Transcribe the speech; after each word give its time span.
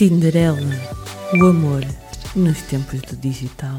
Tinderela, 0.00 0.56
o 1.38 1.44
amor 1.44 1.82
nos 2.34 2.62
tempos 2.62 3.02
do 3.02 3.16
digital. 3.16 3.78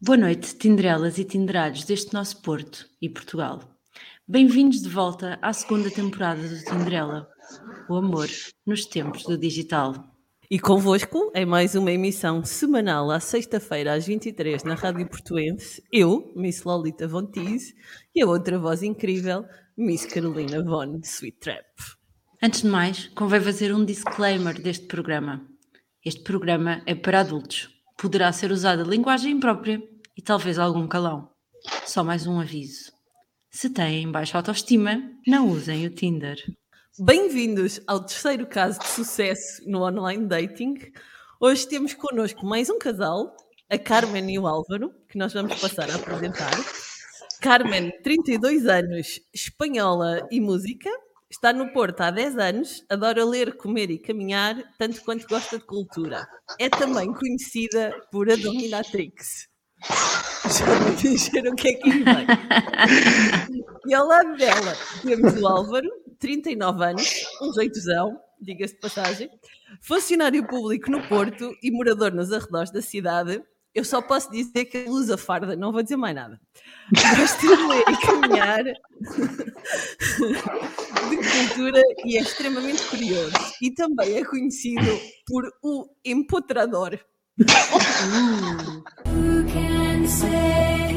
Boa 0.00 0.16
noite, 0.16 0.56
Tinderelas 0.56 1.16
e 1.18 1.24
Tinderados 1.24 1.84
deste 1.84 2.12
nosso 2.12 2.42
Porto 2.42 2.88
e 3.00 3.08
Portugal. 3.08 3.60
Bem-vindos 4.26 4.82
de 4.82 4.88
volta 4.88 5.38
à 5.40 5.52
segunda 5.52 5.90
temporada 5.92 6.42
do 6.42 6.64
Tinderela, 6.64 7.28
o 7.88 7.94
amor 7.94 8.28
nos 8.66 8.84
tempos 8.84 9.22
do 9.22 9.38
digital. 9.38 10.17
E 10.50 10.58
convosco, 10.58 11.30
em 11.34 11.44
mais 11.44 11.74
uma 11.74 11.92
emissão 11.92 12.42
semanal 12.42 13.10
à 13.10 13.20
sexta-feira 13.20 13.92
às 13.92 14.06
23 14.06 14.64
na 14.64 14.72
Rádio 14.72 15.06
Portuense, 15.06 15.84
eu, 15.92 16.32
Miss 16.34 16.64
Lolita 16.64 17.06
Von 17.06 17.26
Teese, 17.26 17.74
e 18.14 18.22
a 18.22 18.26
outra 18.26 18.58
voz 18.58 18.82
incrível, 18.82 19.44
Miss 19.76 20.06
Carolina 20.06 20.64
Von 20.64 21.00
Sweet 21.04 21.38
Trap. 21.38 21.66
Antes 22.42 22.62
de 22.62 22.68
mais, 22.68 23.08
convém 23.08 23.42
fazer 23.42 23.74
um 23.74 23.84
disclaimer 23.84 24.58
deste 24.58 24.86
programa. 24.86 25.46
Este 26.02 26.22
programa 26.22 26.80
é 26.86 26.94
para 26.94 27.20
adultos. 27.20 27.68
Poderá 27.98 28.32
ser 28.32 28.50
usada 28.50 28.84
linguagem 28.84 29.32
imprópria 29.32 29.82
e 30.16 30.22
talvez 30.22 30.58
algum 30.58 30.88
calão. 30.88 31.28
Só 31.84 32.02
mais 32.02 32.26
um 32.26 32.40
aviso. 32.40 32.90
Se 33.50 33.68
têm 33.68 34.10
baixa 34.10 34.38
autoestima, 34.38 34.98
não 35.26 35.50
usem 35.50 35.86
o 35.86 35.90
Tinder. 35.90 36.38
Bem-vindos 37.00 37.80
ao 37.86 38.00
terceiro 38.00 38.44
caso 38.44 38.80
de 38.80 38.88
sucesso 38.88 39.62
no 39.70 39.86
online 39.86 40.26
dating. 40.26 40.74
Hoje 41.38 41.68
temos 41.68 41.94
connosco 41.94 42.44
mais 42.44 42.68
um 42.68 42.76
casal, 42.76 43.36
a 43.70 43.78
Carmen 43.78 44.34
e 44.34 44.36
o 44.36 44.48
Álvaro, 44.48 44.92
que 45.08 45.16
nós 45.16 45.32
vamos 45.32 45.60
passar 45.60 45.88
a 45.88 45.94
apresentar. 45.94 46.50
Carmen, 47.40 47.92
32 48.02 48.66
anos, 48.66 49.20
espanhola 49.32 50.26
e 50.28 50.40
música, 50.40 50.90
está 51.30 51.52
no 51.52 51.72
Porto 51.72 52.00
há 52.00 52.10
10 52.10 52.36
anos, 52.36 52.84
adora 52.90 53.24
ler, 53.24 53.56
comer 53.56 53.92
e 53.92 53.98
caminhar, 54.00 54.56
tanto 54.76 55.00
quanto 55.02 55.28
gosta 55.28 55.56
de 55.56 55.64
cultura. 55.64 56.26
É 56.58 56.68
também 56.68 57.12
conhecida 57.12 57.94
por 58.10 58.28
a 58.28 58.34
Dominatrix. 58.34 59.46
Já 59.84 60.80
me 60.80 60.96
dizer 60.96 61.46
o 61.46 61.54
que 61.54 61.68
é 61.68 61.74
que 61.74 61.90
vem. 61.90 62.26
E 63.86 63.94
ao 63.94 64.04
lado 64.04 64.36
dela 64.36 64.76
temos 65.02 65.40
o 65.40 65.46
Álvaro, 65.46 65.88
39 66.18 66.84
anos, 66.84 67.26
um 67.42 67.52
jeitozão, 67.52 68.18
diga-se 68.40 68.74
de 68.74 68.80
passagem, 68.80 69.30
funcionário 69.80 70.46
público 70.46 70.90
no 70.90 71.06
Porto 71.08 71.54
e 71.62 71.70
morador 71.70 72.12
nos 72.12 72.32
arredores 72.32 72.70
da 72.70 72.82
cidade. 72.82 73.42
Eu 73.74 73.84
só 73.84 74.00
posso 74.02 74.30
dizer 74.30 74.64
que 74.64 74.86
usa 74.88 75.16
farda, 75.16 75.54
não 75.54 75.70
vou 75.70 75.82
dizer 75.82 75.96
mais 75.96 76.14
nada. 76.14 76.40
Gosta 76.92 77.40
de 77.40 77.46
ler 77.46 77.84
e 77.88 77.96
caminhar, 78.06 78.64
de 81.08 81.16
cultura 81.16 81.80
e 82.04 82.16
é 82.16 82.20
extremamente 82.20 82.82
curioso. 82.88 83.36
E 83.62 83.70
também 83.70 84.16
é 84.16 84.24
conhecido 84.24 85.00
por 85.26 85.48
o 85.62 85.86
empotrador. 86.04 86.98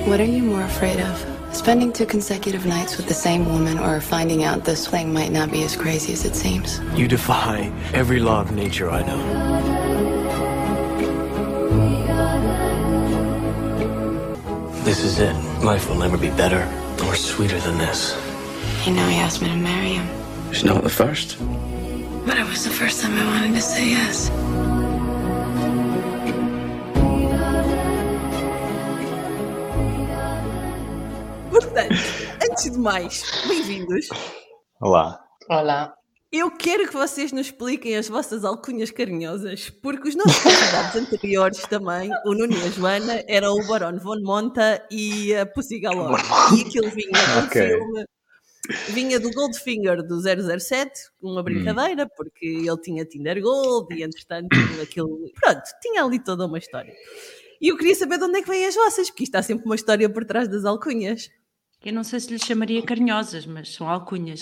What 0.08 0.20
are 0.20 0.26
you 0.26 0.44
more 0.44 0.64
afraid 0.64 1.00
of? 1.00 1.41
Spending 1.54 1.92
two 1.92 2.06
consecutive 2.06 2.66
nights 2.66 2.98
with 2.98 3.08
the 3.08 3.14
same 3.14 3.46
woman 3.46 3.78
or 3.78 4.00
finding 4.00 4.44
out 4.44 4.64
this 4.64 4.88
thing 4.88 5.14
might 5.14 5.32
not 5.32 5.52
be 5.52 5.64
as 5.64 5.76
crazy 5.76 6.14
as 6.14 6.26
it 6.26 6.36
seems? 6.36 6.80
You 6.96 7.08
defy 7.08 7.72
every 7.94 8.20
law 8.20 8.42
of 8.42 8.52
nature 8.52 8.90
I 8.90 9.04
know. 9.04 9.92
This 14.84 15.04
is 15.04 15.20
it. 15.20 15.36
Life 15.64 15.90
will 15.90 15.98
never 15.98 16.18
be 16.18 16.30
better 16.30 16.64
or 17.06 17.16
sweeter 17.16 17.60
than 17.60 17.78
this. 17.78 18.16
You 18.86 18.94
know, 18.94 19.08
he 19.08 19.18
asked 19.18 19.42
me 19.42 19.50
to 19.50 19.56
marry 19.56 19.94
him. 19.94 20.08
It's 20.50 20.64
not 20.64 20.84
the 20.84 20.90
first. 20.90 21.38
But 22.26 22.38
it 22.38 22.48
was 22.48 22.64
the 22.64 22.72
first 22.72 23.02
time 23.02 23.14
I 23.18 23.26
wanted 23.26 23.56
to 23.56 23.62
say 23.62 23.90
yes. 23.90 24.30
Mais, 32.82 33.24
bem-vindos. 33.48 34.08
Olá. 34.82 35.24
Olá. 35.48 35.94
Eu 36.32 36.50
quero 36.50 36.88
que 36.88 36.94
vocês 36.94 37.32
nos 37.32 37.48
expliquem 37.48 37.96
as 37.96 38.10
vossas 38.10 38.44
alcunhas 38.44 38.90
carinhosas, 38.90 39.70
porque 39.70 40.10
os 40.10 40.16
nossos 40.16 40.36
convidados 40.42 40.96
anteriores 40.98 41.62
também, 41.68 42.10
o 42.26 42.34
Nuno 42.34 42.54
e 42.54 42.64
a 42.64 42.70
Joana, 42.72 43.24
eram 43.28 43.54
o 43.54 43.68
Barón 43.68 44.00
Von 44.00 44.20
Monta 44.24 44.84
e 44.90 45.36
a 45.36 45.46
Pussy 45.46 45.80
Galore. 45.80 46.24
E 46.58 46.62
aquilo 46.62 46.90
vinha 46.90 47.12
do 47.12 47.46
Ok. 47.46 47.68
filme, 47.68 48.06
vinha 48.90 49.20
do 49.20 49.30
Goldfinger 49.32 50.02
do 50.02 50.20
007, 50.20 50.92
uma 51.22 51.44
brincadeira, 51.44 52.08
porque 52.18 52.48
ele 52.48 52.82
tinha 52.82 53.06
Tinder 53.06 53.40
Gold 53.42 53.94
e 53.94 54.02
entretanto 54.02 54.58
aquilo. 54.82 55.20
Pronto, 55.40 55.62
tinha 55.84 56.04
ali 56.04 56.18
toda 56.18 56.48
uma 56.48 56.58
história. 56.58 56.94
E 57.62 57.68
eu 57.68 57.78
queria 57.78 57.94
saber 57.94 58.18
de 58.18 58.24
onde 58.24 58.40
é 58.40 58.42
que 58.42 58.50
vêm 58.50 58.66
as 58.66 58.74
vossas, 58.74 59.12
porque 59.12 59.26
isto 59.26 59.36
há 59.36 59.44
sempre 59.44 59.66
uma 59.66 59.76
história 59.76 60.10
por 60.10 60.26
trás 60.26 60.48
das 60.48 60.66
alcunhas. 60.66 61.30
Eu 61.84 61.94
não 61.94 62.04
sei 62.04 62.20
se 62.20 62.32
lhe 62.32 62.38
chamaria 62.38 62.84
carinhosas, 62.84 63.46
mas 63.46 63.74
são 63.74 63.90
alcunhas. 63.90 64.40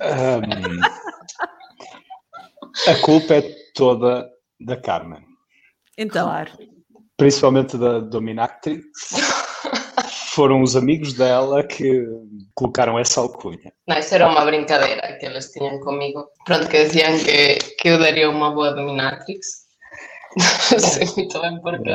Ahm, 0.00 0.80
a 2.86 2.94
culpa 3.04 3.34
é 3.34 3.42
toda 3.74 4.30
da 4.60 4.76
Carmen, 4.76 5.24
Então, 5.98 6.26
claro. 6.26 6.52
principalmente 7.16 7.76
da 7.76 7.98
Dominatrix. 7.98 8.82
Foram 10.34 10.62
os 10.62 10.76
amigos 10.76 11.12
dela 11.12 11.62
que 11.64 12.06
colocaram 12.54 12.98
essa 12.98 13.20
alcunha. 13.20 13.72
Não, 13.86 13.98
isso 13.98 14.14
era 14.14 14.28
uma 14.28 14.44
brincadeira 14.44 15.18
que 15.18 15.26
eles 15.26 15.50
tinham 15.50 15.78
comigo. 15.80 16.24
Pronto, 16.46 16.68
que 16.68 16.84
diziam 16.84 17.18
que, 17.18 17.58
que 17.78 17.88
eu 17.88 17.98
daria 17.98 18.30
uma 18.30 18.54
boa 18.54 18.72
dominatrix. 18.72 19.46
Não 20.72 20.78
sei 20.78 21.06
muito 21.16 21.40
bem 21.40 21.60
porquê. 21.60 21.90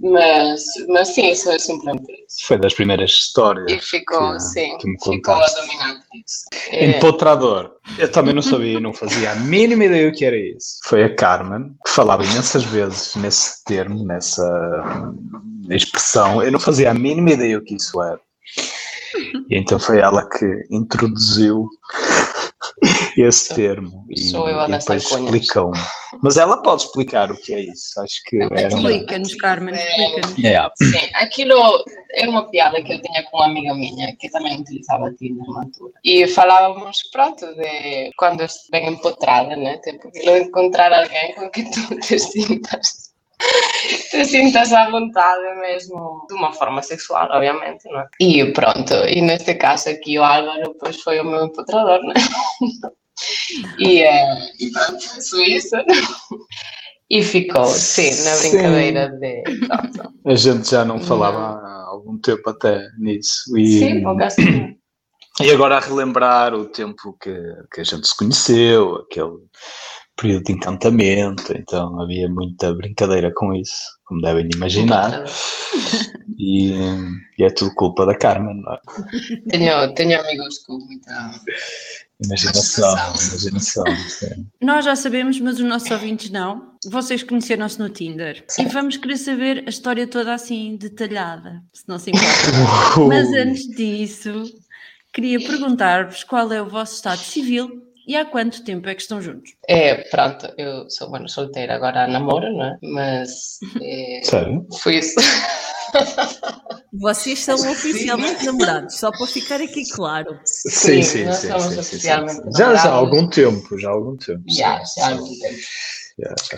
Mas, 0.00 0.62
mas 0.88 1.08
sim, 1.08 1.28
isso 1.28 1.50
é 1.50 1.58
simplesmente 1.58 2.12
isso. 2.12 2.46
foi 2.46 2.56
das 2.56 2.72
primeiras 2.72 3.10
histórias. 3.10 3.70
E 3.70 3.78
ficou, 3.80 4.32
que, 4.32 4.40
sim, 4.40 4.78
que 4.78 4.86
me 4.86 4.96
ficou 4.96 5.34
a 5.34 5.38
contaste. 5.38 5.60
dominatrix. 5.60 6.44
É, 6.70 6.86
Empotrador. 6.86 7.72
Eu 7.98 8.10
também 8.10 8.32
não 8.32 8.42
sabia, 8.42 8.78
não 8.78 8.92
fazia 8.92 9.32
a 9.32 9.34
mínima 9.34 9.86
ideia 9.86 10.08
o 10.08 10.12
que 10.12 10.24
era 10.24 10.36
isso. 10.36 10.78
Foi 10.84 11.02
a 11.02 11.14
Carmen 11.14 11.74
que 11.84 11.90
falava 11.90 12.24
imensas 12.24 12.62
vezes 12.62 13.16
nesse 13.16 13.64
termo, 13.64 14.04
nessa 14.04 15.12
expressão. 15.68 16.42
Eu 16.42 16.52
não 16.52 16.60
fazia 16.60 16.92
a 16.92 16.94
mínima 16.94 17.32
ideia 17.32 17.58
o 17.58 17.64
que 17.64 17.74
isso 17.74 18.00
era. 18.00 18.20
E 19.50 19.56
então 19.58 19.80
foi 19.80 19.98
ela 19.98 20.28
que 20.28 20.46
introduziu 20.70 21.68
esse 23.16 23.54
termo 23.54 24.04
e, 24.08 24.20
Sou 24.20 24.48
eu 24.48 24.60
a 24.60 24.68
e 24.68 24.72
depois 24.72 25.10
explicou-me. 25.10 25.78
Mas 26.22 26.36
ela 26.36 26.62
pode 26.62 26.82
explicar 26.82 27.30
o 27.30 27.36
que 27.36 27.52
é 27.54 27.60
isso. 27.60 28.00
Acho 28.00 28.22
que 28.24 28.38
uma... 28.38 28.60
Explica-nos, 28.60 29.34
Carmen, 29.34 29.74
explica-nos. 29.74 30.44
É, 30.44 30.70
Sim, 30.82 31.10
aquilo 31.14 31.84
era 32.12 32.30
uma 32.30 32.48
piada 32.50 32.82
que 32.82 32.92
eu 32.92 33.02
tinha 33.02 33.22
com 33.24 33.38
uma 33.38 33.46
amiga 33.46 33.74
minha 33.74 34.14
que 34.16 34.30
também 34.30 34.60
utilizava 34.60 35.12
Tinder 35.14 35.46
na 35.48 35.62
altura. 35.62 35.92
E 36.04 36.26
falávamos, 36.28 37.02
pronto, 37.12 37.46
de 37.54 38.10
quando 38.16 38.46
bem 38.70 38.88
empotrada, 38.92 39.56
né? 39.56 39.78
Tipo, 39.78 40.10
encontrar 40.36 40.92
alguém 40.92 41.34
com 41.34 41.50
que 41.50 41.64
tu 41.70 41.98
te 42.00 42.18
sintas. 42.18 43.07
Te 44.10 44.24
sintas 44.24 44.72
à 44.72 44.90
vontade 44.90 45.60
mesmo, 45.60 46.26
de 46.28 46.34
uma 46.34 46.52
forma 46.52 46.82
sexual, 46.82 47.28
obviamente, 47.30 47.84
não 47.90 48.00
é? 48.00 48.08
E 48.20 48.52
pronto, 48.52 48.94
e 49.06 49.20
neste 49.20 49.54
caso 49.54 49.90
aqui 49.90 50.18
o 50.18 50.24
Álvaro, 50.24 50.74
pois 50.80 51.00
foi 51.00 51.20
o 51.20 51.24
meu 51.24 51.44
empotrador, 51.44 52.02
né? 52.04 52.14
E, 53.80 54.02
eh, 54.02 54.52
e 54.60 54.70
pronto, 54.70 55.28
foi 55.28 55.44
isso. 55.46 55.74
E 57.10 57.22
ficou, 57.22 57.66
sim, 57.66 58.10
na 58.22 58.34
Sim. 58.34 58.50
brincadeira 58.50 59.08
de. 59.08 59.42
Pronto. 59.66 60.12
a 60.26 60.34
gente 60.34 60.70
já 60.70 60.84
não 60.84 61.00
falava 61.00 61.58
há 61.58 61.86
algum 61.88 62.18
tempo 62.18 62.50
até 62.50 62.86
nisso. 62.98 63.56
E, 63.56 63.78
Sim, 63.78 64.02
por 64.02 64.14
acaso 64.14 64.36
sim. 64.36 64.78
E 65.40 65.50
agora 65.50 65.76
a 65.76 65.80
relembrar 65.80 66.52
o 66.52 66.66
tempo 66.66 67.16
que, 67.20 67.32
que 67.72 67.80
a 67.80 67.84
gente 67.84 68.06
se 68.08 68.16
conheceu, 68.16 68.96
aquele 68.96 69.38
período 70.20 70.44
de 70.44 70.52
encantamento, 70.52 71.56
então 71.56 72.00
havia 72.00 72.28
muita 72.28 72.74
brincadeira 72.74 73.32
com 73.32 73.54
isso, 73.54 73.72
como 74.04 74.20
devem 74.20 74.48
imaginar, 74.54 75.24
e, 76.36 76.72
e 77.38 77.44
é 77.44 77.50
tudo 77.50 77.74
culpa 77.74 78.04
da 78.04 78.16
Carmen, 78.16 78.60
não 78.60 78.72
é? 78.72 78.78
Tenho, 79.48 79.94
tenho 79.94 80.20
amigos 80.20 80.58
com 80.58 80.78
muita. 80.78 81.30
Imaginação, 82.24 82.96
imaginação. 83.28 83.84
sim. 84.08 84.46
Nós 84.60 84.84
já 84.84 84.96
sabemos, 84.96 85.38
mas 85.40 85.60
os 85.60 85.64
nossos 85.64 85.90
ouvintes 85.90 86.30
não. 86.30 86.72
Vocês 86.90 87.22
conheceram-se 87.22 87.78
no 87.78 87.88
Tinder. 87.88 88.44
E 88.58 88.64
vamos 88.64 88.96
querer 88.96 89.18
saber 89.18 89.64
a 89.66 89.70
história 89.70 90.04
toda 90.04 90.34
assim, 90.34 90.76
detalhada, 90.76 91.62
se 91.72 91.84
não 91.86 91.96
se 91.96 92.10
importa. 92.10 93.00
Mas 93.06 93.32
antes 93.32 93.68
disso, 93.68 94.44
queria 95.12 95.38
perguntar-vos 95.38 96.24
qual 96.24 96.52
é 96.52 96.60
o 96.60 96.68
vosso 96.68 96.96
estado 96.96 97.20
civil 97.20 97.87
e 98.08 98.16
há 98.16 98.24
quanto 98.24 98.64
tempo 98.64 98.88
é 98.88 98.94
que 98.94 99.02
estão 99.02 99.20
juntos? 99.20 99.52
É, 99.68 99.96
pronto, 100.08 100.50
eu 100.56 100.88
sou, 100.88 101.10
bueno, 101.10 101.28
solteira, 101.28 101.74
agora 101.74 102.08
namoro, 102.08 102.50
não 102.50 102.64
é? 102.64 102.78
Mas. 102.82 103.58
É, 103.82 104.20
Sério? 104.24 104.66
foi 104.80 104.96
isso. 104.96 105.14
Vocês 106.90 107.40
são 107.40 107.54
oficialmente 107.70 108.46
namorados, 108.46 108.98
só 108.98 109.10
para 109.10 109.26
ficar 109.26 109.60
aqui 109.60 109.82
claro. 109.90 110.40
Sim, 110.46 111.02
Sim, 111.02 111.02
sim, 111.02 111.32
sim. 111.32 111.32
sim, 111.32 111.60
sim, 111.60 111.78
oficialmente 111.78 112.42
sim. 112.44 112.52
Já, 112.56 112.74
já 112.74 112.90
há 112.90 112.92
algum 112.94 113.28
tempo, 113.28 113.78
já 113.78 113.88
há 113.88 113.92
algum 113.92 114.16
tempo. 114.16 114.42
Já, 114.48 114.84
sim. 114.86 115.00
já 115.00 115.06
há 115.06 115.10
algum 115.10 115.38
tempo. 115.38 115.58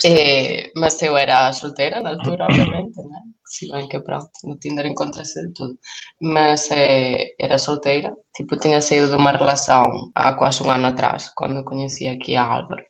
Eh, 0.04 0.70
mas 0.76 1.00
eu 1.02 1.16
era 1.16 1.52
solteira 1.52 2.00
na 2.00 2.10
altura, 2.10 2.46
obviamente, 2.46 2.96
né? 2.96 3.18
Se 3.46 3.70
bem 3.70 3.88
que 3.88 4.00
pronto, 4.00 4.30
no 4.44 4.56
Tinder 4.58 4.86
encontra-se 4.86 5.46
de 5.46 5.52
tudo. 5.52 5.78
Mas 6.22 6.70
eh, 6.70 7.34
era 7.38 7.58
solteira, 7.58 8.14
tipo, 8.34 8.56
tinha 8.58 8.80
saído 8.80 9.08
de 9.10 9.16
uma 9.16 9.32
relação 9.32 9.84
há 10.14 10.32
quase 10.34 10.62
um 10.62 10.70
ano 10.70 10.86
atrás, 10.86 11.30
quando 11.36 11.64
conheci 11.64 12.06
aqui 12.08 12.36
a 12.36 12.44
Álvaro. 12.44 12.82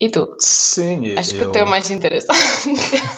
E 0.00 0.10
tu? 0.10 0.34
Sim, 0.40 1.14
Acho 1.16 1.34
que 1.34 1.42
eu- 1.44 1.48
o 1.48 1.52
teu 1.52 1.62
é 1.66 1.70
mais 1.70 1.90
interessante. 1.90 2.40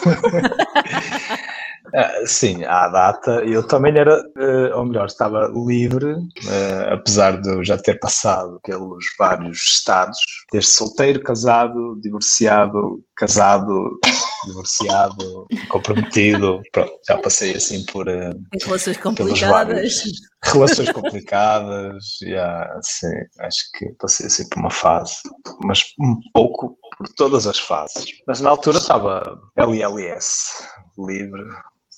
Ah, 1.93 2.25
sim, 2.25 2.63
à 2.65 2.87
data 2.89 3.43
eu 3.45 3.65
também 3.65 3.97
era, 3.97 4.21
eh, 4.37 4.73
ou 4.75 4.85
melhor, 4.85 5.05
estava 5.05 5.51
livre, 5.53 6.15
eh, 6.49 6.93
apesar 6.93 7.41
de 7.41 7.49
eu 7.49 7.63
já 7.63 7.77
ter 7.77 7.99
passado 7.99 8.59
pelos 8.63 9.05
vários 9.17 9.59
estados, 9.67 10.19
desde 10.51 10.71
solteiro, 10.71 11.21
casado, 11.23 11.99
divorciado, 12.01 13.01
casado, 13.15 13.99
divorciado, 14.47 15.47
comprometido, 15.69 16.61
pronto, 16.71 16.91
já 17.07 17.17
passei 17.19 17.55
assim 17.55 17.85
por 17.85 18.07
eh, 18.07 18.31
relações 18.63 18.97
complicadas. 18.97 20.03
relações 20.43 20.91
complicadas, 20.93 22.03
já, 22.21 22.79
sim, 22.81 23.07
acho 23.39 23.71
que 23.73 23.85
passei 23.99 24.27
assim 24.27 24.47
por 24.49 24.59
uma 24.59 24.71
fase, 24.71 25.15
mas 25.63 25.83
um 25.99 26.19
pouco 26.33 26.77
por 26.97 27.07
todas 27.15 27.47
as 27.47 27.59
fases. 27.59 28.05
Mas 28.27 28.41
na 28.41 28.49
altura 28.49 28.77
estava 28.77 29.39
LLS, 29.55 30.63
livre, 30.97 31.45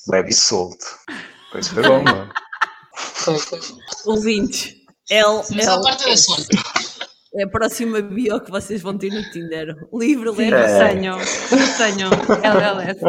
leve 0.08 0.30
e 0.30 0.34
solto. 0.34 0.86
Pois 1.52 1.68
foi 1.68 1.84
bom, 1.84 2.04
mano. 2.04 2.32
Foi. 2.96 3.60
Ouvintes. 4.06 4.76
L, 5.10 5.42
L, 5.52 5.82
parte 5.82 6.06
da 6.10 6.18
solta. 6.18 6.58
é 7.36 7.44
a 7.44 7.50
próxima 7.50 8.02
bio 8.02 8.40
que 8.42 8.52
vocês 8.52 8.82
vão 8.82 8.98
ter 8.98 9.12
no 9.12 9.24
Tinder. 9.32 9.76
Livre, 9.94 10.30
leve. 10.30 10.54
É. 10.54 10.90
tenho, 10.90 11.18
tenho 11.78 12.10
LLS. 12.44 13.00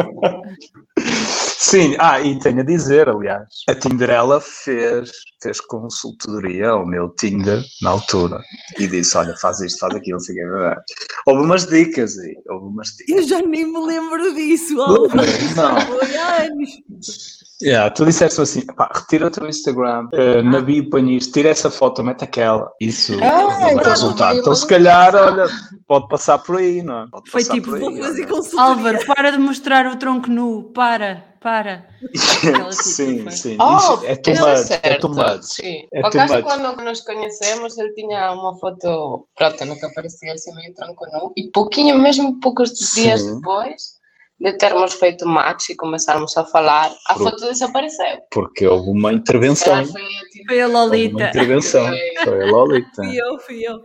Sim, 1.71 1.95
ah, 1.99 2.19
e 2.19 2.37
tenho 2.37 2.59
a 2.59 2.63
dizer, 2.63 3.07
aliás, 3.07 3.47
a 3.69 3.73
Tinderela 3.73 4.41
fez, 4.41 5.09
fez 5.41 5.61
consultoria 5.61 6.71
ao 6.71 6.85
meu 6.85 7.07
Tinder 7.15 7.63
na 7.81 7.91
altura 7.91 8.41
e 8.77 8.87
disse: 8.87 9.15
Olha, 9.15 9.33
faz 9.37 9.61
isto, 9.61 9.79
faz 9.79 9.95
aquilo, 9.95 10.17
não 10.17 10.19
sei 10.19 10.35
o 10.35 10.49
quê. 10.49 10.81
Houve 11.25 11.43
umas 11.45 11.65
dicas 11.65 12.17
aí, 12.19 12.35
houve 12.49 12.65
umas 12.65 12.89
dicas. 12.89 13.15
Eu 13.15 13.23
já 13.25 13.41
nem 13.41 13.65
me 13.71 13.85
lembro 13.85 14.35
disso, 14.35 14.81
Álvaro. 14.81 15.15
Não, 15.55 15.81
Foi 15.97 16.13
anos. 16.17 17.41
yeah, 17.61 17.89
tu 17.89 18.05
disseste 18.05 18.41
assim: 18.41 18.65
pá, 18.65 18.89
retira 18.93 19.27
o 19.27 19.31
teu 19.31 19.47
Instagram, 19.47 20.07
eh, 20.13 20.41
na 20.41 20.61
bio 20.61 20.89
põe 20.89 21.15
isto, 21.17 21.33
tira 21.33 21.49
essa 21.49 21.69
foto, 21.69 22.03
mete 22.03 22.23
aquela. 22.23 22.71
Isso 22.79 23.13
Ah, 23.21 23.57
deu 23.59 23.69
então 23.71 23.91
resultado. 23.91 24.39
Então, 24.39 24.55
se 24.55 24.67
calhar, 24.67 25.15
olha, 25.15 25.45
pode 25.87 26.07
passar 26.07 26.39
por 26.39 26.57
aí, 26.57 26.81
não 26.81 27.03
é? 27.03 27.07
Pode 27.11 27.29
Foi 27.29 27.43
tipo, 27.43 27.77
Vou 27.77 27.97
fazer 27.97 28.27
consultoria. 28.27 28.65
Álvaro, 28.65 29.05
para 29.05 29.31
de 29.31 29.37
mostrar 29.37 29.87
o 29.87 29.95
tronco 29.97 30.29
nu. 30.29 30.71
Para, 30.73 31.23
para. 31.39 31.85
Tipo, 32.41 32.71
sim, 32.73 33.29
sim. 33.29 33.57
Oh, 33.59 33.77
Isso 33.77 34.05
é 34.05 34.15
too 34.15 34.33
isso 34.33 34.45
é 34.45 34.51
much, 34.51 34.59
é 34.59 34.63
certo. 34.63 35.01
too 35.01 35.15
much. 35.15 35.43
Sim. 35.43 35.87
É 35.93 36.41
quando 36.41 36.83
nos 36.83 37.01
conhecemos, 37.01 37.77
ele 37.77 37.93
tinha 37.93 38.31
uma 38.31 38.57
foto, 38.57 39.27
pronto, 39.35 39.65
no 39.65 39.75
que 39.79 39.85
aparecia 39.85 40.33
assim 40.33 40.53
meio 40.55 40.73
tronco 40.73 41.05
nu, 41.11 41.31
e 41.37 41.49
pouquinho, 41.51 41.97
mesmo 41.99 42.39
poucos 42.39 42.71
dias 42.93 43.21
Sim. 43.21 43.35
depois 43.35 44.00
de 44.41 44.53
termos 44.57 44.93
feito 44.93 45.25
match 45.27 45.69
e 45.69 45.75
começarmos 45.75 46.35
a 46.35 46.43
falar, 46.43 46.91
a 47.07 47.13
Pronto. 47.13 47.29
foto 47.29 47.45
desapareceu. 47.47 48.17
Porque 48.31 48.65
houve 48.65 48.89
uma 48.89 49.13
intervenção. 49.13 49.85
Foi 49.85 50.01
tipo, 50.31 50.47
Foi 50.47 50.61
a 50.61 50.65
Houve 50.65 50.75
uma 50.75 50.83
Lolita. 50.85 51.23
intervenção. 51.29 51.85
Foi 52.23 52.41
a 52.41 52.45
Lolita. 52.51 53.03
Fui 53.03 53.21
eu, 53.21 53.39
fui 53.39 53.61
eu. 53.63 53.79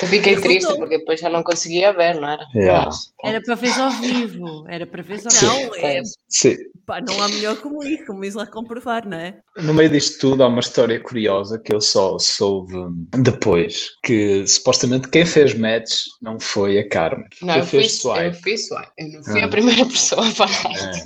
Eu 0.00 0.08
fiquei 0.08 0.34
Eu 0.36 0.40
triste 0.42 0.62
voltou. 0.62 0.78
porque 0.78 0.98
depois 0.98 1.18
já 1.20 1.28
não 1.28 1.42
conseguia 1.42 1.92
ver, 1.92 2.14
não 2.20 2.28
era? 2.28 2.46
Yeah. 2.54 2.84
Mas, 2.86 3.12
Era 3.24 3.42
para 3.42 3.54
ver 3.56 3.80
ao 3.80 3.90
vivo. 3.90 4.64
Era 4.68 4.86
para 4.86 5.02
ver 5.02 5.18
ao 5.18 5.42
Não, 5.48 5.58
vivo. 5.58 5.74
é, 5.76 5.94
pois. 5.96 6.14
Sim. 6.28 6.56
pá, 6.86 7.00
não 7.00 7.20
há 7.22 7.28
melhor 7.28 7.56
como 7.56 7.82
isso, 7.82 8.06
como 8.06 8.24
isso 8.24 8.36
lá 8.38 8.46
comprovar, 8.46 9.06
não 9.08 9.18
é? 9.18 9.38
No 9.56 9.74
meio 9.74 9.90
disto 9.90 10.20
tudo 10.20 10.42
há 10.44 10.46
uma 10.46 10.60
história 10.60 11.00
curiosa 11.00 11.58
que 11.58 11.74
eu 11.74 11.80
só 11.80 12.16
soube 12.18 12.74
depois. 13.18 13.90
Que 14.04 14.46
supostamente 14.46 15.08
quem 15.08 15.26
fez 15.26 15.52
match 15.54 15.90
não 16.22 16.38
foi 16.38 16.78
a 16.78 16.88
Carmen. 16.88 17.26
Não, 17.42 17.54
Quem 17.54 17.62
eu 17.62 17.66
fez 17.66 17.92
fiz, 18.00 18.04
eu 18.04 18.32
fiz 18.34 18.68
swipe. 18.68 18.88
Eu 18.98 19.08
não 19.12 19.24
fui 19.24 19.40
Ah. 19.40 19.44
a 19.44 19.48
primeira 19.48 19.84
pessoa 19.86 20.26
a 20.26 20.30
falar. 20.30 20.52
É. 20.94 21.02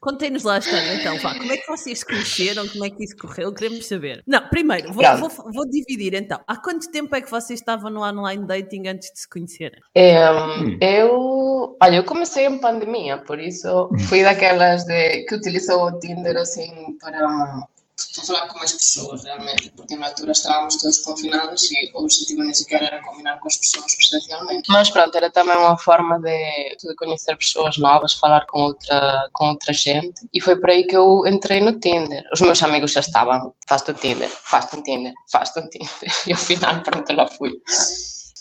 Contem-nos 0.00 0.44
lá 0.44 0.54
a 0.56 0.58
história 0.58 0.94
então, 0.94 1.18
vá. 1.18 1.34
Como 1.36 1.52
é 1.52 1.56
que 1.56 1.66
vocês 1.66 1.98
se 2.00 2.06
conheceram? 2.06 2.66
Como 2.68 2.84
é 2.84 2.90
que 2.90 3.04
isso 3.04 3.16
correu? 3.16 3.52
Queremos 3.52 3.86
saber. 3.86 4.22
Não, 4.26 4.48
primeiro, 4.48 4.92
vou, 4.92 5.04
vou, 5.18 5.28
vou 5.52 5.68
dividir 5.68 6.14
então. 6.14 6.40
Há 6.46 6.56
quanto 6.56 6.90
tempo 6.90 7.14
é 7.16 7.20
que 7.20 7.30
vocês 7.30 7.58
estavam 7.60 7.90
no 7.90 8.00
online 8.02 8.46
dating 8.46 8.86
antes 8.88 9.10
de 9.12 9.20
se 9.20 9.28
conhecerem? 9.28 9.80
É, 9.94 10.28
Hum. 10.30 10.78
eu, 10.80 11.76
olha, 11.82 11.96
eu 11.96 12.04
comecei 12.04 12.46
em 12.46 12.58
pandemia, 12.58 13.18
por 13.18 13.38
isso 13.38 13.88
Hum. 13.92 13.98
fui 13.98 14.22
daquelas 14.22 14.84
de, 14.84 15.24
que 15.24 15.34
utilizou 15.34 15.86
o 15.86 15.98
Tinder 15.98 16.36
assim 16.36 16.96
para, 17.00 17.66
para 18.14 18.24
falar 18.24 18.48
com 18.48 18.58
mais 18.58 18.72
pessoas 18.72 19.24
realmente, 19.24 19.70
porque 19.76 19.96
na 19.96 20.06
altura 20.06 20.32
estávamos 20.32 20.76
todos 20.76 20.98
confinados 20.98 21.70
e 21.70 21.90
o 21.94 22.02
objetivo 22.02 22.42
nem 22.42 22.54
sequer 22.54 22.82
era 22.82 23.02
combinar 23.02 23.38
com 23.40 23.48
as 23.48 23.56
pessoas 23.56 23.94
presencialmente. 23.94 24.70
Mas 24.70 24.90
pronto, 24.90 25.14
era 25.16 25.30
também 25.30 25.56
uma 25.56 25.76
forma 25.76 26.18
de, 26.20 26.76
de 26.76 26.94
conhecer 26.96 27.36
pessoas 27.36 27.76
novas, 27.78 28.14
falar 28.14 28.46
com 28.46 28.60
outra, 28.60 29.28
com 29.32 29.48
outra 29.48 29.72
gente 29.72 30.28
e 30.32 30.40
foi 30.40 30.56
por 30.56 30.70
aí 30.70 30.84
que 30.84 30.96
eu 30.96 31.26
entrei 31.26 31.60
no 31.60 31.78
Tinder. 31.78 32.24
Os 32.32 32.40
meus 32.40 32.62
amigos 32.62 32.92
já 32.92 33.00
estavam, 33.00 33.54
faz-te 33.68 33.90
o 33.90 33.94
Tinder, 33.94 34.30
faz-te 34.30 34.76
um 34.76 34.82
Tinder, 34.82 35.12
faz-te 35.30 35.58
um 35.60 35.68
Tinder 35.68 35.88
e 36.26 36.32
ao 36.32 36.38
final 36.38 36.80
pronto, 36.82 37.12
lá 37.12 37.26
fui. 37.26 37.52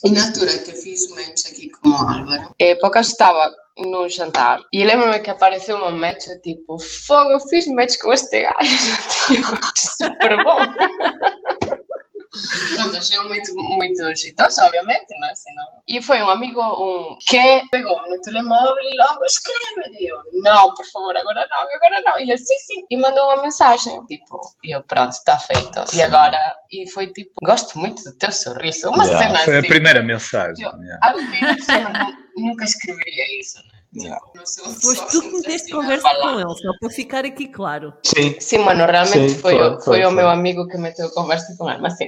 Natura 0.03 0.51
que 0.63 0.73
fiz 0.73 1.09
meche 1.15 1.49
aquí 1.49 1.69
como 1.69 1.97
Álvaro. 1.97 2.53
E 2.59 2.75
poca 2.75 2.99
estaba 3.01 3.51
nun 3.77 4.09
xantar. 4.09 4.61
E 4.73 4.85
lembro-me 4.85 5.21
que 5.21 5.31
apareceu 5.31 5.77
un 5.77 5.97
mecho 5.97 6.29
tipo, 6.41 6.77
fogo, 6.79 7.39
fiz 7.49 7.67
meche 7.67 7.97
con 7.97 8.13
este 8.13 8.41
gallo, 8.45 8.95
tío, 9.27 9.45
super 9.75 10.43
bom. 10.43 10.61
Pronto, 12.75 12.97
achei 12.97 13.19
muito, 13.19 13.53
muito 13.55 14.01
exitoso, 14.09 14.61
obviamente, 14.61 15.07
não 15.19 15.27
é? 15.27 15.35
Senão... 15.35 15.65
E 15.87 16.01
foi 16.01 16.21
um 16.21 16.29
amigo 16.29 16.61
um, 16.61 17.17
que 17.19 17.61
pegou 17.71 18.01
no 18.09 18.19
telemóvel 18.21 18.75
e 18.81 18.97
logo 18.97 19.23
escreve, 19.25 19.97
e 19.99 20.11
eu, 20.11 20.17
não, 20.43 20.73
por 20.73 20.85
favor, 20.85 21.15
agora 21.15 21.47
não, 21.49 21.57
agora 21.59 22.01
não. 22.05 22.19
E 22.19 22.23
ele, 22.23 22.37
sim, 22.37 22.55
sim, 22.59 22.85
e 22.89 22.97
mandou 22.97 23.23
uma 23.25 23.41
mensagem, 23.43 24.03
tipo, 24.05 24.39
e 24.63 24.75
eu, 24.75 24.83
pronto, 24.83 25.11
está 25.11 25.37
feito. 25.39 25.83
E 25.95 26.01
agora, 26.01 26.55
e 26.71 26.89
foi 26.89 27.07
tipo, 27.07 27.31
gosto 27.43 27.77
muito 27.79 28.03
do 28.03 28.13
teu 28.17 28.31
sorriso, 28.31 28.89
uma 28.89 29.05
Yeah, 29.05 29.27
cena 29.27 29.39
Foi 29.45 29.55
a 29.55 29.59
assim. 29.59 29.67
primeira 29.69 30.03
mensagem. 30.03 30.65
Eu- 30.65 30.71
yeah. 30.81 30.99
A 31.07 31.13
primeira 31.13 31.55
pessoa 31.55 31.79
nu- 31.89 32.17
nunca 32.47 32.65
escreveria 32.65 33.39
isso, 33.39 33.57
né? 33.59 33.76
Yeah. 33.95 34.19
Não 34.35 34.43
pessoa 34.43 35.07
tu 35.09 35.21
que 35.21 35.31
me 35.31 35.41
deste 35.41 35.71
conversa 35.71 36.07
com 36.21 36.39
ele, 36.39 36.55
só 36.55 36.71
para 36.79 36.89
ficar 36.89 37.25
aqui 37.25 37.47
claro. 37.47 37.93
Sim. 38.03 38.35
Sim, 38.39 38.57
mano, 38.59 38.85
realmente 38.85 39.29
Sim, 39.31 39.37
foi, 39.39 39.53
foi, 39.57 39.61
o- 39.67 39.71
foi, 39.75 39.81
foi 39.83 39.99
o 40.01 40.07
foi. 40.07 40.15
meu 40.15 40.29
amigo 40.29 40.67
que 40.67 40.77
meteu 40.77 41.09
conversa 41.11 41.55
com 41.57 41.69
ele, 41.69 41.79
mas 41.81 41.97
sim. 41.97 42.07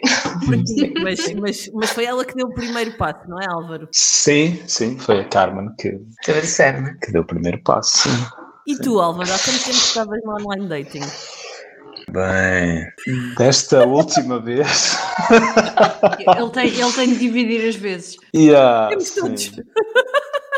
Mas, 1.02 1.34
mas, 1.36 1.72
mas 1.74 1.90
foi 1.92 2.06
ela 2.06 2.24
que 2.26 2.36
deu 2.36 2.48
o 2.48 2.54
primeiro 2.54 2.96
passo, 2.98 3.22
não 3.28 3.40
é, 3.40 3.46
Álvaro? 3.50 3.88
Sim, 3.94 4.62
sim, 4.68 5.00
foi 5.00 5.22
a 5.22 5.26
Carmen 5.26 5.70
que, 5.80 6.00
Deve 6.28 6.46
ser, 6.46 6.82
né? 6.82 6.98
que 7.02 7.12
deu 7.12 7.22
o 7.22 7.26
primeiro 7.26 7.62
passo. 7.64 8.10
Sim. 8.10 8.26
E 8.68 8.78
tu, 8.78 9.00
Álvaro, 9.00 9.30
há 9.34 9.40
quanto 9.40 9.64
tempo 9.64 9.78
estavas 9.78 10.20
no 10.24 10.34
online 10.34 10.68
dating? 10.68 11.02
Bem, 12.12 12.86
desta 13.38 13.86
última 13.86 14.40
vez. 14.40 14.98
Ele 16.38 16.50
tem, 16.52 16.68
ele 16.80 16.94
tem 16.94 17.08
de 17.14 17.20
dividir 17.20 17.68
as 17.70 17.76
vezes. 17.76 18.18
Yeah, 18.36 18.90
Temos 18.90 19.12
todos. 19.12 19.52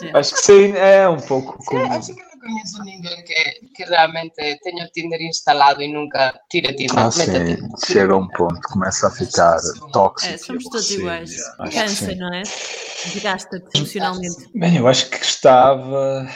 Sim. 0.01 0.11
Acho 0.13 0.33
que 0.33 0.39
sim, 0.41 0.71
é 0.75 1.07
um 1.07 1.19
pouco 1.19 1.57
como. 1.65 1.83
Acho 1.91 2.13
que 2.13 2.21
não 2.21 2.39
conheço 2.39 2.83
ninguém 2.83 3.23
que, 3.23 3.67
que 3.75 3.83
realmente 3.85 4.33
tenha 4.63 4.85
o 4.85 4.89
Tinder 4.89 5.21
instalado 5.21 5.81
e 5.81 5.91
nunca 5.91 6.39
tira 6.49 6.73
Tinder. 6.73 6.99
Ah, 6.99 7.11
sim, 7.11 7.25
Tinder. 7.25 7.59
chega 7.85 8.13
a 8.13 8.17
um 8.17 8.27
ponto, 8.27 8.59
começa 8.69 9.07
a 9.07 9.11
ficar 9.11 9.57
tóxico. 9.93 10.33
É, 10.33 10.37
somos 10.37 10.63
todos 10.65 10.91
iguais. 10.91 11.35
Cansa, 11.71 12.15
não 12.15 12.33
é? 12.33 12.41
Desgasta-te 12.41 13.77
emocionalmente. 13.77 14.49
Bem, 14.55 14.77
eu 14.77 14.87
acho 14.87 15.09
que 15.09 15.23
estava 15.23 16.27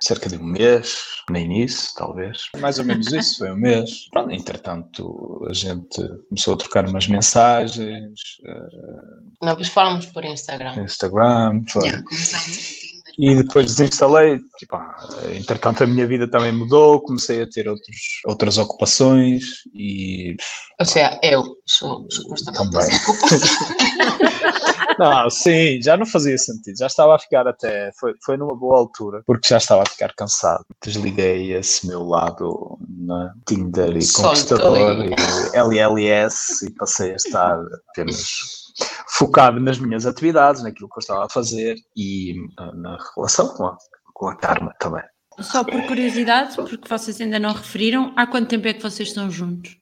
cerca 0.00 0.28
de 0.28 0.36
um 0.36 0.44
mês, 0.44 0.98
nem 1.30 1.48
nisso, 1.48 1.94
talvez. 1.96 2.48
Mais 2.58 2.78
ou 2.78 2.84
menos 2.84 3.12
isso, 3.12 3.38
foi 3.38 3.50
um 3.50 3.56
mês. 3.56 4.08
Pronto, 4.10 4.30
entretanto, 4.30 5.46
a 5.48 5.52
gente 5.52 6.02
começou 6.28 6.54
a 6.54 6.56
trocar 6.56 6.88
umas 6.88 7.08
mensagens, 7.08 8.38
Não, 9.42 9.50
depois 9.50 9.68
falamos 9.68 10.06
por 10.06 10.24
Instagram. 10.24 10.82
Instagram, 10.82 11.64
foi. 11.68 11.88
Yeah. 11.88 12.04
E 13.18 13.34
depois 13.34 13.66
desinstalei, 13.66 14.38
tipo, 14.58 14.76
ah, 14.76 14.96
entretanto 15.34 15.84
a 15.84 15.86
minha 15.86 16.06
vida 16.06 16.28
também 16.28 16.52
mudou, 16.52 17.00
comecei 17.00 17.42
a 17.42 17.48
ter 17.48 17.66
outros, 17.68 17.96
outras 18.26 18.58
ocupações 18.58 19.62
e 19.74 20.36
Ou 20.78 20.86
seja, 20.86 21.18
eu 21.22 21.42
sou 21.64 22.06
supostamente 22.10 22.70
Também. 22.70 22.88
Não, 24.98 25.28
sim, 25.28 25.80
já 25.82 25.96
não 25.96 26.06
fazia 26.06 26.38
sentido. 26.38 26.78
Já 26.78 26.86
estava 26.86 27.14
a 27.14 27.18
ficar 27.18 27.46
até. 27.46 27.90
Foi, 27.98 28.14
foi 28.24 28.36
numa 28.36 28.56
boa 28.56 28.78
altura, 28.78 29.22
porque 29.26 29.48
já 29.48 29.58
estava 29.58 29.82
a 29.82 29.86
ficar 29.90 30.14
cansado. 30.14 30.64
Desliguei 30.82 31.52
esse 31.52 31.86
meu 31.86 32.02
lado 32.02 32.78
na 32.88 33.34
Tinder 33.46 33.96
e 33.96 34.12
Conquistador 34.12 35.04
e 35.04 35.56
LLS 35.56 36.66
e 36.66 36.70
passei 36.70 37.12
a 37.12 37.16
estar 37.16 37.60
apenas 37.90 38.65
focado 39.08 39.60
nas 39.60 39.78
minhas 39.78 40.06
atividades, 40.06 40.62
naquilo 40.62 40.88
que 40.88 40.98
eu 40.98 41.00
estava 41.00 41.24
a 41.26 41.28
fazer 41.28 41.76
e 41.96 42.34
ah, 42.58 42.72
na 42.74 42.98
relação 43.14 43.48
com 43.48 43.66
a, 43.66 43.76
com 44.12 44.28
a 44.28 44.36
Karma 44.36 44.74
também. 44.78 45.02
Só 45.40 45.62
por 45.62 45.82
curiosidade, 45.86 46.56
porque 46.56 46.88
vocês 46.88 47.20
ainda 47.20 47.38
não 47.38 47.52
referiram, 47.52 48.12
há 48.16 48.26
quanto 48.26 48.48
tempo 48.48 48.66
é 48.68 48.72
que 48.72 48.82
vocês 48.82 49.08
estão 49.08 49.30
juntos? 49.30 49.76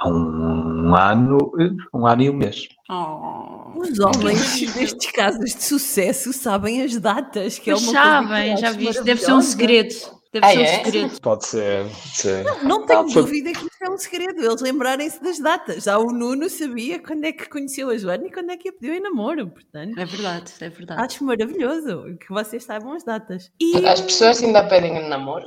Há 0.00 0.08
um 0.08 0.94
ano, 0.94 1.52
um 1.92 2.06
ano 2.06 2.22
e 2.22 2.30
um 2.30 2.34
mês. 2.34 2.68
Oh, 2.88 3.72
Os 3.76 3.98
homens 3.98 4.72
destes 4.72 5.10
casos 5.12 5.54
de 5.54 5.62
sucesso 5.62 6.32
sabem 6.32 6.82
as 6.82 6.96
datas, 6.96 7.58
que 7.58 7.70
é 7.70 7.74
pois 7.74 7.88
uma 7.88 7.92
coisa 7.92 8.08
que 8.08 8.22
eu 8.22 8.28
sabem, 8.28 8.56
já 8.56 8.68
acho 8.68 8.78
viste, 8.78 9.02
deve 9.02 9.20
ser 9.20 9.32
um 9.32 9.42
segredo. 9.42 9.94
Deve 10.32 10.44
Ah, 10.44 10.50
ser 10.50 10.58
um 10.58 10.62
é? 10.62 10.84
segredo. 10.84 11.20
Pode 11.22 11.46
ser, 11.46 11.84
pode 11.84 12.16
ser. 12.16 12.44
Não 12.62 12.84
tenho 12.84 13.00
Ah, 13.00 13.02
dúvida 13.14 13.50
que 13.52 13.64
isto 13.64 13.82
é 13.82 13.88
um 13.90 13.96
segredo, 13.96 14.44
eles 14.44 14.60
lembrarem-se 14.60 15.22
das 15.22 15.38
datas. 15.38 15.84
Já 15.84 15.96
o 15.98 16.12
Nuno 16.12 16.50
sabia 16.50 16.98
quando 16.98 17.24
é 17.24 17.32
que 17.32 17.48
conheceu 17.48 17.88
a 17.88 17.96
Joana 17.96 18.26
e 18.26 18.30
quando 18.30 18.50
é 18.50 18.56
que 18.58 18.68
a 18.68 18.72
pediu 18.72 18.94
em 18.94 19.00
namoro, 19.00 19.48
portanto. 19.48 19.98
É 19.98 20.04
verdade, 20.04 20.52
é 20.60 20.68
verdade. 20.68 21.00
Acho 21.02 21.24
maravilhoso 21.24 22.16
que 22.20 22.28
vocês 22.28 22.62
saibam 22.62 22.92
as 22.92 23.04
datas. 23.04 23.50
E 23.58 23.86
As 23.86 24.00
pessoas 24.02 24.42
ainda 24.42 24.64
pedem 24.64 24.98
em 24.98 25.08
namoro. 25.08 25.46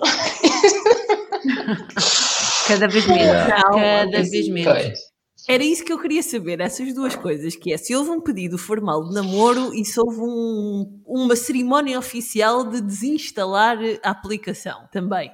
Cada 2.67 2.87
vez 2.87 3.05
menos. 3.05 3.47
Não, 3.49 3.79
Cada 3.79 4.23
vez 4.23 4.47
menos. 4.49 5.10
Era 5.47 5.63
isso 5.63 5.83
que 5.83 5.91
eu 5.91 5.99
queria 5.99 6.21
saber, 6.23 6.59
essas 6.59 6.93
duas 6.93 7.15
coisas, 7.15 7.55
que 7.55 7.73
é 7.73 7.77
se 7.77 7.95
houve 7.95 8.11
um 8.11 8.21
pedido 8.21 8.57
formal 8.57 9.07
de 9.07 9.13
namoro 9.13 9.73
e 9.73 9.83
se 9.83 9.99
houve 9.99 10.19
um- 10.21 11.01
uma 11.05 11.35
cerimónia 11.35 11.97
oficial 11.97 12.63
de 12.63 12.81
desinstalar 12.81 13.77
a 14.03 14.11
aplicação 14.11 14.87
também. 14.91 15.31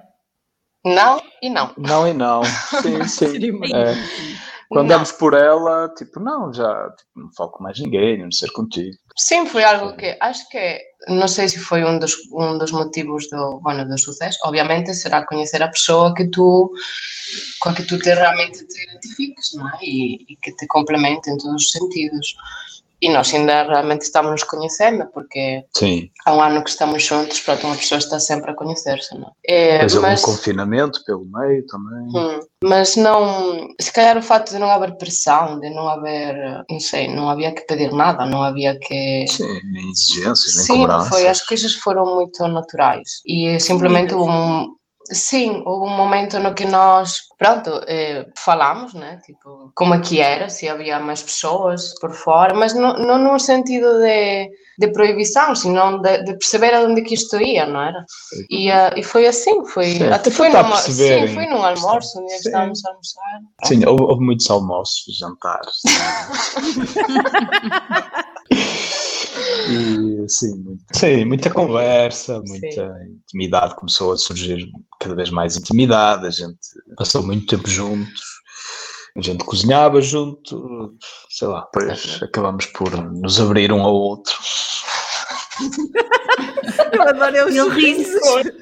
Não 0.85 1.21
e 1.41 1.49
não. 1.49 1.73
Não 1.77 2.07
e 2.07 2.13
não. 2.13 2.41
Sim, 2.81 3.07
sim. 3.07 3.59
É. 3.75 3.93
Quando 4.69 4.89
damos 4.89 5.11
por 5.13 5.33
ela, 5.33 5.89
tipo, 5.97 6.19
não, 6.19 6.53
já 6.53 6.89
tipo, 6.91 7.09
não 7.15 7.29
falo 7.35 7.51
com 7.51 7.63
mais 7.63 7.79
ninguém, 7.79 8.21
não 8.21 8.31
ser 8.31 8.51
contigo. 8.51 8.95
Sim, 9.17 9.45
foi 9.45 9.63
algo 9.63 9.95
que 9.95 10.17
acho 10.21 10.47
que 10.49 10.79
não 11.07 11.27
sei 11.27 11.47
se 11.49 11.59
foi 11.59 11.83
um 11.83 11.99
dos, 11.99 12.15
um 12.31 12.57
dos 12.57 12.71
motivos 12.71 13.29
do, 13.29 13.59
bueno, 13.59 13.87
do 13.87 13.97
sucesso. 13.97 14.39
Obviamente 14.43 14.93
será 14.93 15.25
conhecer 15.25 15.61
a 15.63 15.69
pessoa 15.69 16.13
que 16.13 16.27
tu 16.27 16.71
com 17.59 17.69
a 17.69 17.73
que 17.73 17.83
tu 17.83 17.97
te 17.99 18.13
realmente 18.13 18.65
te 18.65 18.83
identifiques, 18.83 19.53
não 19.53 19.67
é? 19.67 19.79
E, 19.83 20.25
e 20.29 20.35
que 20.37 20.51
te 20.53 20.65
complemente 20.67 21.29
em 21.29 21.37
todos 21.37 21.63
os 21.63 21.71
sentidos. 21.71 22.35
E 23.01 23.09
nós 23.09 23.31
ainda 23.33 23.63
realmente 23.63 24.01
estamos 24.01 24.31
nos 24.31 24.43
conhecendo, 24.43 25.05
porque 25.13 25.63
Sim. 25.75 26.09
há 26.25 26.33
um 26.33 26.41
ano 26.41 26.63
que 26.63 26.69
estamos 26.69 27.03
juntos, 27.03 27.39
pronto, 27.41 27.67
uma 27.67 27.75
pessoa 27.75 27.99
está 27.99 28.19
sempre 28.19 28.51
a 28.51 28.55
conhecer-se, 28.55 29.13
não 29.15 29.31
é? 29.47 29.83
Houve 29.83 29.99
mas, 29.99 30.23
um 30.23 30.25
confinamento 30.25 31.03
pelo 31.05 31.25
meio 31.25 31.65
também. 31.67 32.07
Hum, 32.15 32.39
mas 32.63 32.95
não, 32.95 33.67
se 33.79 33.91
calhar 33.93 34.17
o 34.17 34.21
facto 34.21 34.51
de 34.51 34.57
não 34.57 34.71
haver 34.71 34.97
pressão, 34.97 35.59
de 35.59 35.69
não 35.69 35.87
haver, 35.87 36.65
não 36.69 36.79
sei, 36.79 37.07
não 37.07 37.29
havia 37.29 37.53
que 37.53 37.61
pedir 37.61 37.91
nada, 37.93 38.25
não 38.25 38.41
havia 38.41 38.77
que 38.79 39.25
Sim, 39.27 39.59
nem 39.71 39.91
exigências, 39.91 40.55
nem 40.55 40.65
Sim, 40.65 40.81
cobranças. 40.81 41.09
foi, 41.09 41.27
as 41.27 41.41
coisas 41.41 41.73
foram 41.75 42.15
muito 42.15 42.47
naturais 42.47 43.21
e 43.25 43.59
simplesmente 43.59 44.13
houve 44.15 44.31
um, 44.31 44.76
sim, 45.11 45.63
houve 45.65 45.91
um 45.91 45.95
momento 45.95 46.39
no 46.39 46.53
que 46.53 46.65
nós, 46.65 47.19
pronto, 47.37 47.81
eh, 47.87 48.25
falamos, 48.37 48.93
né, 48.93 49.19
tipo, 49.25 49.71
como 49.75 49.93
é 49.93 49.99
que 49.99 50.19
era, 50.19 50.49
se 50.49 50.67
havia 50.67 50.99
mais 50.99 51.23
pessoas 51.23 51.93
por 51.99 52.13
fora, 52.13 52.53
mas 52.53 52.73
não, 52.73 52.97
não 52.97 53.17
num 53.17 53.39
sentido 53.39 53.99
de, 53.99 54.49
de 54.79 54.91
proibição, 54.91 55.55
senão 55.55 56.01
de, 56.01 56.23
de 56.23 56.33
perceber 56.33 56.73
aonde 56.73 57.01
que 57.01 57.13
isto 57.13 57.41
ia, 57.41 57.65
não 57.65 57.81
era? 57.81 58.05
E, 58.49 58.69
eh, 58.69 58.93
e 58.97 59.03
foi 59.03 59.27
assim, 59.27 59.65
foi, 59.65 59.91
Sim, 59.91 60.09
até 60.09 60.29
foi 60.29 60.51
perceberem 60.51 61.27
sim, 61.27 61.33
foi 61.33 61.45
num 61.47 61.63
almoço, 61.63 62.19
um 62.19 62.25
dia 62.25 62.37
que 62.37 62.47
estávamos 62.47 62.85
a 62.85 62.89
almoçar. 62.89 63.23
Sim, 63.63 63.85
houve, 63.85 64.03
houve 64.03 64.23
muitos 64.23 64.49
almoços, 64.49 65.17
jantares. 65.17 65.77
e 69.69 70.29
sim, 70.29 70.55
muito- 70.63 70.83
sim, 70.93 71.25
muita 71.25 71.49
conversa, 71.49 72.41
muita 72.45 72.89
intimidade. 73.25 73.75
Começou 73.75 74.13
a 74.13 74.17
surgir 74.17 74.67
cada 74.99 75.15
vez 75.15 75.29
mais 75.29 75.55
intimidade. 75.57 76.25
A 76.27 76.29
gente 76.31 76.57
passou 76.97 77.23
muito 77.23 77.45
tempo 77.47 77.69
juntos. 77.69 78.21
A 79.15 79.21
gente 79.21 79.43
cozinhava 79.43 79.99
junto, 80.01 80.95
sei 81.29 81.47
lá, 81.47 81.67
depois 81.73 82.19
acabamos 82.21 82.67
por 82.67 82.91
nos 83.13 83.39
abrir 83.41 83.71
um 83.71 83.81
ao 83.81 83.93
outro. 83.95 84.35
Eu 86.93 87.01
adoro 87.01 87.47
os 87.47 87.55
Ele 87.55 87.69
ri-se. 87.69 88.19
sorrisos. 88.19 88.53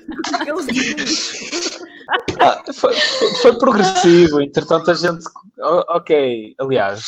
Eles 0.48 0.65
dizem 0.67 1.95
Ah, 2.39 2.63
foi, 2.74 2.93
foi- 3.41 3.57
progressivo, 3.57 4.41
entretanto 4.41 4.91
a 4.91 4.93
gente. 4.93 5.24
Ok, 5.89 6.53
aliás, 6.59 7.03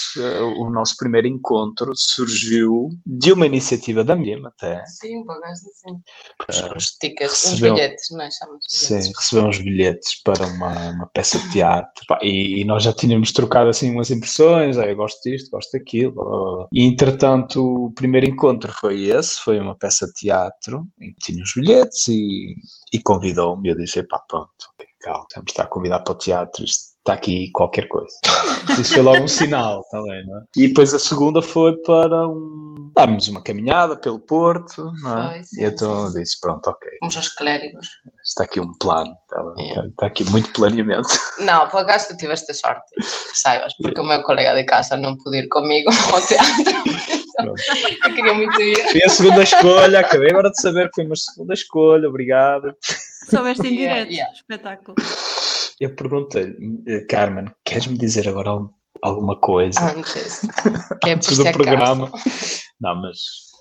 o 0.58 0.70
nosso 0.70 0.96
primeiro 0.98 1.28
encontro 1.28 1.92
surgiu 1.96 2.90
de 3.06 3.32
uma 3.34 3.46
iniciativa 3.46 4.04
da 4.04 4.16
Miriam 4.16 4.48
até. 4.48 4.84
Sim, 4.86 5.24
acaso 5.28 5.66
sim. 5.74 6.02
Os, 6.50 6.76
os 6.76 6.92
tickets, 6.92 7.44
recebeu- 7.44 7.76
bilhetes, 7.76 8.08
não 8.12 8.22
é? 8.22 8.32
Chamamos 8.32 8.62
de 8.68 8.78
Sim, 8.78 8.88
bilhetes. 8.96 9.18
recebemos 9.18 9.58
bilhetes 9.60 10.22
para 10.24 10.48
uma, 10.48 10.90
uma 10.92 11.08
peça 11.08 11.38
de 11.40 11.52
teatro 11.52 12.06
Pá, 12.08 12.20
e, 12.22 12.62
e 12.62 12.66
nós 12.66 12.84
já 12.84 12.94
tínhamos 12.94 13.32
trocado 13.32 13.70
assim 13.70 13.92
umas 13.92 14.10
impressões, 14.12 14.78
ah, 14.78 14.86
eu 14.88 14.96
gosto 14.96 15.22
disto, 15.30 15.52
gosto 15.52 15.72
daquilo. 15.78 16.68
E 16.72 16.84
entretanto 16.84 17.62
o 17.88 17.92
primeiro 17.92 18.28
encontro 18.28 18.72
foi 18.72 19.04
esse, 19.06 19.40
foi 19.42 19.60
uma 19.60 19.76
peça 19.76 20.08
de 20.08 20.14
teatro 20.14 20.88
em 21.02 21.14
que 21.14 21.20
tinha 21.34 21.44
os 21.44 21.54
bilhetes 21.54 22.08
e, 22.08 22.56
e 22.94 23.00
convidou-me. 23.02 23.68
e 23.68 23.72
Eu 23.72 23.78
disse: 23.78 24.02
pá, 24.04 24.20
pronto, 24.28 24.52
ok, 24.74 24.87
calma, 25.02 25.26
vamos 25.36 25.52
estar 25.52 25.64
a 25.64 25.68
convidar 25.68 26.00
para 26.02 26.14
o 26.14 26.18
teatro, 26.18 26.64
está 26.64 27.14
aqui 27.14 27.50
qualquer 27.52 27.88
coisa. 27.88 28.14
Isso 28.80 28.94
foi 28.94 29.02
logo 29.04 29.24
um 29.24 29.28
sinal 29.28 29.84
também, 29.90 30.26
não 30.26 30.38
é? 30.40 30.42
E 30.58 30.68
depois 30.68 30.94
a 30.94 31.00
segunda 31.00 31.42
foi 31.42 31.76
para 31.84 32.28
um. 32.28 32.92
darmos 32.96 33.28
uma 33.28 33.42
caminhada 33.42 33.96
pelo 33.96 34.20
Porto, 34.20 34.92
não 35.02 35.18
é? 35.20 35.30
Foi, 35.36 35.44
sim, 35.44 35.62
e 35.62 35.66
então 35.66 36.08
sim. 36.12 36.20
disse: 36.20 36.40
pronto, 36.42 36.68
ok. 36.70 36.90
Fomos 37.00 37.16
aos 37.18 37.30
clérigos. 37.30 37.88
Está 38.26 38.44
aqui 38.44 38.60
um 38.60 38.74
plano, 38.78 39.16
está, 39.24 39.54
É. 39.58 39.88
está- 39.88 40.06
aqui 40.08 40.24
muito 40.26 40.52
planeamento. 40.52 41.08
Não, 41.40 41.68
por 41.70 41.80
acaso 41.82 42.10
tu 42.10 42.18
tiveste 42.18 42.54
sorte, 42.54 42.82
saibas, 43.34 43.74
porque 43.82 44.02
o 44.02 44.04
meu 44.04 44.22
colega 44.24 44.54
de 44.56 44.66
casa 44.66 44.98
não 44.98 45.16
pôde 45.18 45.38
ir 45.38 45.48
comigo 45.48 45.90
ao 46.14 46.22
teatro. 46.22 46.48
Eu 48.04 48.16
queria 48.16 48.34
muito 48.34 48.62
ir. 48.62 48.92
Foi 48.92 49.04
a 49.04 49.10
segunda 49.10 49.44
escolha, 49.44 50.00
acabei 50.00 50.30
agora 50.32 50.50
de 50.50 50.62
saber 50.62 50.88
que 50.90 50.96
foi 50.96 51.06
uma 51.06 51.16
segunda 51.16 51.54
escolha, 51.54 52.10
obrado. 52.10 52.74
Soubeste 53.30 53.68
em 53.68 53.76
Yeah, 53.76 53.94
direto. 54.06 54.12
yeah. 54.14 54.34
Espetáculo. 54.34 54.96
Eu 55.80 55.94
perguntei-lhe, 55.96 56.56
eh, 56.88 57.02
Carmen, 57.10 57.46
queres-me 57.64 57.98
dizer 57.98 58.28
agora 58.28 58.50
al- 58.50 58.74
alguma 59.04 59.40
coisa 59.40 59.80
Antes. 59.96 60.42
Que 61.02 61.10
é 61.12 61.14
antes 61.16 61.38
do 61.38 61.44
programa? 61.52 62.12
Não, 62.82 62.96
mas 62.96 63.18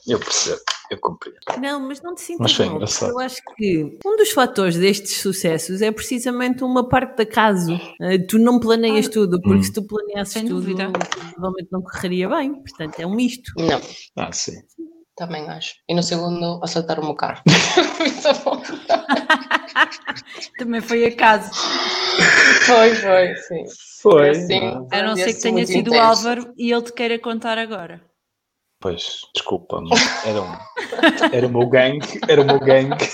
eu 0.09 0.18
percebo, 0.18 0.61
eu 0.90 0.98
compreendo. 1.00 1.38
Não, 1.60 1.80
mas 1.80 2.00
não 2.02 2.14
te 2.14 2.20
sintas 2.22 2.40
Mas 2.40 2.52
foi 2.54 2.66
mal, 2.66 2.74
engraçado. 2.76 3.10
Eu 3.10 3.18
acho 3.20 3.40
que 3.56 3.98
um 4.04 4.16
dos 4.16 4.30
fatores 4.30 4.76
destes 4.76 5.18
sucessos 5.18 5.82
é 5.82 5.90
precisamente 5.90 6.62
uma 6.64 6.88
parte 6.88 7.16
de 7.16 7.22
acaso. 7.22 7.78
Eh, 8.00 8.18
Tu 8.18 8.38
não 8.38 8.58
planeias 8.60 9.08
tudo, 9.08 9.40
porque 9.40 9.58
Hum. 9.58 9.62
se 9.62 9.72
tu 9.72 9.86
planeasses 9.86 10.32
Sem 10.34 10.42
tudo, 10.46 10.60
dúvida. 10.62 10.90
provavelmente 10.90 11.68
não 11.72 11.82
correria 11.82 12.28
bem. 12.28 12.54
Portanto, 12.54 13.00
é 13.00 13.06
um 13.06 13.14
misto. 13.14 13.52
Não, 13.56 13.80
Ah, 14.16 14.32
sim. 14.32 14.52
também 15.16 15.48
acho. 15.48 15.74
E 15.88 15.94
no 15.94 16.02
segundo, 16.02 16.60
assaltaram-me 16.62 17.08
o 17.10 17.14
carro. 17.14 17.42
Muito 17.46 18.44
bom. 18.44 18.62
Também 20.58 20.80
foi 20.80 21.04
acaso. 21.06 21.50
Foi, 22.66 22.94
foi, 22.94 23.34
sim. 23.36 23.64
Foi. 24.02 24.30
Assim, 24.30 24.60
não? 24.60 24.88
A 24.92 25.02
não 25.02 25.16
ser 25.16 25.34
que 25.34 25.40
tenha 25.42 25.66
sido 25.66 25.92
o. 25.92 25.98
Álvaro 25.98 26.52
e 26.56 26.72
ele 26.72 26.82
te 26.82 26.92
queira 26.92 27.18
contar 27.18 27.58
agora. 27.58 28.00
Pois, 28.86 29.22
desculpa, 29.34 29.80
mas 29.80 30.00
era, 30.24 30.40
um, 30.40 30.56
era 31.32 31.46
o 31.48 31.50
meu 31.50 31.68
gangue, 31.68 32.20
era 32.28 32.40
o 32.40 32.44
meu 32.44 32.60
gangue. 32.60 33.04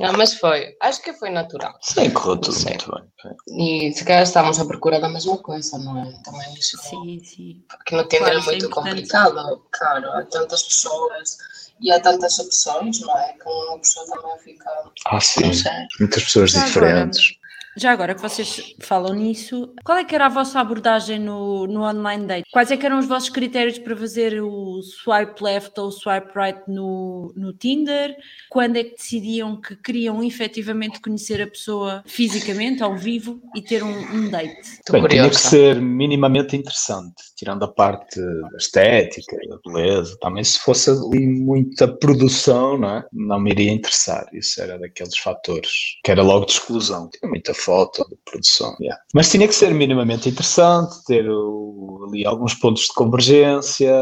Não, 0.00 0.14
mas 0.14 0.32
foi. 0.32 0.74
Acho 0.80 1.02
que 1.02 1.12
foi 1.12 1.28
natural. 1.28 1.74
Sim, 1.82 2.08
correu 2.12 2.38
tudo 2.38 2.54
Sim. 2.54 2.70
muito 2.70 2.90
bem. 2.90 3.88
E 3.88 3.92
se 3.92 4.02
calhar 4.06 4.22
estamos 4.22 4.58
à 4.58 4.64
procura 4.64 4.98
da 4.98 5.10
mesma 5.10 5.36
coisa, 5.36 5.76
não 5.80 6.02
é? 6.02 6.10
Também 6.24 6.54
isso. 6.54 6.78
Sim, 6.78 7.20
sim. 7.22 7.62
Porque 7.68 7.94
no 7.94 8.04
Tinder 8.04 8.20
Claro, 8.20 8.38
é 8.38 8.40
é 8.40 8.44
muito 8.46 8.70
complicado, 8.70 9.62
claro. 9.70 10.10
Há 10.12 10.24
tantas 10.24 10.62
pessoas 10.62 11.36
e 11.78 11.92
há 11.92 12.00
tantas 12.00 12.38
opções, 12.38 13.00
não 13.00 13.14
é? 13.18 13.34
Que 13.34 13.46
uma 13.46 13.78
pessoa 13.80 14.06
também 14.06 14.38
fica. 14.38 14.70
Ah, 15.08 15.20
sim. 15.20 15.52
Muitas 16.00 16.24
pessoas 16.24 16.52
diferentes. 16.52 17.34
Já 17.76 17.92
agora 17.92 18.14
que 18.14 18.20
vocês 18.20 18.74
falam 18.80 19.14
nisso, 19.14 19.72
qual 19.82 19.96
é 19.96 20.04
que 20.04 20.14
era 20.14 20.26
a 20.26 20.28
vossa 20.28 20.60
abordagem 20.60 21.18
no, 21.18 21.66
no 21.66 21.82
online 21.82 22.26
date? 22.26 22.50
Quais 22.52 22.70
é 22.70 22.76
que 22.76 22.84
eram 22.84 22.98
os 22.98 23.06
vossos 23.06 23.30
critérios 23.30 23.78
para 23.78 23.96
fazer 23.96 24.42
o 24.42 24.82
swipe 24.82 25.42
left 25.42 25.78
ou 25.80 25.86
o 25.86 25.90
swipe 25.90 26.28
right 26.34 26.60
no, 26.68 27.32
no 27.34 27.52
Tinder? 27.54 28.14
Quando 28.50 28.76
é 28.76 28.84
que 28.84 28.96
decidiam 28.96 29.58
que 29.58 29.74
queriam 29.76 30.22
efetivamente 30.22 31.00
conhecer 31.00 31.40
a 31.40 31.46
pessoa 31.46 32.02
fisicamente, 32.06 32.82
ao 32.82 32.96
vivo, 32.96 33.40
e 33.56 33.62
ter 33.62 33.82
um, 33.82 33.88
um 33.88 34.28
date? 34.28 34.80
Bem, 34.90 35.06
tinha 35.08 35.30
que 35.30 35.36
ser 35.36 35.80
minimamente 35.80 36.54
interessante, 36.54 37.14
tirando 37.36 37.64
a 37.64 37.68
parte 37.68 38.20
da 38.20 38.56
estética, 38.58 39.36
da 39.48 39.58
beleza. 39.64 40.18
Também 40.20 40.44
se 40.44 40.58
fosse 40.58 40.90
ali 40.90 41.26
muita 41.26 41.88
produção, 41.88 42.76
não, 42.76 42.98
é? 42.98 43.04
não 43.12 43.40
me 43.40 43.50
iria 43.50 43.72
interessar. 43.72 44.26
Isso 44.32 44.60
era 44.60 44.78
daqueles 44.78 45.16
fatores 45.16 45.70
que 46.04 46.10
era 46.10 46.22
logo 46.22 46.44
de 46.44 46.52
exclusão. 46.52 47.08
Tinha 47.08 47.30
muita 47.30 47.54
foto 47.64 48.04
de 48.08 48.16
produção. 48.24 48.76
Yeah. 48.80 49.00
Mas 49.14 49.30
tinha 49.30 49.46
que 49.46 49.54
ser 49.54 49.72
minimamente 49.74 50.28
interessante, 50.28 51.04
ter 51.06 51.28
o, 51.28 52.06
ali 52.08 52.26
alguns 52.26 52.54
pontos 52.54 52.82
de 52.82 52.94
convergência. 52.94 53.92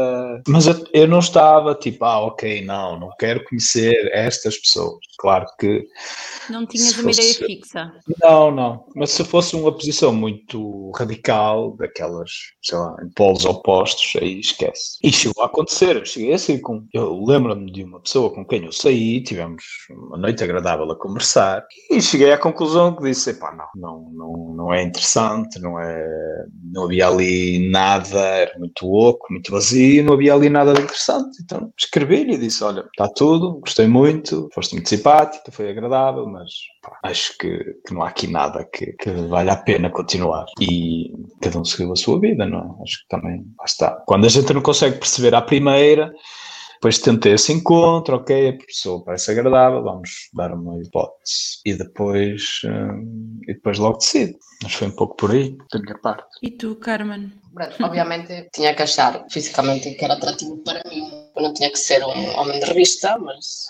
Mas 0.47 0.67
eu, 0.67 0.83
eu, 0.93 1.07
não 1.07 1.19
estava 1.19 1.75
tipo, 1.75 2.03
ah, 2.05 2.25
ok, 2.25 2.63
não, 2.65 2.99
não 2.99 3.09
quero 3.19 3.43
conhecer 3.45 4.09
estas 4.13 4.57
pessoas. 4.57 4.99
Claro 5.17 5.45
que. 5.59 5.87
Não 6.49 6.65
tinhas 6.65 6.97
uma 6.97 7.11
ideia 7.11 7.33
fixa. 7.33 7.93
Não, 8.21 8.51
não. 8.51 8.85
Mas 8.95 9.11
se 9.11 9.23
fosse 9.23 9.55
uma 9.55 9.71
posição 9.71 10.13
muito 10.13 10.91
radical, 10.95 11.75
daquelas, 11.77 12.31
sei 12.61 12.77
lá, 12.77 12.95
em 13.03 13.09
polos 13.09 13.45
opostos, 13.45 14.13
aí 14.21 14.39
esquece. 14.39 14.97
E 15.03 15.11
chegou 15.11 15.43
a 15.43 15.45
acontecer. 15.47 15.95
Eu 15.95 16.05
cheguei 16.05 16.33
assim 16.33 16.59
com. 16.59 16.85
Eu 16.93 17.23
lembro-me 17.23 17.71
de 17.71 17.83
uma 17.83 17.99
pessoa 17.99 18.33
com 18.33 18.45
quem 18.45 18.65
eu 18.65 18.71
saí, 18.71 19.23
tivemos 19.23 19.63
uma 19.89 20.17
noite 20.17 20.43
agradável 20.43 20.89
a 20.91 20.95
conversar, 20.95 21.65
e 21.89 22.01
cheguei 22.01 22.31
à 22.31 22.37
conclusão 22.37 22.95
que 22.95 23.03
disse: 23.03 23.33
pá, 23.35 23.50
não, 23.55 23.67
não, 23.75 24.11
não, 24.11 24.55
não 24.55 24.73
é 24.73 24.83
interessante, 24.83 25.59
não 25.59 25.79
é. 25.79 26.45
Não 26.71 26.85
havia 26.85 27.07
ali 27.07 27.69
nada, 27.69 28.19
era 28.19 28.57
muito 28.57 28.85
louco, 28.85 29.27
muito 29.29 29.51
vazio, 29.51 30.03
não 30.03 30.13
havia 30.13 30.33
ali 30.33 30.49
nada 30.49 30.73
de 30.73 30.81
interessante. 30.81 31.41
Então 31.43 31.71
escrevi-lhe 31.77 32.33
e 32.33 32.37
disse: 32.37 32.63
olha, 32.63 32.81
está 32.81 33.07
tudo, 33.07 33.59
gostei 33.59 33.87
muito, 33.87 34.49
foste 34.53 34.73
muito 34.73 34.89
simpática, 34.89 35.51
foi 35.51 35.69
agradável, 35.69 36.25
mas 36.27 36.51
pá, 36.81 36.97
acho 37.03 37.37
que, 37.37 37.57
que, 37.85 37.93
não 37.93 38.03
há 38.03 38.09
aqui 38.09 38.27
nada 38.27 38.65
que, 38.65 38.93
que 38.93 39.09
vale 39.09 39.49
a 39.49 39.55
pena 39.55 39.89
continuar. 39.89 40.45
E 40.59 41.13
cada 41.41 41.59
um 41.59 41.65
seguiu 41.65 41.91
a 41.91 41.95
sua 41.95 42.19
vida, 42.19 42.45
não 42.45 42.59
é? 42.59 42.83
Acho 42.83 43.01
que 43.01 43.07
também, 43.09 43.45
está. 43.65 43.91
Quando 44.05 44.25
a 44.25 44.29
gente 44.29 44.53
não 44.53 44.61
consegue 44.61 44.97
perceber 44.97 45.35
à 45.35 45.41
primeira, 45.41 46.11
depois 46.81 46.97
tentei 46.97 47.33
esse 47.33 47.53
encontro, 47.53 48.15
ok, 48.15 48.49
a 48.49 48.65
pessoa 48.65 49.03
parece 49.03 49.29
agradável, 49.29 49.83
vamos 49.83 50.29
dar 50.33 50.51
uma 50.51 50.81
hipótese. 50.81 51.59
E 51.63 51.75
depois, 51.75 52.61
hum, 52.65 53.39
e 53.47 53.53
depois 53.53 53.77
logo 53.77 53.99
decido. 53.99 54.35
Mas 54.63 54.73
foi 54.73 54.87
um 54.87 54.95
pouco 54.95 55.15
por 55.15 55.29
aí, 55.29 55.55
da 55.71 55.79
minha 55.79 55.95
parte. 55.99 56.23
E 56.41 56.49
tu, 56.49 56.75
Carmen? 56.77 57.31
Obviamente 57.83 58.49
tinha 58.51 58.73
que 58.73 58.81
achar 58.81 59.23
fisicamente 59.29 59.93
que 59.93 60.03
era 60.03 60.15
atrativo 60.15 60.57
para 60.63 60.81
mim. 60.89 61.07
Eu 61.35 61.43
não 61.43 61.53
tinha 61.53 61.69
que 61.69 61.77
ser 61.77 62.03
um 62.03 62.39
homem 62.39 62.59
de 62.59 62.65
revista, 62.65 63.15
mas, 63.19 63.67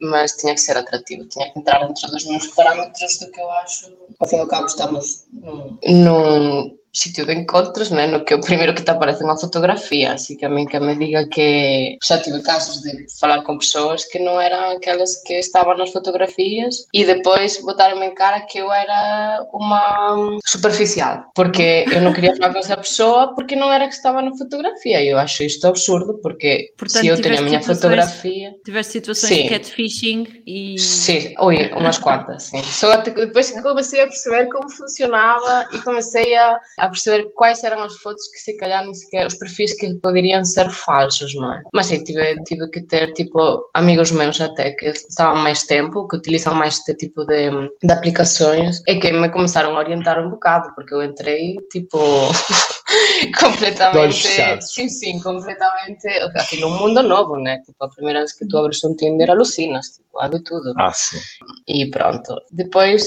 mas 0.00 0.36
tinha 0.36 0.54
que 0.54 0.60
ser 0.60 0.76
atrativo. 0.76 1.26
Tinha 1.26 1.52
que 1.52 1.58
entrar 1.58 1.84
dentro 1.84 2.08
dos 2.12 2.24
meus 2.26 2.46
parâmetros 2.46 3.18
do 3.18 3.28
que 3.32 3.40
eu 3.40 3.50
acho. 3.50 3.92
Ao 4.20 4.28
fim 4.28 4.36
e 4.36 4.38
ao 4.38 4.46
cabo, 4.46 4.66
estamos 4.66 5.26
num, 5.32 5.78
num 5.84 6.78
sítio 6.92 7.24
de 7.24 7.32
encontros, 7.32 7.90
né, 7.90 8.06
no 8.06 8.24
que 8.24 8.34
o 8.34 8.40
primeiro 8.40 8.74
que 8.74 8.82
te 8.82 8.90
aparece 8.90 9.22
é 9.22 9.24
uma 9.24 9.38
fotografia, 9.38 10.12
assim 10.12 10.36
que 10.36 10.44
a 10.44 10.48
mim 10.48 10.66
que 10.66 10.78
me 10.78 10.94
diga 10.96 11.26
que 11.28 11.96
já 12.02 12.18
tive 12.18 12.42
casos 12.42 12.82
de 12.82 13.06
falar 13.18 13.42
com 13.42 13.58
pessoas 13.58 14.04
que 14.04 14.18
não 14.18 14.40
eram 14.40 14.76
aquelas 14.76 15.16
que 15.22 15.34
estavam 15.34 15.76
nas 15.76 15.90
fotografias 15.90 16.86
e 16.92 17.04
depois 17.04 17.60
botaram-me 17.62 18.06
em 18.06 18.14
cara 18.14 18.40
que 18.40 18.58
eu 18.58 18.70
era 18.70 19.46
uma 19.52 20.38
superficial, 20.46 21.24
porque 21.34 21.86
eu 21.90 22.00
não 22.02 22.12
queria 22.12 22.36
falar 22.36 22.52
com 22.52 22.58
essa 22.58 22.76
pessoa 22.76 23.34
porque 23.34 23.56
não 23.56 23.72
era 23.72 23.88
que 23.88 23.94
estava 23.94 24.20
na 24.20 24.36
fotografia. 24.36 25.02
Eu 25.02 25.18
acho 25.18 25.42
isto 25.42 25.66
absurdo 25.66 26.18
porque 26.22 26.72
Portanto, 26.76 27.02
se 27.02 27.08
eu 27.08 27.20
tenho 27.20 27.38
a 27.38 27.42
minha 27.42 27.62
fotografia... 27.62 28.54
Tiveste 28.64 28.92
situações 28.92 29.32
sim. 29.32 29.42
de 29.44 29.48
catfishing 29.48 30.42
e... 30.46 30.78
Sim, 30.78 31.34
ui, 31.40 31.70
umas 31.72 31.98
quantas, 31.98 32.44
sim. 32.44 32.62
Só 32.62 32.96
depois 32.96 33.50
que 33.50 33.62
comecei 33.62 34.02
a 34.02 34.06
perceber 34.06 34.48
como 34.48 34.68
funcionava 34.70 35.68
e 35.72 35.78
comecei 35.78 36.34
a 36.36 36.60
a 36.82 36.88
perceber 36.88 37.30
quais 37.36 37.62
eram 37.62 37.84
as 37.84 37.96
fotos 37.98 38.28
que 38.28 38.40
se 38.40 38.56
calhar 38.56 38.82
nem 38.82 38.92
sequer, 38.92 39.24
os 39.24 39.36
perfis 39.36 39.72
que 39.78 39.94
poderiam 40.00 40.44
ser 40.44 40.68
falsos, 40.68 41.32
não 41.36 41.52
é? 41.54 41.62
Mas 41.72 41.86
sim, 41.86 42.02
tive, 42.02 42.34
tive 42.42 42.68
que 42.70 42.82
ter 42.82 43.12
tipo 43.12 43.70
amigos 43.72 44.10
meus 44.10 44.40
até 44.40 44.72
que 44.72 44.86
estavam 44.86 45.36
mais 45.36 45.62
tempo, 45.62 46.08
que 46.08 46.16
utilizam 46.16 46.56
mais 46.56 46.78
este 46.78 46.96
tipo 46.96 47.24
de, 47.24 47.50
de 47.84 47.92
aplicações 47.92 48.82
e 48.88 48.98
que 48.98 49.12
me 49.12 49.30
começaram 49.30 49.76
a 49.76 49.78
orientar 49.78 50.18
um 50.18 50.30
bocado, 50.30 50.74
porque 50.74 50.92
eu 50.92 51.04
entrei 51.04 51.54
tipo 51.70 51.98
completamente. 53.38 54.60
Sim, 54.62 54.88
sim, 54.88 55.20
completamente. 55.20 56.08
Aquilo 56.34 56.66
um 56.66 56.78
mundo 56.80 57.00
novo, 57.00 57.36
né? 57.36 57.60
Tipo, 57.64 57.84
a 57.84 57.88
primeira 57.90 58.18
vez 58.18 58.32
que 58.32 58.44
tu 58.48 58.58
abres 58.58 58.82
um 58.82 58.96
Tinder 58.96 59.30
alucinas, 59.30 59.86
tipo, 59.86 60.18
há 60.18 60.26
de 60.26 60.42
tudo. 60.42 60.74
Ah, 60.76 60.92
sim. 60.92 61.20
E 61.68 61.88
pronto. 61.90 62.34
Depois, 62.50 63.04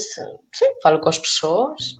sim, 0.54 0.66
falo 0.82 0.98
com 0.98 1.10
as 1.10 1.18
pessoas 1.18 1.98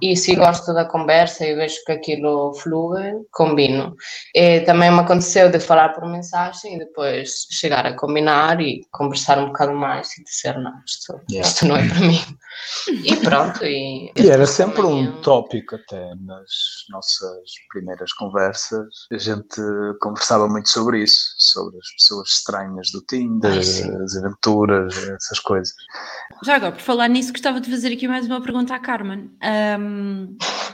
e 0.00 0.16
se 0.16 0.34
gosto 0.34 0.72
da 0.72 0.84
conversa 0.84 1.46
e 1.46 1.54
vejo 1.54 1.76
que 1.84 1.92
aquilo 1.92 2.54
flui, 2.54 3.24
combino. 3.30 3.94
E 4.34 4.60
também 4.60 4.90
me 4.90 5.00
aconteceu 5.00 5.50
de 5.50 5.60
falar 5.60 5.90
por 5.90 6.06
mensagem 6.06 6.74
e 6.74 6.78
depois 6.78 7.46
chegar 7.50 7.86
a 7.86 7.94
combinar 7.94 8.60
e 8.60 8.82
conversar 8.90 9.38
um 9.38 9.46
bocado 9.46 9.74
mais 9.74 10.16
e 10.18 10.24
dizer, 10.24 10.58
não, 10.58 10.72
isto, 10.86 11.20
yeah. 11.30 11.48
isto 11.48 11.66
não 11.66 11.76
é 11.76 11.88
para 11.88 12.00
mim. 12.00 12.20
E 12.88 13.16
pronto. 13.16 13.64
E, 13.64 14.12
e 14.16 14.28
era 14.30 14.46
sempre 14.46 14.82
um 14.82 15.20
tópico 15.20 15.76
até 15.76 16.14
nas 16.16 16.50
nossas 16.90 17.40
primeiras 17.70 18.12
conversas. 18.12 18.86
A 19.12 19.18
gente 19.18 19.60
conversava 20.00 20.48
muito 20.48 20.68
sobre 20.68 21.02
isso, 21.02 21.34
sobre 21.36 21.78
as 21.78 21.90
pessoas 21.92 22.28
estranhas 22.30 22.90
do 22.90 23.00
Tinder, 23.02 23.52
Ai, 23.52 23.58
as 23.58 24.16
aventuras, 24.16 24.96
essas 25.08 25.38
coisas. 25.38 25.74
Já 26.44 26.56
agora, 26.56 26.72
por 26.72 26.80
falar 26.80 27.08
nisso, 27.08 27.32
gostava 27.32 27.60
de 27.60 27.70
fazer 27.70 27.92
aqui 27.92 28.08
mais 28.08 28.26
uma 28.26 28.40
pergunta 28.40 28.74
à 28.74 28.78
Carmen. 28.78 29.30
Um, 29.42 29.79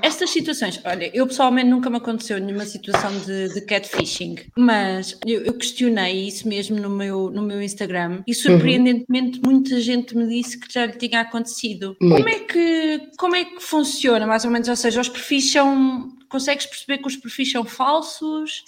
estas 0.03 0.31
situações, 0.31 0.81
olha, 0.85 1.11
eu 1.13 1.27
pessoalmente 1.27 1.69
nunca 1.69 1.91
me 1.91 1.97
aconteceu 1.97 2.39
nenhuma 2.39 2.65
situação 2.65 3.11
de, 3.21 3.53
de 3.53 3.61
catfishing, 3.63 4.37
mas 4.57 5.19
eu, 5.27 5.43
eu, 5.43 5.55
questionei 5.55 6.29
isso 6.29 6.49
mesmo 6.49 6.79
no 6.79 6.91
meu, 6.91 7.31
no 7.31 7.43
meu 7.43 7.61
Instagram 7.61 8.23
e 8.27 8.35
surpreendentemente 8.35 9.41
uhum. 9.41 9.53
muita 9.53 9.81
gente 9.81 10.17
me 10.17 10.27
disse 10.29 10.59
que 10.59 10.73
já 10.73 10.87
lhe 10.87 10.93
tinha 10.93 11.21
acontecido. 11.21 11.97
Como 11.99 12.29
é, 12.29 12.39
que, 12.41 13.01
como 13.19 13.37
é 13.37 13.45
que 13.45 13.61
funciona, 13.61 14.27
mais 14.27 14.45
ou 14.45 14.51
menos? 14.51 14.69
Ou 14.69 14.77
seja, 14.77 15.01
os 15.01 15.09
perfis 15.09 15.51
são. 15.51 16.15
Consegues 16.29 16.67
perceber 16.67 16.99
que 16.99 17.07
os 17.07 17.17
perfis 17.17 17.53
são 17.53 17.65
falsos? 17.65 18.65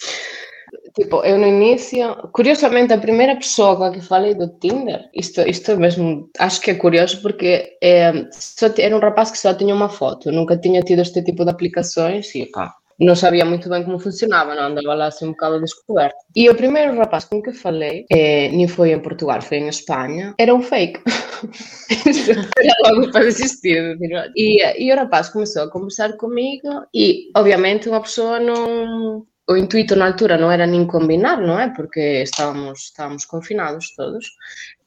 Tipo, 0.95 1.23
eu 1.23 1.37
no 1.37 1.47
início, 1.47 2.15
curiosamente, 2.31 2.93
a 2.93 2.97
primeira 2.97 3.35
pessoa 3.35 3.75
com 3.75 3.83
a 3.83 3.91
que 3.91 4.01
falei 4.01 4.33
do 4.33 4.47
Tinder, 4.59 5.09
isto, 5.13 5.41
isto 5.41 5.77
mesmo, 5.77 6.29
acho 6.39 6.61
que 6.61 6.71
é 6.71 6.75
curioso 6.75 7.21
porque 7.21 7.77
é, 7.81 8.27
só, 8.31 8.67
era 8.77 8.95
um 8.95 8.99
rapaz 8.99 9.31
que 9.31 9.37
só 9.37 9.53
tinha 9.53 9.73
uma 9.73 9.89
foto, 9.89 10.31
nunca 10.31 10.57
tinha 10.57 10.81
tido 10.81 11.01
este 11.01 11.23
tipo 11.23 11.43
de 11.43 11.51
aplicações 11.51 12.33
e 12.35 12.45
pá, 12.45 12.75
não 12.99 13.15
sabia 13.15 13.45
muito 13.45 13.69
bem 13.69 13.83
como 13.83 13.97
funcionava, 13.97 14.53
não 14.53 14.63
andava 14.63 14.93
lá 14.93 15.07
assim 15.07 15.25
um 15.25 15.31
bocado 15.31 15.61
descoberto. 15.61 16.17
E 16.35 16.49
o 16.49 16.55
primeiro 16.55 16.97
rapaz 16.97 17.23
com 17.23 17.41
que 17.41 17.53
falei, 17.53 18.05
é, 18.11 18.49
nem 18.49 18.67
foi 18.67 18.91
em 18.91 18.99
Portugal, 18.99 19.41
foi 19.41 19.57
em 19.57 19.69
Espanha, 19.69 20.33
era 20.37 20.53
um 20.53 20.61
fake. 20.61 20.99
era 22.59 22.91
logo 22.91 23.11
para 23.11 23.23
desistir. 23.23 23.97
E, 24.35 24.83
e 24.85 24.91
o 24.91 24.95
rapaz 24.95 25.29
começou 25.29 25.63
a 25.63 25.71
conversar 25.71 26.17
comigo 26.17 26.67
e, 26.93 27.31
obviamente, 27.35 27.87
uma 27.87 28.01
pessoa 28.01 28.37
não 28.39 29.25
o 29.49 29.57
intuito 29.57 29.95
na 29.95 30.05
altura 30.05 30.37
não 30.37 30.51
era 30.51 30.67
nem 30.67 30.85
combinar, 30.85 31.41
não 31.41 31.59
é? 31.59 31.73
Porque 31.73 32.21
estávamos, 32.21 32.81
estávamos 32.81 33.25
confinados 33.25 33.95
todos. 33.95 34.23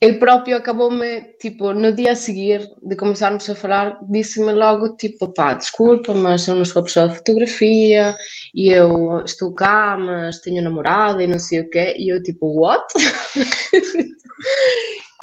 Ele 0.01 0.19
próprio 0.19 0.57
acabou-me, 0.57 1.21
tipo, 1.41 1.73
no 1.73 1.93
dia 1.93 2.13
a 2.13 2.17
seguir 2.17 2.71
de 2.81 2.95
começarmos 2.95 3.51
a 3.51 3.57
falar, 3.57 3.99
disse-me 4.09 4.53
logo, 4.53 4.97
tipo, 4.97 5.27
pá, 5.35 5.55
desculpa, 5.55 6.15
mas 6.15 6.47
eu 6.47 6.55
não 6.55 6.65
sou 6.65 6.85
pessoa 6.85 7.09
de 7.09 7.17
fotografia 7.17 8.15
e 8.55 8.69
eu 8.69 9.21
estou 9.25 9.53
cá, 9.53 9.97
mas 9.99 10.41
tenho 10.41 10.63
namorada 10.63 11.25
e 11.25 11.27
não 11.27 11.41
sei 11.41 11.61
o 11.61 11.69
quê. 11.69 11.97
E 11.99 12.13
eu, 12.13 12.23
tipo, 12.23 12.47
what? 12.61 12.85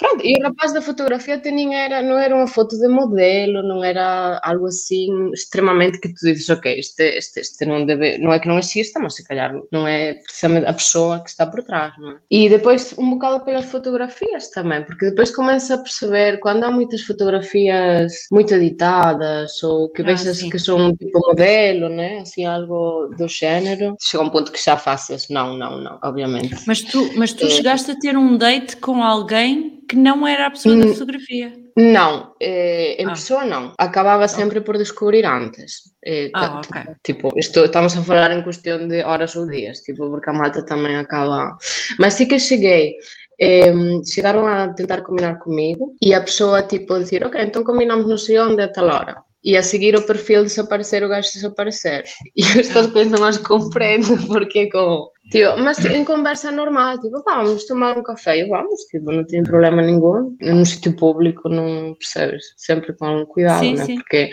Pronto, 0.00 0.24
e 0.24 0.32
o 0.40 0.42
rapaz 0.42 0.72
da 0.72 0.80
fotografia 0.80 1.38
nem 1.44 1.76
era, 1.76 2.00
não 2.00 2.18
era 2.18 2.34
uma 2.34 2.46
foto 2.46 2.74
de 2.78 2.88
modelo, 2.88 3.62
não 3.62 3.84
era 3.84 4.40
algo 4.42 4.66
assim 4.66 5.30
extremamente 5.30 6.00
que 6.00 6.08
tu 6.08 6.24
dizes, 6.24 6.48
ok, 6.48 6.78
este, 6.78 7.18
este, 7.18 7.40
este 7.40 7.66
não 7.66 7.84
deve, 7.84 8.16
não 8.16 8.32
é 8.32 8.38
que 8.38 8.48
não 8.48 8.58
exista, 8.58 8.98
mas 8.98 9.14
se 9.14 9.22
calhar 9.22 9.52
não 9.70 9.86
é 9.86 10.14
precisamente 10.14 10.66
a 10.66 10.72
pessoa 10.72 11.20
que 11.22 11.28
está 11.28 11.46
por 11.46 11.62
trás, 11.62 11.92
não 11.98 12.12
é? 12.12 12.16
E 12.30 12.48
depois 12.48 12.94
um 12.96 13.10
bocado 13.10 13.44
pelas 13.44 13.66
fotografias 13.66 14.48
também, 14.48 14.82
porque 14.84 15.10
depois 15.10 15.36
começa 15.36 15.74
a 15.74 15.78
perceber 15.78 16.40
quando 16.40 16.64
há 16.64 16.70
muitas 16.70 17.02
fotografias 17.02 18.10
muito 18.32 18.54
editadas 18.54 19.62
ou 19.62 19.90
que 19.90 20.00
ah, 20.00 20.06
vejas 20.06 20.42
que 20.42 20.58
são 20.58 20.96
tipo 20.96 21.20
modelo, 21.28 21.90
né? 21.90 22.20
Assim, 22.20 22.46
algo 22.46 23.08
do 23.18 23.28
género, 23.28 23.96
chega 24.00 24.24
um 24.24 24.30
ponto 24.30 24.50
que 24.50 24.64
já 24.64 24.78
faças, 24.78 25.28
não, 25.28 25.58
não, 25.58 25.78
não, 25.78 25.98
obviamente. 26.02 26.56
Mas 26.66 26.80
tu, 26.80 27.10
mas 27.16 27.34
tu 27.34 27.44
é. 27.44 27.50
chegaste 27.50 27.90
a 27.90 27.98
ter 27.98 28.16
um 28.16 28.38
date 28.38 28.78
com 28.78 29.02
alguém 29.02 29.80
que 29.90 29.96
não 29.96 30.24
era 30.24 30.46
a 30.46 30.50
pessoa 30.50 30.76
da 30.76 30.86
fotografia. 30.86 31.52
Não, 31.76 32.32
eh, 32.40 33.02
em 33.02 33.06
ah. 33.06 33.10
pessoa 33.10 33.44
não. 33.44 33.74
Acabava 33.76 34.28
sempre 34.28 34.60
por 34.60 34.78
descobrir 34.78 35.26
antes. 35.26 35.92
Eh, 36.04 36.30
ah, 36.32 36.60
ok. 36.64 36.94
Tipo, 37.02 37.32
isto, 37.36 37.64
estamos 37.64 37.96
a 37.96 38.02
falar 38.02 38.30
em 38.30 38.44
questão 38.44 38.86
de 38.86 39.02
horas 39.02 39.34
ou 39.34 39.48
dias, 39.48 39.80
tipo, 39.80 40.08
porque 40.08 40.30
a 40.30 40.32
malta 40.32 40.64
também 40.64 40.94
acaba. 40.94 41.58
Mas 41.98 42.14
sim 42.14 42.28
que 42.28 42.38
cheguei. 42.38 42.94
Eh, 43.40 43.72
chegaram 44.06 44.46
a 44.46 44.68
tentar 44.68 45.02
combinar 45.02 45.40
comigo 45.40 45.96
e 46.00 46.14
a 46.14 46.20
pessoa, 46.20 46.62
tipo, 46.62 46.96
dizer, 46.98 47.26
ok, 47.26 47.42
então 47.42 47.64
combinamos 47.64 48.06
não 48.06 48.18
sei 48.18 48.38
onde 48.38 48.62
a 48.62 48.68
tal 48.68 48.86
hora 48.86 49.16
e 49.42 49.56
a 49.56 49.62
seguir 49.62 49.96
o 49.96 50.06
perfil 50.06 50.44
desaparecer, 50.44 51.02
o 51.02 51.08
gajo 51.08 51.32
desaparecer. 51.32 52.04
E 52.36 52.42
estas 52.42 52.86
coisas 52.88 53.18
não 53.18 53.26
as 53.26 53.38
compreendo, 53.38 54.16
porque 54.28 54.68
como 54.70 55.10
Tipo, 55.30 55.56
mas 55.58 55.84
em 55.84 56.04
conversa 56.04 56.50
normal, 56.50 57.00
tipo, 57.00 57.22
vamos 57.24 57.64
tomar 57.64 57.96
um 57.96 58.02
café, 58.02 58.44
vamos, 58.46 58.82
tipo, 58.84 59.12
não 59.12 59.24
tem 59.24 59.42
problema 59.42 59.80
nenhum. 59.80 60.36
Num 60.40 60.64
sítio 60.64 60.94
público, 60.96 61.48
não 61.48 61.94
percebes? 61.94 62.52
Sempre 62.56 62.92
com 62.94 63.24
cuidado, 63.26 63.60
sim, 63.60 63.74
né? 63.74 63.84
Sim. 63.84 63.96
Porque 63.96 64.32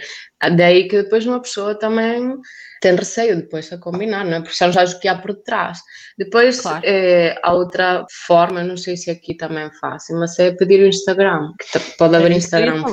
daí 0.56 0.88
que 0.88 1.04
depois 1.04 1.26
uma 1.26 1.42
pessoa 1.42 1.76
também 1.76 2.36
tem 2.82 2.96
receio 2.96 3.36
depois 3.36 3.72
a 3.74 3.78
combinar, 3.78 4.24
não 4.24 4.38
é? 4.38 4.42
Porque 4.42 4.56
já 4.56 4.68
não 4.68 4.74
sabes 4.74 4.94
o 4.94 5.00
que 5.00 5.08
há 5.08 5.16
por 5.16 5.36
trás. 5.36 5.80
Depois, 6.18 6.62
claro. 6.62 6.82
é, 6.84 7.36
a 7.44 7.54
outra 7.54 8.06
forma, 8.28 8.64
não 8.64 8.78
sei 8.78 8.96
se 8.98 9.10
aqui 9.10 9.36
também 9.36 9.64
é 9.64 9.72
fácil, 9.80 10.20
mas 10.20 10.38
é 10.40 10.52
pedir 10.52 10.82
o 10.82 10.88
Instagram, 10.88 11.52
que 11.60 11.80
pode 11.98 12.16
haver 12.16 12.32
é 12.32 12.36
Instagram 12.36 12.84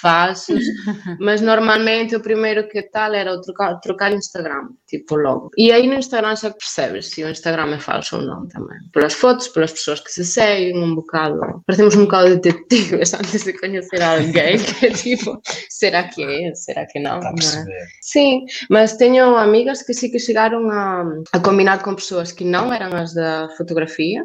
fácil, 0.00 0.58
mas 1.20 1.40
normalmente 1.40 2.16
o 2.16 2.20
primeiro 2.20 2.68
que 2.68 2.82
tal 2.82 3.14
era 3.14 3.40
trocar, 3.40 3.80
trocar 3.80 4.12
Instagram, 4.12 4.68
tipo 4.86 5.16
logo. 5.16 5.50
E 5.56 5.72
aí 5.72 5.86
no 5.86 5.94
Instagram 5.94 6.36
já 6.36 6.50
percebes 6.50 7.10
se 7.10 7.24
o 7.24 7.28
Instagram 7.28 7.49
é 7.58 7.78
falso 7.78 8.16
ou 8.16 8.22
não 8.22 8.46
também. 8.48 8.78
Pelas 8.92 9.14
fotos, 9.14 9.48
pelas 9.48 9.72
pessoas 9.72 10.00
que 10.00 10.10
se 10.10 10.24
seguem, 10.24 10.76
um 10.76 10.94
bocado. 10.94 11.40
Parecemos 11.66 11.94
um 11.96 12.04
bocado 12.04 12.36
detetives 12.36 13.12
antes 13.14 13.44
de 13.44 13.52
conhecer 13.52 14.02
alguém, 14.02 14.58
que 14.62 14.86
é 14.86 14.90
tipo, 14.90 15.40
será 15.68 16.04
que 16.04 16.22
é? 16.22 16.54
Será 16.54 16.86
que 16.86 16.98
não? 16.98 17.20
não 17.20 17.30
é? 17.30 17.86
Sim, 18.00 18.44
mas 18.68 18.96
tenho 18.96 19.36
amigas 19.36 19.82
que 19.82 19.94
sim 19.94 20.10
que 20.10 20.18
chegaram 20.18 20.70
a, 20.70 21.04
a 21.32 21.40
combinar 21.40 21.82
com 21.82 21.94
pessoas 21.94 22.32
que 22.32 22.44
não 22.44 22.72
eram 22.72 22.96
as 22.96 23.14
da 23.14 23.48
fotografia 23.56 24.24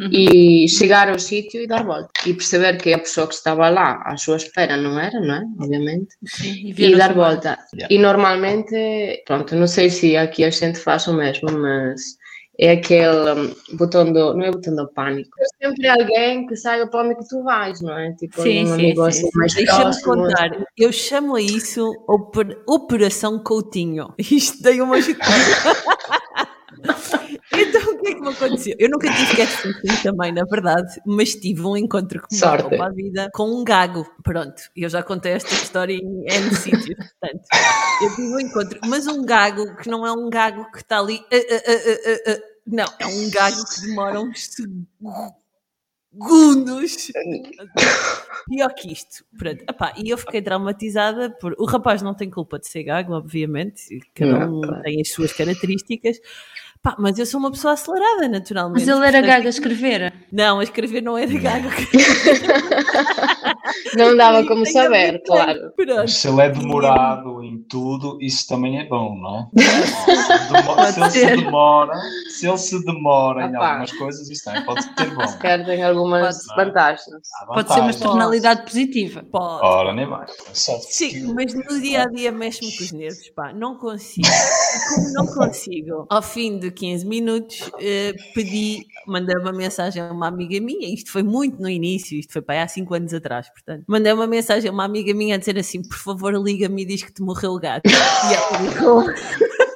uhum. 0.00 0.08
e 0.12 0.68
chegar 0.68 1.08
ao 1.08 1.18
sítio 1.18 1.62
e 1.62 1.66
dar 1.66 1.84
volta 1.84 2.10
e 2.26 2.34
perceber 2.34 2.76
que 2.76 2.92
a 2.92 2.98
pessoa 2.98 3.26
que 3.26 3.34
estava 3.34 3.68
lá 3.68 4.02
à 4.04 4.16
sua 4.16 4.36
espera 4.36 4.76
não 4.76 4.98
era, 4.98 5.20
não 5.20 5.34
é? 5.34 5.42
Obviamente. 5.58 6.14
Sim, 6.26 6.72
e, 6.76 6.84
e 6.84 6.96
dar 6.96 7.14
volta. 7.14 7.58
Yeah. 7.74 7.94
E 7.94 7.98
normalmente, 7.98 9.22
pronto, 9.26 9.54
não 9.54 9.66
sei 9.66 9.90
se 9.90 10.16
aqui 10.16 10.44
a 10.44 10.50
gente 10.50 10.78
faz 10.78 11.06
o 11.06 11.14
mesmo, 11.14 11.50
mas 11.52 12.00
é 12.60 12.72
aquele 12.72 13.32
um, 13.32 13.76
botão 13.76 14.12
do. 14.12 14.34
Não 14.34 14.44
é 14.44 14.50
botão 14.50 14.76
do 14.76 14.86
pânico. 14.88 15.30
É 15.40 15.64
sempre 15.64 15.88
alguém 15.88 16.46
que 16.46 16.54
saiba 16.54 16.86
para 16.86 17.06
onde 17.06 17.16
que 17.16 17.26
tu 17.26 17.42
vais, 17.42 17.80
não 17.80 17.98
é? 17.98 18.12
Tipo, 18.12 18.42
sim, 18.42 18.64
um 18.64 18.76
sim, 18.76 18.94
sim, 18.94 19.12
sim. 19.12 19.30
mais 19.34 19.54
Deixa-me 19.54 20.02
contar, 20.02 20.66
eu 20.76 20.92
chamo 20.92 21.36
a 21.36 21.40
isso 21.40 21.90
Operação 22.68 23.38
Coutinho. 23.42 24.12
Isto 24.20 24.62
tem 24.62 24.82
uma. 24.82 24.96
Então, 27.52 27.82
o 27.92 27.98
que 27.98 28.08
é 28.08 28.14
que 28.14 28.20
me 28.20 28.28
aconteceu? 28.28 28.74
Eu 28.78 28.88
nunca 28.88 29.12
tive 29.12 29.36
catfishing 29.36 30.02
também, 30.02 30.32
na 30.32 30.44
verdade, 30.44 31.00
mas 31.04 31.34
tive 31.34 31.62
um 31.62 31.76
encontro 31.76 32.22
com 32.22 32.76
uma 32.76 32.86
a 32.86 32.90
vida 32.90 33.28
com 33.34 33.50
um 33.50 33.64
gago. 33.64 34.06
Pronto, 34.22 34.62
eu 34.74 34.88
já 34.88 35.02
contei 35.02 35.32
esta 35.32 35.52
história 35.52 35.92
em 35.92 36.24
N 36.26 36.54
sítios, 36.54 36.96
portanto, 36.96 37.42
eu 38.02 38.14
tive 38.14 38.34
um 38.34 38.40
encontro, 38.40 38.80
mas 38.86 39.06
um 39.06 39.24
gago 39.24 39.76
que 39.76 39.90
não 39.90 40.06
é 40.06 40.12
um 40.12 40.30
gago 40.30 40.70
que 40.70 40.78
está 40.78 41.00
ali. 41.00 41.16
Uh, 41.16 41.36
uh, 41.36 42.32
uh, 42.36 42.49
não, 42.66 42.86
é 42.98 43.06
um 43.06 43.30
gago 43.30 43.64
que 43.64 43.80
demora 43.82 44.20
uns 44.20 44.48
segundos. 46.12 47.10
Pior 48.48 48.74
que 48.74 48.92
isto. 48.92 49.24
Pronto. 49.38 49.62
Epá, 49.68 49.92
e 49.96 50.10
eu 50.10 50.18
fiquei 50.18 50.42
traumatizada 50.42 51.30
por. 51.30 51.54
O 51.58 51.64
rapaz 51.64 52.02
não 52.02 52.14
tem 52.14 52.28
culpa 52.28 52.58
de 52.58 52.68
ser 52.68 52.82
gago, 52.82 53.14
obviamente, 53.14 54.00
cada 54.14 54.48
um 54.48 54.60
tem 54.82 55.00
as 55.00 55.12
suas 55.12 55.32
características. 55.32 56.18
Pá, 56.82 56.96
mas 56.98 57.18
eu 57.18 57.26
sou 57.26 57.38
uma 57.38 57.50
pessoa 57.50 57.74
acelerada, 57.74 58.26
naturalmente. 58.26 58.86
Mas 58.86 58.88
ele 58.88 59.06
era 59.06 59.20
gago 59.20 59.46
a 59.46 59.50
escrever? 59.50 60.14
Não, 60.32 60.60
a 60.60 60.62
escrever 60.62 61.02
não 61.02 61.16
era 61.16 61.32
gago. 61.38 61.68
não 63.96 64.16
dava 64.16 64.46
como 64.46 64.66
saber, 64.66 65.22
claro. 65.24 65.72
Mas 65.96 66.14
se 66.14 66.28
ele 66.28 66.42
é 66.42 66.48
demorado 66.50 67.42
em 67.42 67.58
tudo, 67.68 68.18
isso 68.20 68.46
também 68.48 68.78
é 68.78 68.84
bom, 68.86 69.16
não 69.16 69.38
é? 69.38 69.48
se, 70.92 71.00
ele 71.00 71.10
se 71.10 71.36
demora, 71.36 71.94
se 72.28 72.48
ele 72.48 72.58
se 72.58 72.84
demora 72.84 73.46
em 73.46 73.56
algumas 73.56 73.92
coisas, 73.92 74.28
isso 74.28 74.44
também 74.44 74.64
pode 74.64 74.94
ter 74.94 75.14
bom. 75.14 75.26
Se 75.26 75.38
calhar 75.38 75.64
tem 75.66 75.82
algumas 75.82 76.38
vantagens. 76.56 77.02
Pode 77.46 77.72
ser 77.72 77.80
uma 77.80 77.90
externalidade 77.90 78.62
positiva. 78.62 79.24
Pode. 79.30 79.64
Ora, 79.64 79.92
nem 79.92 80.06
mais. 80.06 80.30
Sim, 80.52 81.32
mas 81.34 81.54
no 81.54 81.80
dia 81.80 82.02
a 82.02 82.06
dia 82.06 82.32
mexe-me 82.32 82.76
com 82.76 82.84
os 82.84 82.92
nervos, 82.92 83.30
pá. 83.30 83.52
Não 83.52 83.76
consigo. 83.76 84.28
Como 84.94 85.12
não 85.12 85.26
consigo, 85.26 86.06
ao 86.08 86.22
fim 86.22 86.58
de 86.58 86.70
15 86.70 87.06
minutos, 87.06 87.60
uh, 87.60 88.34
pedi, 88.34 88.86
mandei 89.06 89.36
uma 89.36 89.52
mensagem 89.52 90.02
a 90.02 90.12
uma 90.12 90.28
amiga 90.28 90.60
minha, 90.60 90.92
isto 90.92 91.10
foi 91.10 91.22
muito 91.22 91.60
no 91.60 91.68
início, 91.68 92.18
isto 92.18 92.32
foi 92.32 92.42
para 92.42 92.62
há 92.62 92.68
5 92.68 92.94
anos 92.94 93.14
atrás, 93.14 93.50
portanto, 93.64 93.84
mandei 93.86 94.12
uma 94.12 94.26
mensagem 94.26 94.68
a 94.68 94.72
uma 94.72 94.84
amiga 94.84 95.14
minha 95.14 95.36
a 95.36 95.38
dizer 95.38 95.58
assim: 95.58 95.82
por 95.82 95.98
favor, 95.98 96.34
liga-me 96.34 96.82
e 96.82 96.86
diz 96.86 97.02
que 97.02 97.12
te 97.12 97.22
morreu 97.22 97.52
o 97.52 97.58
gato. 97.58 97.82
E 98.30 98.34
ela 98.34 98.58
ligou. 98.62 99.04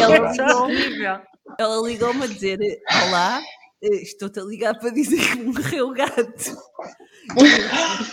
ela 0.00 0.16
ligou, 0.68 0.68
ela 1.58 1.88
ligou-me 1.88 2.24
a 2.24 2.26
dizer: 2.26 2.58
Olá, 3.06 3.40
eh, 3.82 4.02
estou-te 4.02 4.40
a 4.40 4.42
ligar 4.42 4.78
para 4.78 4.90
dizer 4.90 5.18
que 5.18 5.42
morreu 5.42 5.88
o 5.88 5.94
gato. 5.94 6.56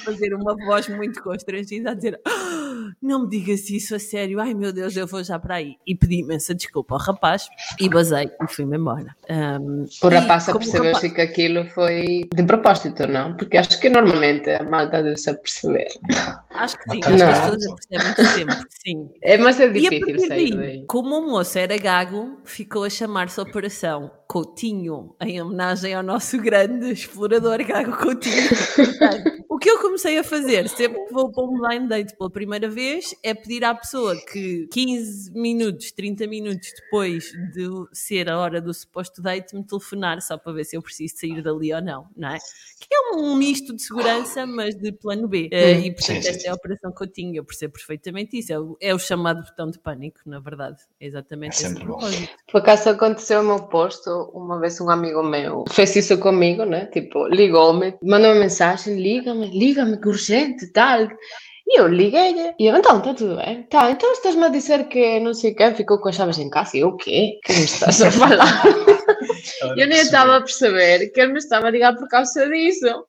fazer 0.04 0.34
uma 0.34 0.56
voz 0.56 0.88
muito 0.90 1.22
constrangida 1.24 1.92
a 1.92 1.94
dizer 1.94 2.20
ah, 2.26 2.65
não 3.02 3.24
me 3.24 3.30
digas 3.30 3.70
isso 3.70 3.96
a 3.96 4.00
sério, 4.00 4.40
ai 4.40 4.54
meu 4.54 4.72
Deus, 4.72 4.96
eu 4.96 5.08
vou 5.08 5.24
já 5.24 5.40
para 5.40 5.56
aí. 5.56 5.76
E 5.86 5.96
pedi 5.96 6.22
imensa 6.22 6.54
desculpa 6.54 6.96
ao 6.96 7.00
rapaz 7.00 7.48
e 7.80 7.90
basei 7.90 8.30
e 8.42 8.48
fui-me 8.48 8.78
embora. 8.78 9.16
Um, 9.30 9.86
o 10.02 10.10
rapaz 10.10 10.46
percebeu 10.46 10.94
rapaz... 10.94 11.12
que 11.14 11.22
aquilo 11.22 11.66
foi 11.70 12.28
de 12.34 12.44
propósito, 12.44 13.08
não? 13.08 13.36
Porque 13.36 13.58
acho 13.58 13.80
que 13.80 13.90
normalmente 13.90 14.50
a 14.50 14.64
malta 14.64 15.02
deve-se 15.04 15.34
perceber. 15.36 15.88
Acho 16.56 16.78
que 16.78 16.92
sim, 16.92 17.00
acho 17.04 17.10
não. 17.10 17.18
que 17.18 17.24
as 17.24 17.40
pessoas 17.40 17.76
percebem 17.90 18.26
sempre, 18.34 18.68
sim. 18.70 19.10
É, 19.22 19.38
mas 19.38 19.60
é 19.60 19.68
difícil 19.70 20.28
sair 20.28 20.56
daí. 20.56 20.86
Como 20.88 21.18
o 21.18 21.30
moço 21.30 21.58
era 21.58 21.78
gago, 21.78 22.40
ficou 22.44 22.84
a 22.84 22.90
chamar-se 22.90 23.40
Operação 23.40 24.12
Coutinho, 24.28 25.16
em 25.22 25.42
homenagem 25.42 25.94
ao 25.94 26.02
nosso 26.02 26.38
grande 26.42 26.92
explorador 26.92 27.64
Gago 27.64 27.96
Coutinho. 27.96 28.50
o 29.48 29.58
que 29.58 29.70
eu 29.70 29.80
comecei 29.80 30.18
a 30.18 30.24
fazer, 30.24 30.68
sempre 30.68 31.06
que 31.06 31.14
vou 31.14 31.32
para 31.32 31.44
um 31.44 31.60
blind 31.60 31.88
date 31.88 32.18
pela 32.18 32.30
primeira 32.30 32.68
vez, 32.68 33.16
é 33.24 33.34
pedir 33.34 33.64
à 33.64 33.74
pessoa 33.74 34.16
que 34.32 34.68
15 34.72 35.32
minutos, 35.32 35.92
30 35.92 36.28
minutos 36.28 36.70
depois 36.82 37.32
de 37.54 37.70
ser 37.94 38.30
a 38.30 38.40
hora 38.40 38.60
do 38.60 38.74
suposto 38.74 39.22
date, 39.22 39.56
me 39.56 39.64
telefonar 39.64 40.22
só 40.22 40.38
para 40.38 40.54
ver 40.54 40.66
se 40.66 40.76
eu 40.76 40.82
preciso 40.82 41.18
sair 41.18 41.42
dali 41.42 41.74
ou 41.74 41.82
não, 41.82 42.08
não 42.18 42.30
é? 42.30 42.38
Que 42.80 42.88
é 42.94 43.16
um 43.16 43.36
misto 43.36 43.76
de 43.76 43.82
segurança, 43.82 44.46
mas 44.46 44.76
de 44.76 44.92
plano 44.92 45.28
B. 45.28 45.50
Uh, 45.54 45.86
e 45.86 45.94
portanto, 45.94 46.24
sim, 46.24 46.34
sim, 46.34 46.45
é 46.46 46.50
a 46.50 46.54
operação 46.54 46.92
Coutinho, 46.92 47.36
eu 47.36 47.44
percebo 47.44 47.74
perfeitamente 47.74 48.38
isso. 48.38 48.54
É 48.54 48.60
o, 48.60 48.78
é 48.80 48.94
o 48.94 49.00
chamado 49.00 49.44
botão 49.44 49.70
de 49.70 49.80
pânico, 49.80 50.20
na 50.26 50.40
verdade. 50.40 50.78
É 51.00 51.06
exatamente 51.06 51.64
é 51.64 51.68
esse 51.68 51.76
propósito. 51.76 52.34
Por 52.52 52.60
acaso 52.60 52.90
aconteceu 52.90 53.42
o 53.42 53.44
meu 53.44 53.64
posto, 53.64 54.10
uma 54.34 54.60
vez 54.60 54.80
um 54.80 54.90
amigo 54.90 55.24
meu 55.24 55.66
fez 55.70 55.96
isso 55.96 56.18
comigo, 56.20 56.66
né? 56.66 56.86
Tipo, 56.88 57.28
ligou-me, 57.28 57.96
mandou 58.02 58.32
uma 58.32 58.40
mensagem, 58.40 58.96
liga-me, 58.96 59.48
liga-me, 59.48 60.00
que 60.00 60.08
urgente, 60.08 60.72
tal. 60.72 61.08
E 61.68 61.80
eu 61.80 61.88
liguei-lhe. 61.88 62.54
E 62.60 62.68
eu, 62.68 62.76
então, 62.76 63.00
está 63.00 63.14
tudo 63.14 63.38
bem? 63.38 63.64
Tá, 63.64 63.90
então 63.90 64.12
estás-me 64.12 64.44
a 64.46 64.50
dizer 64.50 64.88
que 64.88 65.20
não 65.20 65.34
sei 65.34 65.54
quem 65.54 65.74
ficou 65.74 66.00
com 66.00 66.10
as 66.10 66.16
chaves 66.16 66.38
em 66.38 66.50
casa. 66.50 66.78
E 66.78 66.82
eu, 66.82 66.90
o 66.90 66.98
quê? 66.98 67.40
Que 67.44 67.54
me 67.54 67.66
estás 67.66 68.02
a 68.02 68.12
falar? 68.12 68.64
eu 69.78 69.88
nem 69.88 70.00
estava 70.00 70.38
a 70.38 70.42
perceber 70.42 71.10
que 71.10 71.20
ele 71.20 71.34
me 71.34 71.40
estava 71.40 71.68
a 71.68 71.72
ligar 71.72 71.96
por 71.96 72.08
causa 72.08 72.48
disso. 72.50 73.06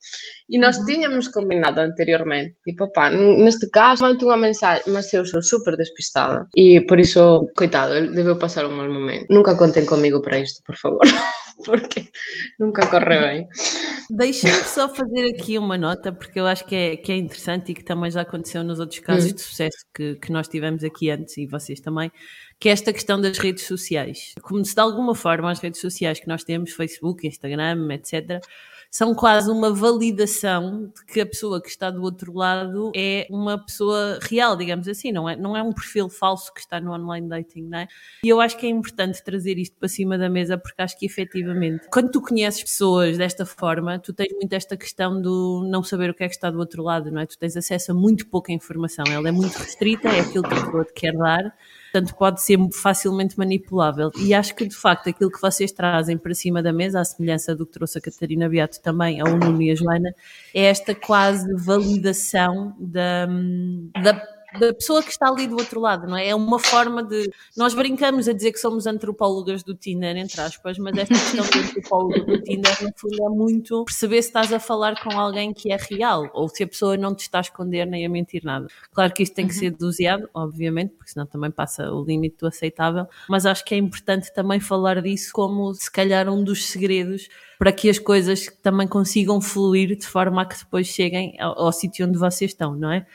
E 0.48 0.58
nós 0.58 0.78
uhum. 0.78 0.86
tínhamos 0.86 1.28
combinado 1.28 1.80
anteriormente. 1.80 2.56
Tipo, 2.64 2.90
pá, 2.92 3.10
neste 3.10 3.68
caso, 3.70 4.02
mando 4.02 4.24
uma 4.26 4.36
mensagem, 4.36 4.84
mas 4.88 5.12
eu 5.12 5.24
sou 5.26 5.42
super 5.42 5.76
despistada. 5.76 6.46
E 6.56 6.80
por 6.82 7.00
isso, 7.00 7.50
coitado, 7.56 7.94
ele 7.94 8.14
deveu 8.14 8.38
passar 8.38 8.64
um 8.66 8.76
mau 8.76 8.88
momento. 8.88 9.26
Nunca 9.28 9.56
contem 9.56 9.84
comigo 9.84 10.22
para 10.22 10.38
isto, 10.38 10.62
por 10.64 10.76
favor. 10.76 11.00
porque 11.64 12.08
nunca 12.58 12.86
corre 12.86 13.18
bem. 13.18 13.48
Deixa-me 14.10 14.52
só 14.64 14.88
fazer 14.88 15.34
aqui 15.34 15.58
uma 15.58 15.78
nota, 15.78 16.12
porque 16.12 16.38
eu 16.38 16.46
acho 16.46 16.64
que 16.64 16.74
é, 16.74 16.96
que 16.96 17.10
é 17.10 17.16
interessante 17.16 17.72
e 17.72 17.74
que 17.74 17.84
também 17.84 18.10
já 18.10 18.20
aconteceu 18.22 18.62
nos 18.62 18.78
outros 18.78 19.00
casos 19.00 19.32
hum. 19.32 19.34
de 19.34 19.40
sucesso 19.40 19.78
que, 19.94 20.16
que 20.16 20.30
nós 20.30 20.48
tivemos 20.48 20.84
aqui 20.84 21.10
antes 21.10 21.36
e 21.38 21.46
vocês 21.46 21.80
também, 21.80 22.10
que 22.58 22.68
é 22.68 22.72
esta 22.72 22.92
questão 22.92 23.20
das 23.20 23.38
redes 23.38 23.66
sociais. 23.66 24.34
Como 24.42 24.64
se 24.64 24.74
de 24.74 24.80
alguma 24.80 25.14
forma 25.14 25.50
as 25.50 25.60
redes 25.60 25.80
sociais 25.80 26.18
que 26.18 26.28
nós 26.28 26.42
temos, 26.44 26.72
Facebook, 26.72 27.26
Instagram, 27.26 27.88
etc., 27.92 28.40
são 28.90 29.14
quase 29.14 29.50
uma 29.50 29.74
validação 29.74 30.86
de 30.86 31.04
que 31.04 31.20
a 31.20 31.26
pessoa 31.26 31.60
que 31.60 31.68
está 31.68 31.90
do 31.90 32.02
outro 32.02 32.32
lado 32.32 32.92
é 32.94 33.26
uma 33.28 33.62
pessoa 33.62 34.18
real, 34.22 34.56
digamos 34.56 34.88
assim, 34.88 35.12
não 35.12 35.28
é, 35.28 35.36
não 35.36 35.56
é 35.56 35.62
um 35.62 35.72
perfil 35.72 36.08
falso 36.08 36.52
que 36.54 36.60
está 36.60 36.80
no 36.80 36.92
online 36.92 37.28
dating, 37.28 37.62
não 37.62 37.80
é? 37.80 37.88
E 38.24 38.28
eu 38.28 38.40
acho 38.40 38.56
que 38.56 38.64
é 38.64 38.70
importante 38.70 39.22
trazer 39.22 39.58
isto 39.58 39.76
para 39.76 39.88
cima 39.88 40.16
da 40.16 40.30
mesa 40.30 40.56
porque 40.56 40.80
acho 40.80 40.98
que 40.98 41.04
efetivamente, 41.04 41.86
quando 41.90 42.10
tu 42.10 42.22
conheces 42.22 42.62
pessoas 42.62 43.18
desta 43.18 43.44
forma, 43.44 43.98
tu 43.98 44.14
tens 44.14 44.32
muito 44.32 44.52
esta 44.52 44.76
questão 44.76 45.20
do 45.20 45.66
não 45.68 45.82
saber 45.82 46.08
o 46.10 46.14
que 46.14 46.24
é 46.24 46.28
que 46.28 46.34
está 46.34 46.50
do 46.50 46.58
outro 46.58 46.82
lado, 46.82 47.10
não 47.10 47.20
é? 47.20 47.26
Tu 47.26 47.36
tens 47.36 47.56
acesso 47.56 47.92
a 47.92 47.94
muito 47.94 48.26
pouca 48.28 48.52
informação, 48.52 49.04
ela 49.10 49.28
é 49.28 49.32
muito 49.32 49.56
restrita, 49.56 50.08
é 50.08 50.20
aquilo 50.20 50.44
que 50.44 50.54
a 50.54 50.64
pessoa 50.64 50.84
te 50.84 50.92
quer 50.94 51.12
dar 51.12 51.54
portanto 51.96 52.14
pode 52.16 52.42
ser 52.42 52.58
facilmente 52.72 53.38
manipulável. 53.38 54.10
E 54.18 54.34
acho 54.34 54.54
que 54.54 54.66
de 54.66 54.76
facto 54.76 55.08
aquilo 55.08 55.30
que 55.30 55.40
vocês 55.40 55.72
trazem 55.72 56.18
para 56.18 56.34
cima 56.34 56.62
da 56.62 56.72
mesa, 56.72 57.00
à 57.00 57.04
semelhança 57.04 57.54
do 57.54 57.64
que 57.66 57.72
trouxe 57.72 57.98
a 57.98 58.00
Catarina 58.00 58.48
Beato 58.48 58.80
também, 58.82 59.20
a 59.20 59.24
Nuno 59.24 59.62
e 59.62 59.70
a 59.70 59.74
Joana, 59.74 60.14
é 60.54 60.64
esta 60.64 60.94
quase 60.94 61.52
validação 61.54 62.74
da, 62.78 63.26
da 64.02 64.35
da 64.58 64.74
pessoa 64.74 65.02
que 65.02 65.10
está 65.10 65.28
ali 65.28 65.46
do 65.46 65.56
outro 65.56 65.80
lado, 65.80 66.06
não 66.06 66.16
é? 66.16 66.28
É 66.28 66.34
uma 66.34 66.58
forma 66.58 67.02
de. 67.02 67.30
Nós 67.56 67.74
brincamos 67.74 68.28
a 68.28 68.32
dizer 68.32 68.52
que 68.52 68.58
somos 68.58 68.86
antropólogas 68.86 69.62
do 69.62 69.74
Tinder, 69.74 70.16
entre 70.16 70.40
aspas, 70.40 70.78
mas 70.78 70.96
esta 70.96 71.14
questão 71.14 71.44
de 71.44 71.58
antropóloga 71.58 72.20
do 72.24 72.42
Tinder, 72.42 72.82
no 72.82 72.92
fundo, 72.96 73.24
é 73.24 73.28
muito 73.28 73.84
perceber 73.84 74.22
se 74.22 74.28
estás 74.28 74.52
a 74.52 74.58
falar 74.58 75.02
com 75.02 75.18
alguém 75.18 75.52
que 75.52 75.72
é 75.72 75.76
real 75.76 76.30
ou 76.34 76.48
se 76.48 76.62
a 76.62 76.66
pessoa 76.66 76.96
não 76.96 77.14
te 77.14 77.20
está 77.20 77.38
a 77.38 77.40
esconder 77.42 77.86
nem 77.86 78.04
a 78.04 78.08
mentir 78.08 78.44
nada. 78.44 78.66
Claro 78.92 79.12
que 79.12 79.22
isto 79.22 79.34
tem 79.34 79.46
que 79.46 79.54
uhum. 79.54 79.60
ser 79.60 79.70
doseado, 79.70 80.28
obviamente, 80.34 80.94
porque 80.94 81.10
senão 81.10 81.26
também 81.26 81.50
passa 81.50 81.90
o 81.92 82.04
limite 82.04 82.36
do 82.38 82.46
aceitável, 82.46 83.06
mas 83.28 83.46
acho 83.46 83.64
que 83.64 83.74
é 83.74 83.78
importante 83.78 84.32
também 84.32 84.60
falar 84.60 85.00
disso 85.02 85.30
como 85.32 85.74
se 85.74 85.90
calhar 85.90 86.28
um 86.28 86.42
dos 86.42 86.66
segredos 86.66 87.28
para 87.58 87.72
que 87.72 87.88
as 87.88 87.98
coisas 87.98 88.46
também 88.62 88.86
consigam 88.86 89.40
fluir 89.40 89.96
de 89.96 90.06
forma 90.06 90.42
a 90.42 90.44
que 90.44 90.58
depois 90.58 90.86
cheguem 90.86 91.36
ao, 91.40 91.58
ao 91.58 91.72
sítio 91.72 92.06
onde 92.06 92.18
vocês 92.18 92.50
estão, 92.50 92.74
não 92.74 92.90
é? 92.90 93.06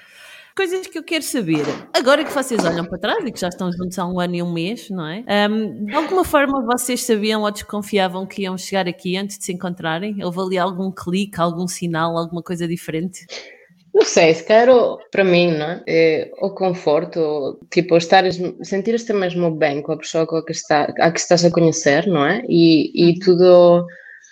Coisas 0.55 0.85
que 0.87 0.97
eu 0.97 1.03
quero 1.03 1.23
saber. 1.23 1.63
Agora 1.93 2.23
que 2.25 2.33
vocês 2.33 2.63
olham 2.65 2.85
para 2.85 2.97
trás 2.97 3.23
e 3.25 3.31
que 3.31 3.39
já 3.39 3.47
estão 3.47 3.71
juntos 3.71 3.97
há 3.97 4.05
um 4.05 4.19
ano 4.19 4.35
e 4.35 4.43
um 4.43 4.51
mês, 4.51 4.89
não 4.89 5.07
é? 5.07 5.23
Um, 5.49 5.85
de 5.85 5.95
alguma 5.95 6.25
forma 6.25 6.65
vocês 6.65 7.03
sabiam 7.03 7.43
ou 7.43 7.51
desconfiavam 7.51 8.25
que 8.25 8.43
iam 8.43 8.57
chegar 8.57 8.87
aqui 8.87 9.15
antes 9.15 9.37
de 9.37 9.45
se 9.45 9.53
encontrarem? 9.53 10.23
Houve 10.23 10.39
ali 10.39 10.57
algum 10.57 10.91
clique, 10.91 11.39
algum 11.39 11.67
sinal, 11.67 12.17
alguma 12.17 12.43
coisa 12.43 12.67
diferente? 12.67 13.25
Não 13.93 14.03
sei, 14.05 14.33
se 14.33 14.43
quero, 14.43 14.99
para 15.11 15.23
mim, 15.23 15.51
não 15.51 15.65
é? 15.65 15.83
é 15.87 16.31
o 16.41 16.49
conforto, 16.51 17.59
tipo, 17.69 17.97
estares, 17.97 18.39
sentir-te 18.61 19.11
mesmo 19.13 19.51
bem 19.51 19.81
com 19.81 19.91
a 19.91 19.97
pessoa 19.97 20.25
com 20.25 20.37
a 20.37 20.45
que, 20.45 20.53
está, 20.53 20.83
a 20.83 21.11
que 21.11 21.19
estás 21.19 21.43
a 21.43 21.51
conhecer, 21.51 22.07
não 22.07 22.25
é? 22.25 22.41
E, 22.47 22.91
e 22.93 23.11
uhum. 23.11 23.19
tudo 23.19 23.87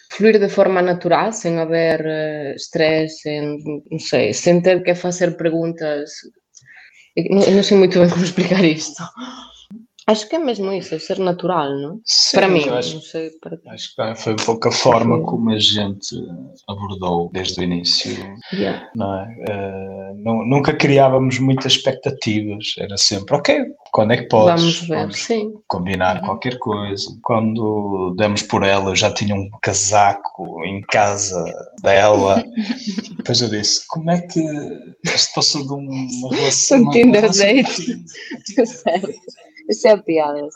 fluir 0.10 0.40
de 0.40 0.50
forma 0.50 0.82
natural, 0.82 1.32
sem 1.32 1.60
haver 1.60 2.02
uh, 2.02 2.56
stress, 2.56 3.22
sem, 3.22 3.58
não 3.92 4.00
sei, 4.00 4.34
sem 4.34 4.62
ter 4.62 4.84
que 4.84 4.96
fazer 4.96 5.38
perguntas. 5.38 6.12
Eu 7.16 7.56
não 7.56 7.64
sei 7.64 7.78
muito 7.78 8.00
bem 8.00 8.10
como 8.10 8.24
explicar 8.24 8.64
isto. 8.64 9.04
Acho 10.10 10.28
que 10.28 10.38
é 10.38 10.40
mesmo 10.40 10.74
isso, 10.74 10.96
é 10.96 10.98
ser 10.98 11.20
natural, 11.20 11.70
não? 11.70 12.02
Sim, 12.04 12.38
para 12.38 12.48
mim, 12.48 12.68
acho, 12.68 12.96
não 12.96 13.02
sei. 13.04 13.30
Para... 13.40 13.60
Acho 13.68 13.96
que 13.96 14.16
foi 14.16 14.34
um 14.34 14.38
pouco 14.38 14.68
a 14.68 14.72
forma 14.72 15.22
como 15.22 15.52
a 15.52 15.60
gente 15.60 16.16
abordou 16.68 17.30
desde 17.32 17.60
o 17.60 17.64
início. 17.64 18.18
Yeah. 18.52 18.90
Não 18.96 19.14
é? 19.14 19.26
Uh, 19.48 20.24
não, 20.24 20.44
nunca 20.44 20.74
criávamos 20.74 21.38
muitas 21.38 21.74
expectativas, 21.74 22.74
era 22.80 22.98
sempre, 22.98 23.36
ok, 23.36 23.66
quando 23.92 24.14
é 24.14 24.18
que 24.18 24.30
podes? 24.30 24.62
Vamos 24.62 24.80
ver, 24.82 24.98
Vamos 24.98 25.18
sim. 25.20 25.54
Combinar 25.68 26.16
uhum. 26.16 26.26
qualquer 26.26 26.58
coisa. 26.58 27.16
Quando 27.22 28.16
demos 28.18 28.42
por 28.42 28.64
ela, 28.64 28.90
eu 28.90 28.96
já 28.96 29.14
tinha 29.14 29.36
um 29.36 29.48
casaco 29.62 30.66
em 30.66 30.82
casa 30.82 31.44
dela. 31.84 32.44
Depois 33.16 33.42
eu 33.42 33.50
disse, 33.50 33.86
como 33.88 34.10
é 34.10 34.22
que 34.22 34.42
isto 35.04 35.36
passou 35.36 35.62
de 35.68 35.74
uma 35.74 36.36
relação... 36.36 36.80
Um 36.80 36.90
Tinder 36.90 37.30
date. 37.30 38.04
Isso 39.70 39.88
é 39.88 39.96
piada. 39.98 40.40
Em 40.40 40.50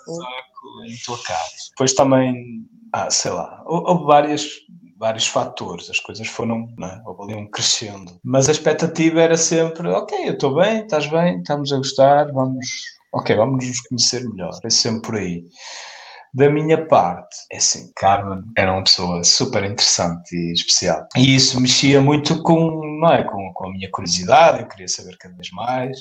tua 1.06 1.22
casa. 1.24 1.52
Depois 1.70 1.94
também, 1.94 2.66
ah, 2.92 3.10
sei 3.10 3.32
lá, 3.32 3.62
houve 3.66 4.06
várias, 4.06 4.50
vários 4.98 5.28
fatores, 5.28 5.90
as 5.90 6.00
coisas 6.00 6.28
foram, 6.28 6.68
não 6.78 6.88
é? 6.88 7.02
houve 7.06 7.36
um 7.36 7.50
crescendo. 7.50 8.20
Mas 8.24 8.50
a 8.50 8.52
expectativa 8.52 9.22
era 9.22 9.38
sempre, 9.38 9.88
ok, 9.90 10.30
eu 10.30 10.34
estou 10.34 10.56
bem, 10.56 10.82
estás 10.82 11.06
bem, 11.08 11.38
estamos 11.38 11.72
a 11.72 11.78
gostar, 11.78 12.32
vamos, 12.32 12.66
ok, 13.14 13.36
vamos 13.36 13.66
nos 13.66 13.82
conhecer 13.82 14.28
melhor. 14.28 14.52
É 14.64 14.70
sempre 14.70 15.02
por 15.02 15.16
aí. 15.16 15.44
Da 16.34 16.50
minha 16.50 16.88
parte, 16.88 17.36
é 17.52 17.58
assim, 17.58 17.92
Carmen 17.96 18.44
era 18.58 18.74
uma 18.74 18.84
pessoa 18.84 19.24
super 19.24 19.64
interessante 19.64 20.36
e 20.36 20.52
especial. 20.54 21.08
E 21.16 21.36
isso 21.36 21.62
mexia 21.62 22.02
muito 22.02 22.42
com, 22.42 22.82
não 23.00 23.14
é, 23.14 23.24
com, 23.24 23.54
com 23.54 23.68
a 23.68 23.72
minha 23.72 23.92
curiosidade, 23.92 24.62
eu 24.62 24.68
queria 24.68 24.88
saber 24.88 25.16
cada 25.18 25.36
vez 25.36 25.52
mais 25.52 25.96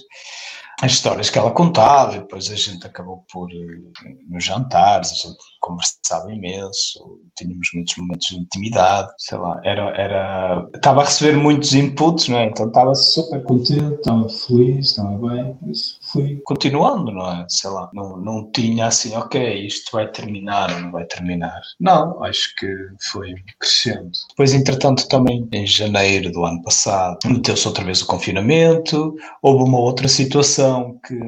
as 0.83 0.95
histórias 0.95 1.31
que 1.31 1.39
ela 1.39 1.53
contava, 1.53 2.17
e 2.17 2.19
depois 2.19 2.51
a 2.51 2.57
gente 2.57 2.85
acabou 2.85 3.25
por, 3.33 3.49
eh, 3.53 4.17
nos 4.29 4.45
jantares, 4.45 5.13
a 5.13 5.29
gente 5.29 5.39
conversava 5.61 6.33
imenso, 6.33 7.21
tínhamos 7.37 7.69
muitos 7.73 7.97
momentos 7.97 8.27
de 8.27 8.37
intimidade, 8.37 9.09
sei 9.17 9.39
lá, 9.39 9.61
era, 9.63 9.91
era, 9.91 10.69
estava 10.75 11.03
a 11.03 11.05
receber 11.05 11.37
muitos 11.37 11.73
inputs, 11.73 12.27
não 12.27 12.39
é? 12.39 12.47
Então 12.47 12.67
estava 12.67 12.97
super 12.97 13.45
contente, 13.45 13.95
estava 13.95 14.29
feliz, 14.29 14.89
estava 14.89 15.17
bem, 15.29 15.57
isso 15.71 16.01
fui 16.03 16.41
continuando, 16.45 17.13
não 17.13 17.31
é? 17.31 17.47
Sei 17.49 17.71
lá, 17.71 17.89
não, 17.95 18.17
não 18.17 18.51
tinha 18.51 18.87
assim, 18.87 19.15
ok, 19.15 19.65
isto 19.65 19.93
vai 19.93 20.11
terminar 20.11 20.73
ou 20.73 20.81
não 20.81 20.91
vai 20.91 21.05
terminar. 21.05 21.61
Não, 21.79 22.25
acho 22.25 22.57
que 22.57 22.67
foi 23.13 23.33
crescendo. 23.61 24.11
Depois, 24.31 24.53
entretanto, 24.53 25.07
também 25.07 25.49
em 25.53 25.65
janeiro 25.65 26.33
do 26.33 26.45
ano 26.45 26.61
passado, 26.61 27.19
meteu-se 27.25 27.69
outra 27.69 27.85
vez 27.85 28.03
o 28.03 28.07
confinamento, 28.07 29.15
houve 29.41 29.63
uma 29.63 29.79
outra 29.79 30.09
situação 30.09 30.72
que 31.05 31.19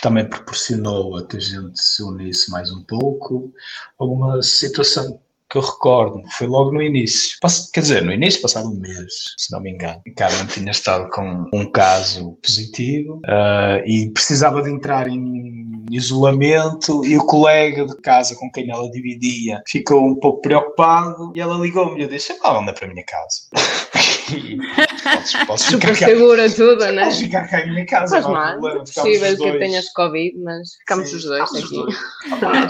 também 0.00 0.28
proporcionou 0.28 1.16
a 1.16 1.26
que 1.26 1.36
a 1.36 1.40
gente 1.40 1.80
se 1.80 2.02
unisse 2.02 2.50
mais 2.50 2.70
um 2.70 2.82
pouco. 2.84 3.52
Alguma 3.98 4.42
situação 4.42 5.20
que 5.48 5.58
eu 5.58 5.62
recordo, 5.62 6.22
foi 6.32 6.46
logo 6.46 6.72
no 6.72 6.82
início. 6.82 7.38
Quer 7.72 7.80
dizer, 7.80 8.02
no 8.04 8.12
início, 8.12 8.42
passado 8.42 8.68
um 8.68 8.80
mês, 8.80 9.34
se 9.36 9.52
não 9.52 9.60
me 9.60 9.70
engano. 9.70 10.02
Carmen 10.16 10.46
tinha 10.46 10.70
estado 10.72 11.08
com 11.10 11.48
um 11.52 11.70
caso 11.70 12.36
positivo 12.42 13.20
uh, 13.24 13.86
e 13.86 14.10
precisava 14.10 14.62
de 14.62 14.70
entrar 14.70 15.06
em 15.06 15.84
isolamento 15.90 17.04
e 17.04 17.16
o 17.16 17.24
colega 17.24 17.86
de 17.86 17.96
casa 17.98 18.34
com 18.34 18.50
quem 18.50 18.68
ela 18.70 18.90
dividia 18.90 19.62
ficou 19.68 20.04
um 20.04 20.16
pouco 20.16 20.40
preocupado 20.40 21.32
e 21.36 21.40
ela 21.40 21.56
ligou-me 21.56 22.00
e 22.00 22.02
eu 22.02 22.08
disse, 22.08 22.36
ah, 22.42 22.58
anda 22.58 22.72
para 22.72 22.86
a 22.86 22.88
minha 22.88 23.04
casa. 23.04 23.42
posso, 25.06 25.46
posso 25.46 25.70
Super 25.70 25.96
segura 25.96 26.50
tudo, 26.50 26.84
né? 26.92 27.04
Posso 27.04 27.20
ficar 27.20 27.48
cá 27.48 27.60
em 27.60 27.70
minha 27.70 27.86
casa. 27.86 28.22
Faz 28.22 28.26
mal. 28.26 28.68
É 28.68 28.78
possível 28.78 29.36
que 29.36 29.58
tenhas 29.58 29.92
Covid, 29.92 30.38
mas 30.38 30.74
ficamos 30.76 31.08
Sim, 31.08 31.16
os 31.16 31.24
dois 31.24 31.50
aqui. 31.50 31.64
Os 31.64 31.70
dois. 31.70 31.96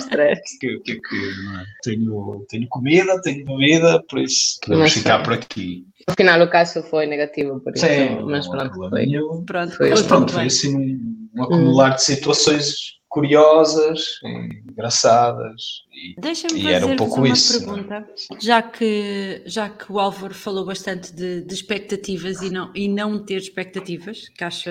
que, 0.60 0.78
que, 0.80 1.00
que, 1.00 1.16
é? 1.16 1.64
tenho, 1.82 2.46
tenho 2.48 2.68
comida, 2.68 3.20
tenho 3.22 3.44
bebida, 3.44 4.02
por 4.08 4.20
isso 4.20 4.58
podemos 4.62 4.92
ficar 4.92 5.22
por 5.22 5.34
aqui. 5.34 5.86
No 6.08 6.14
final 6.14 6.40
o 6.42 6.50
caso 6.50 6.82
foi 6.84 7.06
negativo, 7.06 7.60
por 7.60 7.74
isso. 7.74 7.86
Sim, 7.86 8.22
mas 8.24 8.46
pronto, 8.46 8.74
foi. 8.88 9.06
Pronto, 9.46 9.76
foi, 9.76 9.90
mas 9.90 10.02
pronto, 10.02 10.32
foi 10.32 10.46
assim 10.46 10.76
um, 10.76 11.28
um 11.34 11.42
acumular 11.42 11.92
hum. 11.92 11.96
de 11.96 12.02
situações 12.02 12.95
curiosas, 13.16 14.20
engraçadas. 14.68 15.86
Deixa-me 16.18 16.62
fazer 16.62 16.84
um 16.84 16.96
pouco 16.96 17.16
uma 17.16 17.28
isso, 17.30 17.58
pergunta, 17.64 18.00
não? 18.00 18.38
já 18.38 18.60
que, 18.60 19.40
já 19.46 19.70
que 19.70 19.90
o 19.90 19.98
Álvaro 19.98 20.34
falou 20.34 20.66
bastante 20.66 21.14
de, 21.14 21.40
de, 21.40 21.54
expectativas 21.54 22.42
e 22.42 22.50
não, 22.50 22.70
e 22.74 22.86
não 22.86 23.18
ter 23.18 23.38
expectativas, 23.38 24.28
que, 24.28 24.44
acha, 24.44 24.70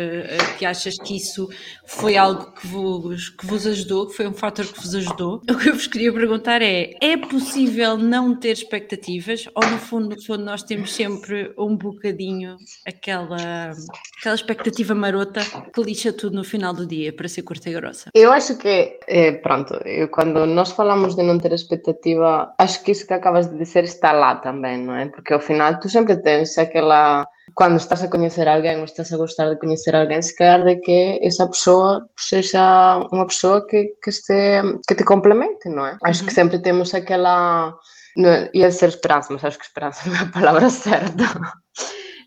que 0.59 0.63
achas 0.63 0.95
que 0.99 1.15
isso 1.15 1.49
foi 1.87 2.15
algo 2.15 2.51
que 2.51 2.67
vos, 2.67 3.29
que 3.29 3.47
vos 3.47 3.65
ajudou, 3.65 4.07
que 4.07 4.15
foi 4.15 4.27
um 4.27 4.33
fator 4.33 4.67
que 4.67 4.79
vos 4.79 4.93
ajudou. 4.93 5.41
O 5.49 5.57
que 5.57 5.69
eu 5.69 5.73
vos 5.73 5.87
queria 5.87 6.13
perguntar 6.13 6.61
é: 6.61 6.93
é 7.01 7.17
possível 7.17 7.97
não 7.97 8.35
ter 8.35 8.51
expectativas 8.51 9.49
ou 9.55 9.67
no 9.67 9.79
fundo, 9.79 10.09
no 10.09 10.21
fundo 10.21 10.43
nós 10.43 10.61
temos 10.61 10.93
sempre 10.93 11.51
um 11.57 11.75
bocadinho 11.75 12.57
aquela, 12.85 13.71
aquela 14.19 14.35
expectativa 14.35 14.93
marota 14.93 15.41
que 15.73 15.81
lixa 15.81 16.13
tudo 16.13 16.35
no 16.35 16.43
final 16.43 16.71
do 16.71 16.85
dia 16.85 17.11
para 17.11 17.27
ser 17.27 17.41
curta 17.41 17.67
e 17.71 17.73
grossa? 17.73 18.11
Eu 18.13 18.31
acho 18.35 18.57
que, 18.57 18.99
eh, 19.07 19.33
pronto, 19.45 19.73
eu, 19.85 20.07
quando 20.09 20.45
nós 20.45 20.71
falamos 20.71 21.15
de 21.15 21.23
não 21.23 21.37
ter 21.39 21.53
expectativa, 21.53 22.53
acho 22.57 22.83
que 22.83 22.91
isso 22.91 23.07
que 23.07 23.13
acabas 23.13 23.47
de 23.49 23.57
dizer 23.57 23.83
está 23.83 24.11
lá 24.11 24.35
também, 24.35 24.77
não 24.77 24.95
é? 24.95 25.07
Porque 25.07 25.33
ao 25.33 25.39
final 25.39 25.79
tu 25.79 25.89
sempre 25.89 26.21
tens 26.21 26.57
aquela. 26.57 27.27
Quando 27.53 27.77
estás 27.77 28.03
a 28.03 28.09
conhecer 28.09 28.47
alguém 28.47 28.77
ou 28.77 28.85
estás 28.85 29.13
a 29.13 29.17
gostar 29.17 29.49
de 29.49 29.59
conhecer 29.59 29.95
alguém, 29.95 30.21
se 30.21 30.35
calhar 30.35 30.63
de 30.65 30.75
que 30.77 31.19
essa 31.21 31.47
pessoa 31.47 32.07
seja 32.17 32.97
uma 33.11 33.27
pessoa 33.27 33.65
que, 33.65 33.93
que, 34.03 34.09
este, 34.09 34.61
que 34.87 34.95
te 34.95 35.03
complemente, 35.03 35.69
não 35.69 35.85
é? 35.85 35.97
Acho 36.03 36.21
uhum. 36.21 36.27
que 36.27 36.33
sempre 36.33 36.59
temos 36.59 36.93
aquela. 36.93 37.73
Não, 38.17 38.49
ia 38.53 38.71
ser 38.71 38.89
esperança, 38.89 39.31
mas 39.33 39.43
acho 39.43 39.59
que 39.59 39.65
esperança 39.65 40.09
não 40.09 40.15
é 40.15 40.21
a 40.21 40.25
palavra 40.27 40.69
certa. 40.71 41.23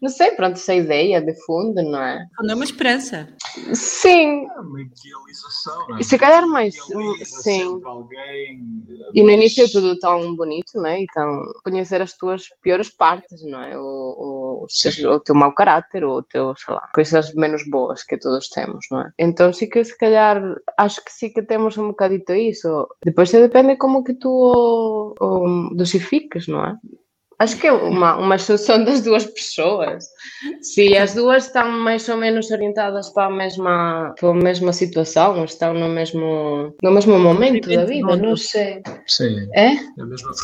Não 0.00 0.08
sei, 0.08 0.30
pronto, 0.32 0.54
essa 0.54 0.74
ideia 0.74 1.20
de 1.20 1.34
fundo, 1.44 1.82
não 1.82 2.00
é? 2.00 2.26
Não 2.40 2.52
é 2.52 2.54
uma 2.54 2.64
esperança. 2.64 3.28
Sim. 3.74 4.46
É 4.46 4.60
uma 4.60 4.80
idealização, 4.80 5.88
não 5.88 5.96
é? 5.96 6.00
E 6.00 6.04
se 6.04 6.18
calhar 6.18 6.46
mais, 6.46 6.74
sim. 7.24 7.80
alguém. 7.84 8.60
E 9.14 9.22
no 9.22 9.30
início 9.30 9.64
é 9.64 9.68
tudo 9.68 9.98
tão 9.98 10.34
bonito, 10.36 10.72
não 10.74 10.86
é? 10.86 11.02
Então, 11.02 11.42
conhecer 11.64 12.00
as 12.00 12.16
tuas 12.16 12.44
piores 12.62 12.88
partes, 12.88 13.42
não 13.44 13.62
é? 13.62 13.78
O, 13.78 14.66
o, 14.66 14.66
o 14.66 15.20
teu 15.20 15.34
mau 15.34 15.52
caráter, 15.52 16.04
ou 16.04 16.18
o 16.18 16.22
teu, 16.22 16.54
sei 16.56 16.74
lá, 16.74 16.88
coisas 16.94 17.34
menos 17.34 17.68
boas 17.68 18.02
que 18.02 18.18
todos 18.18 18.48
temos, 18.48 18.86
não 18.90 19.02
é? 19.02 19.10
Então, 19.18 19.52
sim 19.52 19.68
que 19.68 19.82
se 19.84 19.96
calhar, 19.96 20.42
acho 20.76 21.04
que 21.04 21.12
sim 21.12 21.30
que 21.30 21.42
temos 21.42 21.76
um 21.76 21.88
bocadito 21.88 22.32
isso. 22.34 22.88
Depois 23.04 23.30
depende 23.30 23.76
como 23.76 24.04
que 24.04 24.14
tu 24.14 24.28
o, 24.28 25.14
o 25.20 25.74
dosifiques, 25.74 26.46
não 26.46 26.64
é? 26.64 26.76
Acho 27.38 27.56
que 27.56 27.68
é 27.68 27.72
uma, 27.72 28.16
uma 28.16 28.36
solução 28.36 28.82
das 28.82 29.00
duas 29.00 29.24
pessoas. 29.24 30.04
Se 30.60 30.96
as 30.96 31.14
duas 31.14 31.46
estão 31.46 31.70
mais 31.70 32.08
ou 32.08 32.16
menos 32.16 32.50
orientadas 32.50 33.10
para 33.10 33.26
a 33.26 33.30
mesma, 33.30 34.12
para 34.18 34.30
a 34.30 34.34
mesma 34.34 34.72
situação, 34.72 35.44
estão 35.44 35.72
no 35.72 35.88
mesmo, 35.88 36.74
no 36.82 36.90
mesmo 36.90 37.16
momento 37.16 37.68
da 37.68 37.84
vida, 37.84 38.16
não 38.16 38.36
sei. 38.36 38.82
Sim, 39.06 39.48
É? 39.54 39.70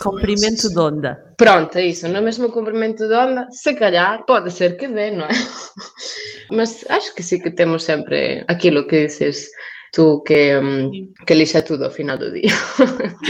Comprimento 0.03 0.69
de 0.69 0.79
onda. 0.79 1.35
Pronto, 1.37 1.77
é 1.77 1.87
isso, 1.87 2.07
no 2.09 2.23
mesmo 2.23 2.49
comprimento 2.53 3.09
de 3.09 3.15
onda, 3.15 3.49
se 3.51 3.75
calhar, 3.75 4.25
pode 4.25 4.53
ser 4.53 4.77
que 4.77 4.87
dê, 4.87 5.11
não 5.11 5.25
é? 5.25 5.31
Mas 6.53 6.85
acho 6.89 7.13
que 7.15 7.23
sim 7.25 7.41
que 7.41 7.51
temos 7.51 7.83
sempre 7.83 8.45
aquilo 8.47 8.87
que 8.87 9.07
dices 9.07 9.49
tu, 9.95 10.23
que, 10.27 10.57
hum, 10.59 11.13
que 11.27 11.35
lixa 11.35 11.63
tudo 11.63 11.85
ao 11.85 11.91
final 11.91 12.19
do 12.19 12.33
dia. 12.33 12.51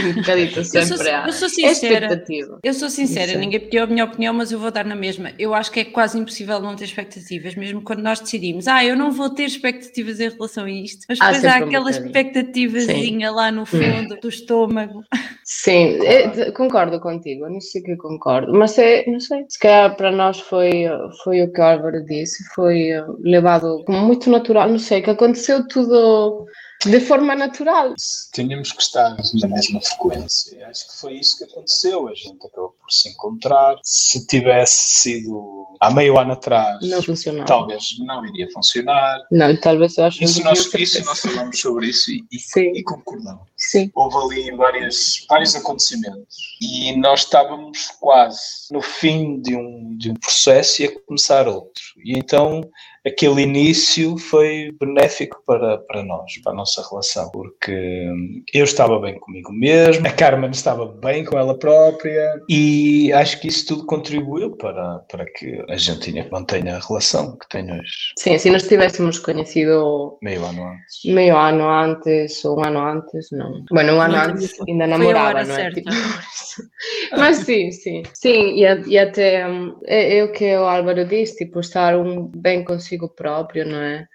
um 0.03 0.13
bocadito 0.13 0.59
Eu 0.59 0.63
sou, 0.65 0.81
sempre 0.97 1.09
a 1.09 1.27
eu 1.27 1.33
sou 1.33 1.45
a 1.45 1.49
sincera. 1.49 2.25
Eu 2.63 2.73
sou 2.73 2.89
sincera, 2.89 3.31
Sim. 3.33 3.37
ninguém 3.37 3.59
pediu 3.59 3.83
a 3.83 3.87
minha 3.87 4.03
opinião, 4.05 4.33
mas 4.33 4.51
eu 4.51 4.59
vou 4.59 4.71
dar 4.71 4.85
na 4.85 4.95
mesma. 4.95 5.31
Eu 5.37 5.53
acho 5.53 5.71
que 5.71 5.79
é 5.81 5.85
quase 5.85 6.17
impossível 6.17 6.59
não 6.59 6.75
ter 6.75 6.85
expectativas, 6.85 7.55
mesmo 7.55 7.81
quando 7.81 8.01
nós 8.01 8.19
decidimos, 8.19 8.67
ah, 8.67 8.83
eu 8.83 8.95
não 8.95 9.11
vou 9.11 9.29
ter 9.29 9.45
expectativas 9.45 10.19
em 10.19 10.29
relação 10.29 10.65
a 10.65 10.71
isto, 10.71 11.05
mas 11.07 11.19
Há 11.21 11.31
depois 11.31 11.45
há 11.45 11.51
sempre 11.51 11.63
um 11.63 11.67
aquela 11.67 11.85
bocadinho. 11.85 12.05
expectativazinha 12.07 13.31
lá 13.31 13.51
no 13.51 13.65
fundo 13.65 14.19
do 14.19 14.29
estômago. 14.29 15.03
Sim, 15.43 15.99
é, 16.03 16.27
de- 16.27 16.51
concordo 16.53 16.99
contigo, 16.99 17.47
não 17.47 17.61
sei 17.61 17.81
que 17.81 17.95
concordo, 17.97 18.51
mas 18.53 18.77
é, 18.79 19.05
não 19.07 19.19
sei, 19.19 19.45
se 19.47 19.59
calhar 19.59 19.95
para 19.95 20.11
nós 20.11 20.39
foi, 20.39 20.85
foi 21.23 21.43
o 21.43 21.51
que 21.53 21.61
o 21.61 21.63
Álvaro 21.63 22.03
disse, 22.05 22.43
foi 22.55 22.89
eh, 22.89 23.03
levado 23.19 23.83
como 23.85 23.99
muito 23.99 24.29
natural, 24.29 24.69
não 24.69 24.79
sei, 24.79 25.01
que 25.01 25.09
aconteceu 25.11 25.67
tudo 25.67 26.47
de 26.85 26.99
forma 26.99 27.35
natural. 27.35 27.93
Tínhamos 28.33 28.71
que 28.71 28.81
estar 28.81 29.15
na 29.33 29.47
mesma 29.47 29.81
frequência. 29.81 30.67
Acho 30.67 30.87
que 30.87 30.97
foi 30.97 31.13
isso 31.13 31.37
que 31.37 31.43
aconteceu. 31.45 32.07
A 32.07 32.13
gente 32.13 32.37
acabou 32.45 32.69
por 32.79 32.91
se 32.91 33.09
encontrar. 33.09 33.75
Se 33.83 34.25
tivesse 34.27 34.99
sido 34.99 35.67
há 35.79 35.91
meio 35.91 36.17
ano 36.17 36.33
atrás, 36.33 36.79
Não 36.81 37.01
funcionava. 37.01 37.45
talvez 37.45 37.97
não 37.99 38.25
iria 38.25 38.47
funcionar. 38.51 39.19
Não, 39.31 39.55
talvez 39.59 39.97
eu 39.97 40.05
acho 40.05 40.23
Isso 40.23 40.39
que 40.39 40.43
nós, 40.45 40.73
isso 40.73 41.05
nós 41.05 41.19
falamos 41.19 41.59
sobre 41.59 41.87
isso 41.87 42.11
e, 42.11 42.23
e, 42.31 42.79
e 42.79 42.83
concordamos. 42.83 43.43
Sim, 43.57 43.91
Houve 43.95 44.39
ali 44.47 44.55
várias, 44.55 45.25
vários 45.29 45.55
acontecimentos 45.55 46.57
e 46.61 46.95
nós 46.97 47.21
estávamos 47.21 47.91
quase 47.99 48.39
no 48.71 48.81
fim 48.81 49.41
de 49.41 49.55
um, 49.55 49.97
de 49.97 50.11
um 50.11 50.15
processo 50.15 50.81
e 50.81 50.85
a 50.85 50.99
começar 51.01 51.47
outro. 51.47 51.83
E 52.03 52.17
então 52.17 52.61
aquele 53.05 53.41
início 53.43 54.17
foi 54.17 54.71
benéfico 54.79 55.41
para, 55.45 55.77
para 55.79 56.03
nós, 56.03 56.37
para 56.43 56.53
a 56.53 56.55
nossa 56.55 56.83
relação, 56.89 57.29
porque 57.31 58.07
eu 58.53 58.63
estava 58.63 58.99
bem 58.99 59.19
comigo 59.19 59.51
mesmo, 59.51 60.07
a 60.07 60.11
Carmen 60.11 60.49
estava 60.51 60.85
bem 60.85 61.23
com 61.23 61.37
ela 61.37 61.57
própria 61.57 62.41
e 62.49 63.11
acho 63.13 63.39
que 63.39 63.47
isso 63.47 63.67
tudo 63.67 63.85
contribuiu 63.85 64.55
para, 64.57 64.99
para 65.11 65.25
que 65.25 65.63
a 65.69 65.77
gente 65.77 66.11
tenha- 66.11 66.27
mantenha 66.31 66.77
a 66.77 66.79
relação 66.79 67.37
que 67.37 67.47
tem 67.49 67.71
hoje, 67.71 68.13
sim, 68.17 68.37
se 68.37 68.49
nós 68.49 68.67
tivéssemos 68.67 69.19
conhecido 69.19 70.17
meio 70.21 70.43
ano 70.45 70.63
antes. 70.63 71.05
meio 71.05 71.37
ano 71.37 71.69
antes 71.69 72.43
ou 72.45 72.59
um 72.59 72.65
ano 72.65 72.79
antes, 72.79 73.27
não. 73.31 73.63
Bueno, 73.71 73.93
um 73.93 74.01
ano 74.01 74.15
Não, 74.15 74.23
antes 74.29 74.53
ainda 74.67 74.87
namorava, 74.87 75.43
não 75.43 75.55
é? 75.55 75.71
Tipo, 75.71 75.89
Mas 77.17 77.37
sim, 77.37 77.71
sim. 77.71 78.03
Sim, 78.13 78.55
e, 78.55 78.63
e 78.87 78.97
até 78.97 79.47
hum, 79.47 79.75
é, 79.85 80.17
é 80.19 80.23
o 80.23 80.31
que 80.31 80.55
o 80.55 80.63
Álvaro 80.65 81.05
disse, 81.05 81.37
tipo, 81.37 81.59
estar 81.59 81.97
um 81.97 82.27
bem 82.27 82.63
consigo 82.63 82.94
próprio, 83.09 83.65
não 83.67 83.77
é? 83.79 84.05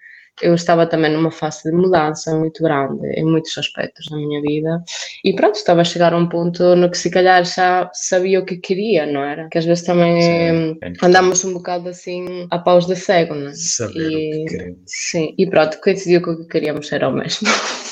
Eu 0.41 0.55
estava 0.55 0.87
também 0.87 1.11
numa 1.11 1.29
fase 1.29 1.63
de 1.69 1.71
mudança 1.71 2.33
muito 2.35 2.63
grande 2.63 3.05
em 3.15 3.23
muitos 3.23 3.55
aspectos 3.57 4.05
da 4.09 4.15
minha 4.17 4.41
vida 4.41 4.81
e 5.23 5.35
pronto, 5.35 5.55
estava 5.55 5.81
a 5.81 5.83
chegar 5.83 6.13
a 6.13 6.17
um 6.17 6.27
ponto 6.27 6.75
no 6.75 6.89
que 6.89 6.97
se 6.97 7.11
calhar 7.11 7.43
já 7.45 7.89
sabia 7.93 8.39
o 8.39 8.45
que 8.45 8.57
queria, 8.57 9.05
não 9.05 9.21
era? 9.23 9.47
Que 9.49 9.57
às 9.59 9.65
vezes 9.65 9.83
também 9.83 10.19
Sim, 10.21 10.31
é 10.31 10.49
importante. 10.71 11.05
andamos 11.05 11.43
um 11.43 11.53
bocado 11.53 11.89
assim 11.89 12.47
a 12.49 12.57
paus 12.57 12.87
de 12.87 12.95
cego, 12.95 13.35
não 13.35 13.49
é? 13.49 13.53
Saber 13.53 13.99
E- 13.99 14.05
o 14.07 14.45
que 14.45 14.45
queremos. 14.57 14.79
Sim, 14.87 15.35
e 15.37 15.47
pronto, 15.47 15.79
coincidiu 15.79 16.21
com 16.21 16.31
o 16.31 16.37
que 16.37 16.47
queríamos, 16.47 16.91
era 16.91 17.09
o 17.09 17.13
mesmo. 17.13 17.47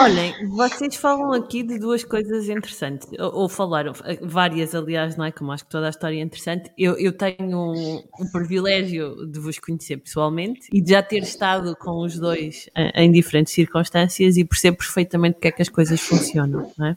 Olhem, 0.00 0.34
vocês 0.48 0.96
falam 0.96 1.32
aqui 1.32 1.62
de 1.62 1.78
duas 1.78 2.04
coisas 2.04 2.48
interessantes, 2.48 3.08
ou, 3.18 3.42
ou 3.42 3.48
falaram, 3.48 3.92
eh, 4.04 4.18
várias 4.22 4.74
aliás, 4.74 5.16
não 5.16 5.24
é? 5.24 5.32
Como 5.32 5.50
acho 5.50 5.64
que 5.64 5.70
toda 5.70 5.86
a 5.86 5.90
história 5.90 6.18
é 6.18 6.20
interessante. 6.20 6.70
Eu, 6.76 6.98
eu 6.98 7.12
tenho 7.12 7.58
um, 7.58 8.02
um 8.20 8.30
privilégio 8.30 9.26
de 9.26 9.40
vos 9.40 9.58
conhecer 9.58 9.96
pessoalmente 9.96 10.68
e 10.72 10.80
de 10.80 10.90
já 10.90 11.02
ter 11.02 11.22
estado 11.22 11.74
com 11.76 12.04
os 12.04 12.18
dois 12.18 12.68
em, 12.76 12.90
em 12.94 13.12
diferentes 13.12 13.52
circunstâncias 13.52 14.36
e 14.36 14.44
percebo 14.44 14.78
perfeitamente 14.78 15.34
porque 15.34 15.48
é 15.48 15.52
que 15.52 15.62
as 15.62 15.68
coisas 15.68 16.00
funcionam, 16.00 16.70
não 16.76 16.86
é? 16.88 16.96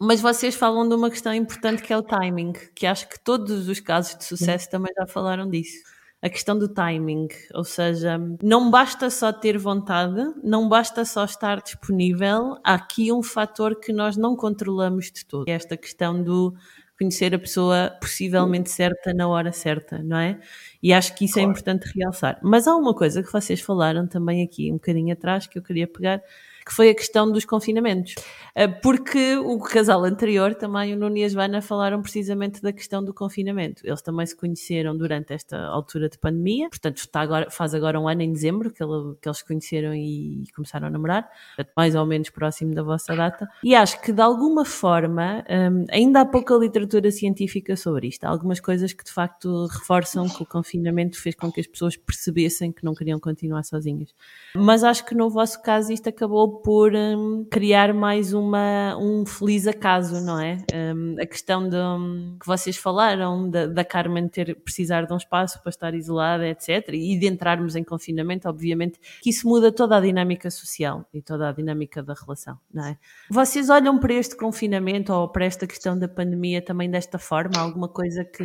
Mas 0.00 0.20
vocês 0.20 0.54
falam 0.54 0.88
de 0.88 0.94
uma 0.94 1.10
questão 1.10 1.34
importante 1.34 1.82
que 1.82 1.92
é 1.92 1.96
o 1.96 2.02
timing, 2.02 2.52
que 2.74 2.86
acho 2.86 3.08
que 3.08 3.18
todos 3.18 3.68
os 3.68 3.80
casos 3.80 4.16
de 4.16 4.24
sucesso 4.24 4.70
também 4.70 4.92
já 4.96 5.06
falaram 5.06 5.50
disso. 5.50 5.78
A 6.20 6.28
questão 6.28 6.58
do 6.58 6.68
timing, 6.68 7.28
ou 7.54 7.62
seja, 7.62 8.18
não 8.42 8.70
basta 8.72 9.08
só 9.08 9.32
ter 9.32 9.56
vontade, 9.56 10.20
não 10.42 10.68
basta 10.68 11.04
só 11.04 11.24
estar 11.24 11.62
disponível, 11.62 12.58
há 12.64 12.74
aqui 12.74 13.12
um 13.12 13.22
fator 13.22 13.78
que 13.78 13.92
nós 13.92 14.16
não 14.16 14.34
controlamos 14.34 15.12
de 15.12 15.24
todo. 15.24 15.48
É 15.48 15.52
esta 15.52 15.76
questão 15.76 16.20
do 16.20 16.54
conhecer 16.98 17.32
a 17.32 17.38
pessoa 17.38 17.96
possivelmente 18.00 18.68
certa 18.68 19.14
na 19.14 19.28
hora 19.28 19.52
certa, 19.52 20.02
não 20.02 20.16
é? 20.18 20.40
E 20.82 20.92
acho 20.92 21.14
que 21.14 21.26
isso 21.26 21.38
é 21.38 21.42
importante 21.42 21.88
realçar. 21.96 22.40
Mas 22.42 22.66
há 22.66 22.74
uma 22.74 22.92
coisa 22.92 23.22
que 23.22 23.32
vocês 23.32 23.60
falaram 23.60 24.04
também 24.08 24.42
aqui 24.42 24.72
um 24.72 24.74
bocadinho 24.74 25.12
atrás 25.12 25.46
que 25.46 25.56
eu 25.56 25.62
queria 25.62 25.86
pegar, 25.86 26.20
que 26.68 26.74
foi 26.74 26.90
a 26.90 26.94
questão 26.94 27.32
dos 27.32 27.46
confinamentos. 27.46 28.14
Eh, 28.54 28.68
Porque 28.68 29.36
o 29.38 29.58
casal 29.58 30.04
anterior, 30.04 30.54
também 30.54 30.92
o 30.92 30.98
Nuno 30.98 31.16
e 31.16 31.24
a 31.24 31.28
Joana, 31.28 31.62
falaram 31.62 32.02
precisamente 32.02 32.60
da 32.60 32.72
questão 32.74 33.02
do 33.02 33.14
confinamento. 33.14 33.80
Eles 33.86 34.02
também 34.02 34.26
se 34.26 34.36
conheceram 34.36 34.94
durante 34.94 35.32
esta 35.32 35.56
altura 35.68 36.10
de 36.10 36.18
pandemia, 36.18 36.68
portanto 36.68 36.98
está 36.98 37.22
agora, 37.22 37.50
faz 37.50 37.72
agora 37.74 37.98
um 37.98 38.06
ano 38.06 38.20
em 38.20 38.30
dezembro 38.32 38.70
que, 38.70 38.82
ele- 38.84 39.14
que 39.22 39.26
eles 39.28 39.38
se 39.38 39.46
conheceram 39.46 39.94
e 39.94 40.44
começaram 40.54 40.88
a 40.88 40.90
namorar, 40.90 41.26
portanto, 41.56 41.72
mais 41.74 41.94
ou 41.94 42.04
menos 42.04 42.28
próximo 42.28 42.74
da 42.74 42.82
vossa 42.82 43.16
data. 43.16 43.48
E 43.64 43.74
acho 43.74 44.00
que 44.02 44.12
de 44.12 44.20
alguma 44.20 44.64
forma, 44.64 45.42
hum, 45.48 45.86
ainda 45.90 46.20
há 46.20 46.26
pouca 46.26 46.54
literatura 46.54 47.10
científica 47.10 47.76
sobre 47.76 48.08
isto. 48.08 48.24
Há 48.24 48.28
algumas 48.28 48.60
coisas 48.60 48.92
que 48.92 49.04
de 49.04 49.10
facto 49.12 49.66
reforçam 49.68 50.28
que 50.28 50.42
o 50.42 50.46
confinamento 50.46 51.18
fez 51.18 51.34
com 51.34 51.50
que 51.50 51.60
as 51.60 51.66
pessoas 51.66 51.96
percebessem 51.96 52.70
que 52.72 52.84
não 52.84 52.94
queriam 52.94 53.18
continuar 53.18 53.62
sozinhas. 53.64 54.14
Mas 54.54 54.84
acho 54.84 55.06
que 55.06 55.14
no 55.14 55.30
vosso 55.30 55.62
caso 55.62 55.92
isto 55.92 56.08
acabou 56.08 56.57
por 56.62 56.94
hum, 56.94 57.46
criar 57.50 57.92
mais 57.92 58.32
uma, 58.32 58.96
um 58.98 59.24
feliz 59.24 59.66
acaso, 59.66 60.20
não 60.24 60.40
é? 60.40 60.58
Hum, 60.74 61.16
a 61.20 61.26
questão 61.26 61.68
de, 61.68 61.76
hum, 61.76 62.36
que 62.40 62.46
vocês 62.46 62.76
falaram 62.76 63.48
da, 63.48 63.66
da 63.66 63.84
Carmen 63.84 64.28
ter 64.28 64.54
precisar 64.56 65.06
de 65.06 65.12
um 65.12 65.16
espaço 65.16 65.60
para 65.62 65.70
estar 65.70 65.94
isolada, 65.94 66.46
etc. 66.46 66.88
E 66.92 67.18
de 67.18 67.26
entrarmos 67.26 67.76
em 67.76 67.84
confinamento, 67.84 68.48
obviamente, 68.48 68.98
que 69.22 69.30
isso 69.30 69.48
muda 69.48 69.72
toda 69.72 69.96
a 69.96 70.00
dinâmica 70.00 70.50
social 70.50 71.04
e 71.12 71.22
toda 71.22 71.48
a 71.48 71.52
dinâmica 71.52 72.02
da 72.02 72.14
relação, 72.14 72.58
não 72.72 72.86
é? 72.86 72.98
Vocês 73.30 73.70
olham 73.70 73.98
para 73.98 74.14
este 74.14 74.36
confinamento 74.36 75.12
ou 75.12 75.28
para 75.28 75.44
esta 75.44 75.66
questão 75.66 75.98
da 75.98 76.08
pandemia 76.08 76.62
também 76.62 76.90
desta 76.90 77.18
forma? 77.18 77.58
Alguma 77.58 77.88
coisa 77.88 78.24
que, 78.24 78.44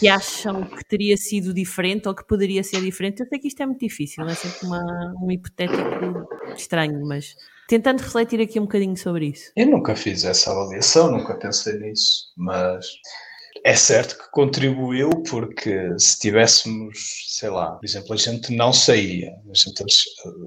que 0.00 0.08
acham 0.08 0.64
que 0.64 0.82
teria 0.82 1.14
sido 1.14 1.52
diferente 1.52 2.08
ou 2.08 2.14
que 2.14 2.26
poderia 2.26 2.64
ser 2.64 2.80
diferente? 2.80 3.20
Eu 3.20 3.26
sei 3.26 3.38
que 3.38 3.48
isto 3.48 3.62
é 3.62 3.66
muito 3.66 3.80
difícil, 3.80 4.24
é 4.24 4.34
sempre 4.34 4.66
uma, 4.66 5.14
um 5.22 5.30
hipotético 5.30 6.26
estranho, 6.56 7.06
mas 7.06 7.36
tentando 7.68 8.00
refletir 8.00 8.40
aqui 8.40 8.58
um 8.58 8.62
bocadinho 8.62 8.96
sobre 8.96 9.26
isso. 9.26 9.52
Eu 9.54 9.66
nunca 9.66 9.94
fiz 9.94 10.24
essa 10.24 10.52
avaliação, 10.52 11.12
nunca 11.12 11.34
pensei 11.34 11.78
nisso, 11.78 12.32
mas 12.34 12.86
é 13.64 13.74
certo 13.74 14.16
que 14.16 14.30
contribuiu 14.30 15.10
porque 15.28 15.98
se 15.98 16.18
tivéssemos, 16.18 16.98
sei 17.28 17.50
lá, 17.50 17.72
por 17.72 17.84
exemplo, 17.84 18.14
a 18.14 18.16
gente 18.16 18.54
não 18.54 18.72
saía, 18.72 19.32
gente, 19.54 19.84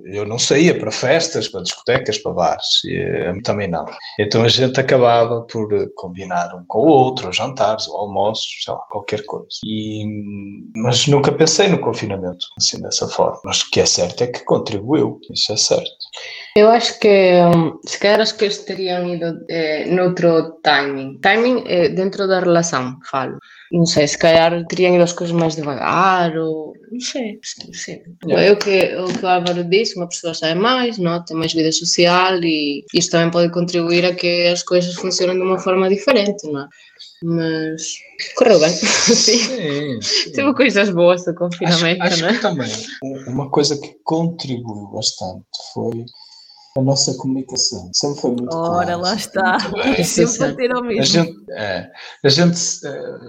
eu 0.06 0.26
não 0.26 0.40
saía 0.40 0.78
para 0.78 0.92
festas, 0.92 1.48
para 1.48 1.62
discotecas, 1.62 2.18
para 2.18 2.34
bares, 2.34 2.84
e 2.86 3.32
mim 3.34 3.42
também 3.42 3.68
não. 3.68 3.86
Então 4.20 4.44
a 4.44 4.48
gente 4.48 4.80
acabava 4.80 5.42
por 5.44 5.70
combinar 5.96 6.56
um 6.56 6.66
com 6.66 6.80
o 6.80 6.88
outro, 6.88 7.28
ou 7.28 7.34
jantares, 7.34 7.88
ou 7.88 7.98
almoços, 7.98 8.64
sei 8.64 8.74
lá, 8.74 8.80
qualquer 8.90 9.24
coisa. 9.26 9.48
E, 9.66 10.06
mas 10.76 11.08
nunca 11.08 11.32
pensei 11.32 11.68
no 11.68 11.80
confinamento 11.80 12.46
assim 12.58 12.82
dessa 12.82 13.08
forma. 13.08 13.40
Mas 13.44 13.62
o 13.62 13.70
que 13.70 13.80
é 13.80 13.86
certo 13.86 14.24
é 14.24 14.28
que 14.28 14.44
contribuiu, 14.44 15.20
isso 15.32 15.54
é 15.54 15.58
certo. 15.58 15.92
Eu 16.56 16.70
acho 16.70 17.00
que 17.00 17.08
hum, 17.08 17.80
se 17.84 17.98
calhar 17.98 18.22
as 18.22 18.32
coisas 18.32 18.60
teriam 18.60 19.12
ido 19.12 19.44
eh, 19.50 19.86
noutro 19.88 20.60
timing. 20.62 21.18
Timing 21.20 21.64
é 21.66 21.90
dentro 21.90 22.28
da 22.28 22.42
relação, 22.42 23.00
falo. 23.10 23.40
não 23.72 23.88
sei, 23.88 24.08
se 24.08 24.20
calhar 24.20 24.64
teriam 24.68 24.94
ido 24.94 25.04
as 25.04 25.14
coisas 25.14 25.36
mais 25.36 25.56
devagar, 25.56 26.38
ou 26.38 26.74
não 26.92 27.00
sei, 27.00 27.40
não 27.66 27.74
sei. 27.74 28.04
É 28.30 28.52
o 28.52 28.58
que, 28.58 28.96
o 28.98 29.06
que 29.06 29.26
o 29.26 29.28
Álvaro 29.28 29.64
disse, 29.64 29.98
uma 29.98 30.08
pessoa 30.08 30.36
sai 30.36 30.54
mais, 30.54 31.00
não? 31.00 31.26
tem 31.26 31.36
mais 31.36 31.54
vida 31.54 31.72
social 31.72 32.36
e 32.44 32.86
isto 32.94 33.10
também 33.10 33.32
pode 33.32 33.52
contribuir 33.52 34.06
a 34.06 34.14
que 34.14 34.46
as 34.46 34.62
coisas 34.62 34.94
funcionem 34.94 35.36
de 35.36 35.42
uma 35.42 35.58
forma 35.58 35.90
diferente, 35.90 36.48
não 36.52 36.62
é? 36.62 36.68
Mas 37.24 37.82
correu 38.36 38.60
bem. 38.60 38.70
Sim, 38.70 40.00
sim. 40.04 40.32
Teve 40.34 40.54
coisas 40.54 40.92
boas 40.92 41.26
do 41.26 41.34
confinamento, 41.34 42.04
acho, 42.04 42.14
acho 42.14 42.22
não 42.22 42.30
é? 42.30 42.34
que 42.34 42.42
também 42.42 42.72
uma 43.26 43.50
coisa 43.50 43.76
que 43.76 43.96
contribuiu 44.04 44.92
bastante 44.94 45.46
foi 45.74 46.06
a 46.76 46.82
nossa 46.82 47.16
comunicação. 47.18 47.90
Sempre 47.94 48.22
foi 48.22 48.32
muito 48.32 48.56
Ora, 48.56 48.96
clara, 48.96 48.96
lá 48.98 49.16
está. 49.16 49.58
Sempre 50.04 50.44
a 50.46 50.56
ter 50.56 50.72
ao 50.72 50.80
A 50.80 50.84
mesmo. 50.84 51.04
gente, 51.06 51.43
é, 51.52 51.90
a 52.24 52.30
gente 52.30 52.60
eh, 52.86 53.20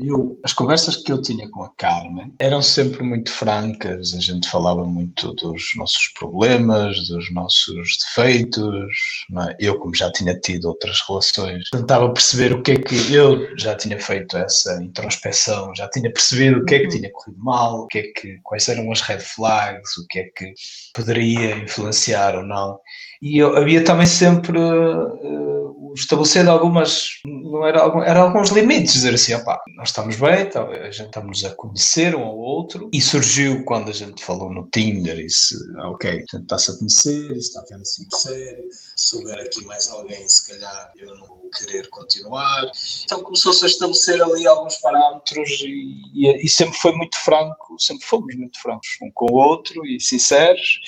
eu, 0.00 0.38
as 0.42 0.52
conversas 0.52 0.96
que 0.96 1.12
eu 1.12 1.20
tinha 1.20 1.48
com 1.50 1.62
a 1.62 1.70
Carmen 1.76 2.34
eram 2.38 2.60
sempre 2.62 3.02
muito 3.02 3.30
francas, 3.30 4.14
a 4.14 4.20
gente 4.20 4.48
falava 4.48 4.84
muito 4.84 5.32
dos 5.34 5.72
nossos 5.76 6.08
problemas, 6.18 7.08
dos 7.08 7.32
nossos 7.32 7.98
defeitos, 7.98 9.26
é? 9.48 9.56
eu 9.58 9.78
como 9.78 9.94
já 9.94 10.10
tinha 10.12 10.38
tido 10.38 10.66
outras 10.66 11.00
relações, 11.08 11.68
tentava 11.70 12.12
perceber 12.12 12.52
o 12.52 12.62
que 12.62 12.72
é 12.72 12.76
que 12.76 13.14
eu 13.14 13.56
já 13.56 13.76
tinha 13.76 13.98
feito 14.00 14.36
essa 14.36 14.82
introspeção, 14.82 15.74
já 15.74 15.88
tinha 15.88 16.12
percebido 16.12 16.60
o 16.60 16.64
que 16.64 16.74
é 16.74 16.78
que 16.80 16.88
tinha 16.88 17.10
corrido 17.10 17.42
mal, 17.42 17.80
o 17.80 17.86
que 17.86 17.98
é 17.98 18.02
que, 18.02 18.38
quais 18.42 18.68
eram 18.68 18.90
as 18.90 19.00
red 19.00 19.20
flags, 19.20 19.96
o 19.96 20.06
que 20.08 20.20
é 20.20 20.24
que 20.24 20.54
poderia 20.94 21.56
influenciar 21.58 22.36
ou 22.36 22.42
não. 22.42 22.78
E 23.22 23.38
eu, 23.38 23.56
havia 23.56 23.82
também 23.82 24.06
sempre 24.06 24.58
uh, 24.58 25.63
o 25.90 25.94
estabelecer 25.94 26.48
algumas, 26.48 27.20
não 27.24 27.66
era, 27.66 27.80
era 28.06 28.20
alguns 28.20 28.50
limites, 28.50 28.94
dizer 28.94 29.14
assim, 29.14 29.34
opá, 29.34 29.60
nós 29.76 29.88
estamos 29.88 30.16
bem, 30.16 30.32
a 30.32 30.90
gente 30.90 31.06
estamos 31.06 31.44
a 31.44 31.54
conhecer 31.54 32.14
um 32.14 32.22
ao 32.22 32.36
outro, 32.36 32.90
e 32.92 33.00
surgiu 33.00 33.64
quando 33.64 33.90
a 33.90 33.94
gente 33.94 34.24
falou 34.24 34.50
no 34.52 34.68
Tinder, 34.72 35.18
isso, 35.18 35.56
ok, 35.90 36.10
a 36.10 36.14
gente 36.14 36.36
está-se 36.36 36.70
a 36.70 36.74
conhecer, 36.74 37.32
está 37.36 37.62
ficando 37.62 37.82
assim 37.82 38.06
sério, 38.10 38.64
se 38.96 39.16
houver 39.16 39.40
aqui 39.40 39.64
mais 39.64 39.90
alguém, 39.90 40.28
se 40.28 40.48
calhar 40.48 40.92
eu 40.96 41.14
não 41.16 41.26
vou 41.26 41.50
querer 41.50 41.88
continuar. 41.88 42.70
Então 43.04 43.22
começou-se 43.22 43.64
a 43.64 43.68
estabelecer 43.68 44.22
ali 44.22 44.46
alguns 44.46 44.76
parâmetros 44.76 45.48
e, 45.60 46.02
e, 46.14 46.44
e 46.44 46.48
sempre 46.48 46.76
foi 46.78 46.92
muito 46.92 47.16
franco, 47.18 47.78
sempre 47.78 48.06
fomos 48.06 48.34
muito 48.36 48.60
francos 48.60 48.88
um 49.02 49.10
com 49.12 49.26
o 49.30 49.36
outro 49.36 49.84
e 49.86 50.00
sinceros, 50.00 50.80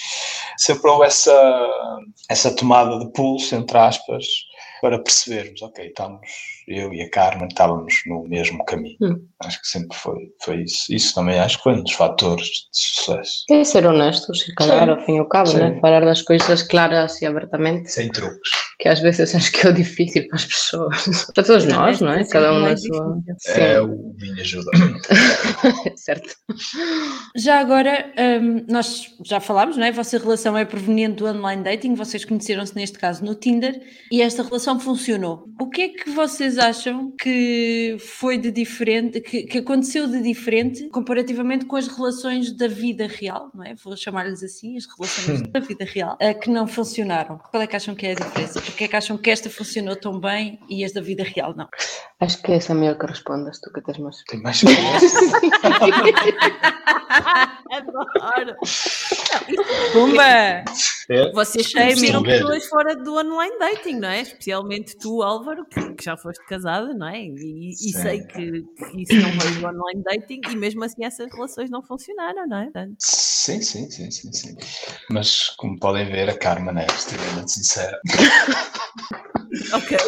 sempre 0.57 0.90
houve 0.90 1.07
essa, 1.07 1.68
essa 2.28 2.55
tomada 2.55 2.99
de 2.99 3.12
pulso, 3.12 3.55
entre 3.55 3.78
aspas, 3.78 4.24
para 4.80 4.98
percebermos, 4.98 5.62
ok, 5.62 5.86
estamos, 5.86 6.20
eu 6.68 6.92
e 6.92 7.02
a 7.02 7.10
Carmen 7.10 7.48
estávamos 7.48 7.94
no 8.06 8.24
mesmo 8.28 8.64
caminho. 8.64 8.96
Hum. 9.00 9.26
Acho 9.40 9.60
que 9.60 9.68
sempre 9.68 9.96
foi, 9.96 10.32
foi 10.42 10.62
isso. 10.62 10.92
Isso 10.92 11.14
também 11.14 11.38
acho 11.38 11.58
que 11.58 11.64
foi 11.64 11.74
um 11.74 11.82
dos 11.82 11.92
fatores 11.92 12.46
de 12.46 12.68
sucesso. 12.72 13.44
É 13.50 13.64
ser 13.64 13.86
honestos, 13.86 14.40
se 14.40 14.54
calhar, 14.54 14.84
Sim. 14.84 14.90
ao 14.90 15.00
fim 15.04 15.16
e 15.16 15.18
ao 15.18 15.28
cabo, 15.28 15.48
Sim. 15.48 15.58
né? 15.58 15.78
falar 15.80 16.04
das 16.04 16.22
coisas 16.22 16.62
claras 16.62 17.20
e 17.22 17.26
abertamente, 17.26 17.90
Sem 17.90 18.10
truques. 18.10 18.50
Que 18.87 18.93
às 18.93 19.01
vezes 19.01 19.34
acho 19.34 19.51
que 19.51 19.66
é 19.66 19.70
o 19.70 19.72
difícil 19.72 20.28
para 20.28 20.37
as 20.37 20.45
pessoas, 20.45 21.26
para 21.34 21.43
todos 21.43 21.64
nós, 21.64 22.01
não 22.01 22.12
é? 22.12 22.24
Cada 22.24 22.53
um 22.53 22.61
na 22.61 22.61
mais 22.61 22.80
sua. 22.80 23.18
difícil. 23.26 23.62
É 23.62 23.80
o 23.80 24.14
Vinho 24.16 24.41
ajuda. 24.41 24.70
certo. 25.97 26.37
Já 27.34 27.59
agora, 27.59 28.12
hum, 28.41 28.64
nós 28.68 29.12
já 29.24 29.41
falámos, 29.41 29.76
não 29.76 29.84
é? 29.84 29.89
A 29.89 29.93
vossa 29.93 30.18
relação 30.18 30.57
é 30.57 30.64
proveniente 30.64 31.16
do 31.16 31.26
online 31.26 31.64
dating, 31.64 31.95
vocês 31.95 32.24
conheceram-se 32.24 32.76
neste 32.76 32.99
caso 32.99 33.24
no 33.24 33.34
Tinder 33.34 33.80
e 34.11 34.22
esta 34.22 34.43
relação 34.43 34.78
funcionou. 34.78 35.47
O 35.61 35.68
que 35.68 35.82
é 35.82 35.89
que 35.89 36.11
vocês 36.11 36.57
acham 36.57 37.11
que 37.11 37.97
foi 37.99 38.39
de 38.39 38.53
diferente, 38.53 39.20
que, 39.20 39.43
que 39.43 39.59
aconteceu 39.59 40.07
de 40.07 40.22
diferente 40.22 40.89
comparativamente 40.91 41.64
com 41.64 41.76
as 41.76 41.89
relações 41.89 42.57
da 42.57 42.68
vida 42.68 43.07
real, 43.09 43.51
não 43.53 43.64
é? 43.64 43.74
Vou 43.74 43.97
chamar-lhes 43.97 44.43
assim, 44.45 44.76
as 44.76 44.87
relações 44.87 45.43
da 45.51 45.59
vida 45.59 45.84
real, 45.84 46.16
eh, 46.20 46.34
que 46.34 46.49
não 46.49 46.68
funcionaram. 46.68 47.39
Qual 47.39 47.62
é 47.62 47.66
que 47.66 47.74
acham 47.74 47.95
que 47.95 48.07
é 48.07 48.12
a 48.12 48.14
diferença? 48.14 48.61
Porque 48.76 48.84
é 48.84 48.88
que 48.88 48.96
acham 48.96 49.16
que 49.16 49.30
esta 49.30 49.48
funcionou 49.48 49.96
tão 49.96 50.20
bem 50.20 50.60
e 50.68 50.84
as 50.84 50.92
da 50.92 51.00
vida 51.00 51.24
real 51.24 51.56
não? 51.56 51.66
Acho 52.20 52.42
que 52.42 52.52
essa 52.52 52.72
é 52.72 52.74
melhor 52.74 52.98
que 52.98 53.06
respondas, 53.06 53.58
tu 53.58 53.72
que 53.72 53.80
tens 53.80 53.96
mais. 53.96 54.22
Tem 54.24 54.42
mais. 54.42 54.62
Adoro. 57.72 58.54
Pumba! 59.94 60.64
Vocês 61.32 61.66
Shaming. 61.66 61.94
conheceram 61.94 62.22
pessoas 62.22 62.66
fora 62.66 62.94
do 62.96 63.16
online 63.16 63.58
dating, 63.58 63.94
não 64.00 64.08
é? 64.08 64.20
Especialmente 64.20 64.94
tu, 64.98 65.22
Álvaro, 65.22 65.64
que, 65.64 65.94
que 65.94 66.04
já 66.04 66.16
foste 66.18 66.44
casada, 66.46 66.92
não 66.92 67.08
é? 67.08 67.22
E, 67.22 67.70
e 67.70 67.92
sei 67.92 68.20
que, 68.24 68.62
que 68.62 69.02
isso 69.02 69.14
não 69.14 69.30
veio 69.38 69.60
do 69.60 69.66
online 69.66 70.02
dating 70.02 70.40
e 70.50 70.56
mesmo 70.56 70.84
assim 70.84 71.02
essas 71.02 71.32
relações 71.32 71.70
não 71.70 71.82
funcionaram, 71.82 72.46
não 72.46 72.58
é? 72.58 72.64
Portanto, 72.64 72.96
Sim, 73.46 73.62
sim, 73.62 73.88
sim, 73.88 74.10
sim, 74.10 74.32
sim. 74.32 74.56
Mas 75.08 75.50
como 75.50 75.78
podem 75.78 76.10
ver, 76.10 76.28
a 76.28 76.36
Carmen 76.36 76.76
é 76.82 76.86
extremamente 76.86 77.52
sincera. 77.52 78.00
ok. 79.72 79.98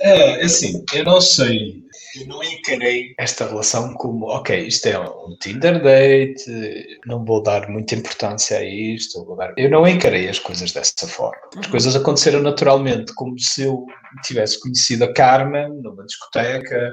É, 0.00 0.44
assim, 0.44 0.84
eu 0.94 1.04
não 1.04 1.20
sei, 1.20 1.82
eu 2.18 2.26
não 2.26 2.42
encarei 2.42 3.14
esta 3.18 3.46
relação 3.46 3.94
como, 3.94 4.26
ok, 4.26 4.66
isto 4.66 4.86
é 4.86 4.98
um 4.98 5.36
Tinder 5.40 5.82
date, 5.82 6.98
não 7.06 7.24
vou 7.24 7.42
dar 7.42 7.68
muita 7.68 7.94
importância 7.94 8.58
a 8.58 8.64
isto, 8.64 9.24
vou 9.24 9.36
dar... 9.36 9.52
eu 9.56 9.70
não 9.70 9.86
encarei 9.86 10.28
as 10.28 10.38
coisas 10.38 10.72
dessa 10.72 11.06
forma. 11.06 11.40
As 11.56 11.66
coisas 11.66 11.94
aconteceram 11.94 12.42
naturalmente, 12.42 13.14
como 13.14 13.38
se 13.38 13.62
eu 13.62 13.86
tivesse 14.24 14.58
conhecido 14.60 15.04
a 15.04 15.12
Carmen 15.12 15.80
numa 15.82 16.04
discoteca, 16.04 16.92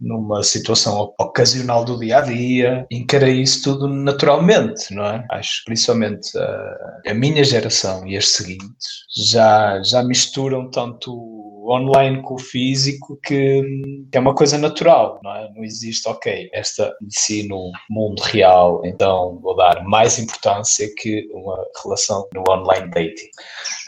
numa 0.00 0.42
situação 0.42 1.14
ocasional 1.18 1.84
do 1.84 1.98
dia 1.98 2.18
a 2.18 2.20
dia, 2.20 2.86
encarei 2.90 3.40
isso 3.40 3.62
tudo 3.62 3.88
naturalmente, 3.88 4.94
não 4.94 5.04
é? 5.04 5.26
Acho 5.30 5.58
que 5.58 5.64
principalmente 5.66 6.36
a, 6.38 7.00
a 7.08 7.14
minha 7.14 7.42
geração 7.44 8.06
e 8.06 8.16
as 8.16 8.28
seguintes 8.28 9.04
já, 9.16 9.82
já 9.82 10.02
misturam 10.02 10.70
tanto 10.70 11.33
online 11.70 12.22
com 12.22 12.34
o 12.34 12.38
físico 12.38 13.18
que, 13.22 13.62
é 14.12 14.18
uma 14.18 14.34
coisa 14.34 14.58
natural, 14.58 15.20
não 15.22 15.34
é? 15.34 15.50
Não 15.54 15.64
existe, 15.64 16.08
ok, 16.08 16.48
esta 16.52 16.94
si 17.08 17.46
no 17.48 17.70
mundo 17.88 18.20
real, 18.20 18.82
então 18.84 19.38
vou 19.42 19.56
dar 19.56 19.84
mais 19.84 20.18
importância 20.18 20.88
que 20.96 21.28
uma 21.32 21.56
relação 21.82 22.26
no 22.34 22.44
online 22.48 22.90
dating. 22.90 23.28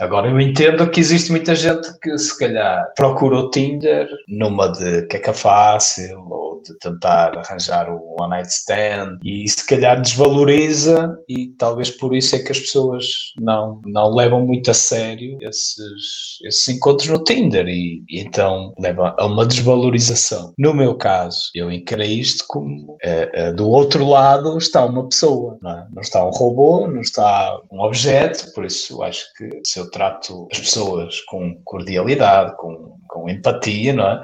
Agora 0.01 0.29
eu 0.29 0.41
entendo 0.41 0.91
que 0.91 1.01
existe 1.01 1.31
muita 1.31 1.55
gente 1.55 1.89
que 2.01 2.16
se 2.18 2.39
calhar 2.39 2.93
procura 2.97 3.37
o 3.39 3.51
Tinder 3.51 4.09
numa 4.29 4.68
de 4.68 5.07
que 5.07 5.16
é 5.16 5.20
que 5.20 5.31
é 5.31 5.35
fácil 5.35 6.45
de 6.67 6.79
tentar 6.79 7.37
arranjar 7.39 7.91
o 7.91 8.17
one 8.21 8.31
night 8.31 8.49
stand 8.49 9.19
e 9.25 9.49
se 9.49 9.67
calhar 9.67 10.01
desvaloriza 10.01 11.17
e 11.29 11.49
talvez 11.59 11.91
por 11.91 12.14
isso 12.14 12.37
é 12.37 12.39
que 12.39 12.53
as 12.53 12.61
pessoas 12.61 13.07
não, 13.39 13.81
não 13.85 14.14
levam 14.14 14.45
muito 14.45 14.71
a 14.71 14.75
sério 14.75 15.39
esses, 15.41 16.39
esses 16.45 16.69
encontros 16.69 17.09
no 17.09 17.23
Tinder 17.25 17.67
e, 17.69 18.03
e 18.09 18.21
então 18.21 18.75
leva 18.79 19.14
a 19.19 19.27
uma 19.27 19.47
desvalorização. 19.47 20.53
No 20.59 20.75
meu 20.75 20.95
caso, 20.95 21.51
eu 21.55 21.71
encarei 21.71 22.12
isto 22.19 22.45
como 22.49 22.97
eh, 23.03 23.31
eh, 23.33 23.53
do 23.53 23.69
outro 23.69 24.07
lado 24.07 24.57
está 24.59 24.85
uma 24.85 25.09
pessoa, 25.09 25.59
não, 25.62 25.71
é? 25.71 25.87
não 25.93 26.03
está 26.03 26.25
um 26.25 26.31
robô, 26.31 26.87
não 26.87 27.01
está 27.01 27.59
um 27.71 27.81
objeto, 27.81 28.53
por 28.55 28.64
isso 28.64 29.03
acho 29.03 29.27
que 29.35 29.61
se 29.67 29.79
eu 29.79 29.91
trato 29.91 30.49
as 30.53 30.59
pessoas 30.59 31.21
com 31.23 31.61
cordialidade, 31.64 32.57
com, 32.57 32.99
com 33.09 33.29
empatia, 33.29 33.93
não 33.93 34.07
é? 34.07 34.23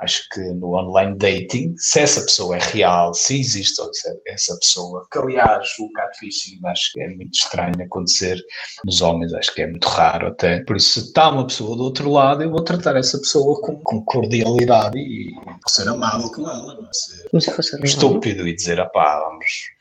Acho 0.00 0.28
que 0.30 0.40
no 0.40 0.74
online 0.76 1.16
dating, 1.16 1.74
se 1.76 2.00
essa 2.00 2.20
pessoa 2.20 2.56
é 2.56 2.60
real, 2.60 3.12
se 3.14 3.40
existe 3.40 3.80
essa 4.26 4.56
pessoa, 4.58 5.06
que 5.10 5.18
aliás 5.18 5.68
o 5.80 5.90
catfishing 5.92 6.60
acho 6.66 6.92
que 6.92 7.00
é 7.00 7.08
muito 7.08 7.34
estranho 7.34 7.82
acontecer 7.82 8.40
nos 8.84 9.00
homens, 9.00 9.32
acho 9.34 9.54
que 9.54 9.62
é 9.62 9.66
muito 9.66 9.88
raro 9.88 10.28
até. 10.28 10.62
Por 10.64 10.76
isso, 10.76 11.00
se 11.00 11.06
está 11.08 11.30
uma 11.30 11.46
pessoa 11.46 11.76
do 11.76 11.84
outro 11.84 12.10
lado, 12.10 12.42
eu 12.42 12.50
vou 12.50 12.62
tratar 12.62 12.96
essa 12.96 13.18
pessoa 13.18 13.60
com, 13.60 13.76
com 13.80 14.04
cordialidade 14.04 14.98
e 14.98 15.32
ser 15.68 15.88
amável 15.88 16.30
com 16.30 16.42
ela, 16.42 16.74
não 16.74 16.88
é? 16.88 16.92
Ser 16.92 17.28
Como 17.30 17.40
se 17.40 17.50
fosse 17.50 17.72
real. 17.72 17.84
estúpido 17.84 18.46
e 18.46 18.54
dizer, 18.54 18.84
pá, 18.92 19.20
vamos. 19.20 19.77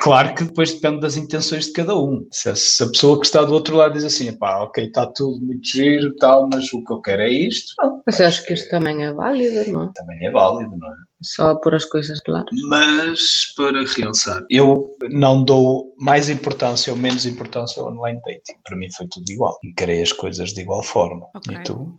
Claro 0.00 0.34
que 0.34 0.44
depois 0.44 0.74
depende 0.74 1.00
das 1.00 1.16
intenções 1.16 1.66
de 1.66 1.72
cada 1.72 1.96
um. 1.96 2.26
Se 2.30 2.50
a, 2.50 2.54
se 2.56 2.82
a 2.82 2.88
pessoa 2.88 3.18
que 3.18 3.26
está 3.26 3.42
do 3.44 3.54
outro 3.54 3.76
lado 3.76 3.94
diz 3.94 4.04
assim, 4.04 4.30
pá, 4.32 4.58
ok, 4.62 4.84
está 4.84 5.06
tudo 5.06 5.40
muito 5.40 5.66
giro 5.66 6.08
e 6.08 6.16
tal, 6.16 6.48
mas 6.52 6.70
o 6.72 6.84
que 6.84 6.92
eu 6.92 7.00
quero 7.00 7.22
é 7.22 7.30
isto, 7.30 7.74
não, 7.78 8.02
Mas 8.04 8.20
acho 8.20 8.44
que 8.44 8.52
isto 8.54 8.68
também 8.68 9.04
é 9.04 9.12
válido, 9.12 9.72
não 9.72 9.84
é? 9.84 9.90
também 9.94 10.26
é 10.26 10.30
válido, 10.30 10.76
não 10.76 10.88
é? 10.88 10.96
Só 11.22 11.54
por 11.56 11.74
as 11.74 11.84
coisas 11.84 12.20
claras. 12.20 12.46
Mas, 12.68 13.52
para 13.56 13.84
realçar, 13.84 14.44
eu 14.48 14.94
não 15.10 15.42
dou 15.42 15.92
mais 15.98 16.28
importância 16.28 16.92
ou 16.92 16.98
menos 16.98 17.26
importância 17.26 17.82
ao 17.82 17.90
online 17.90 18.20
dating. 18.24 18.60
Para 18.64 18.76
mim 18.76 18.86
foi 18.96 19.08
tudo 19.08 19.28
igual. 19.28 19.58
Encarei 19.64 20.00
as 20.00 20.12
coisas 20.12 20.52
de 20.52 20.60
igual 20.60 20.82
forma. 20.82 21.26
Ok. 21.34 21.56
E 21.56 21.62
tu 21.64 21.98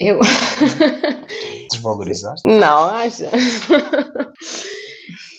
Eu. 0.00 0.18
desvalorizaste? 1.70 2.42
Não, 2.48 2.86
acho. 2.86 3.22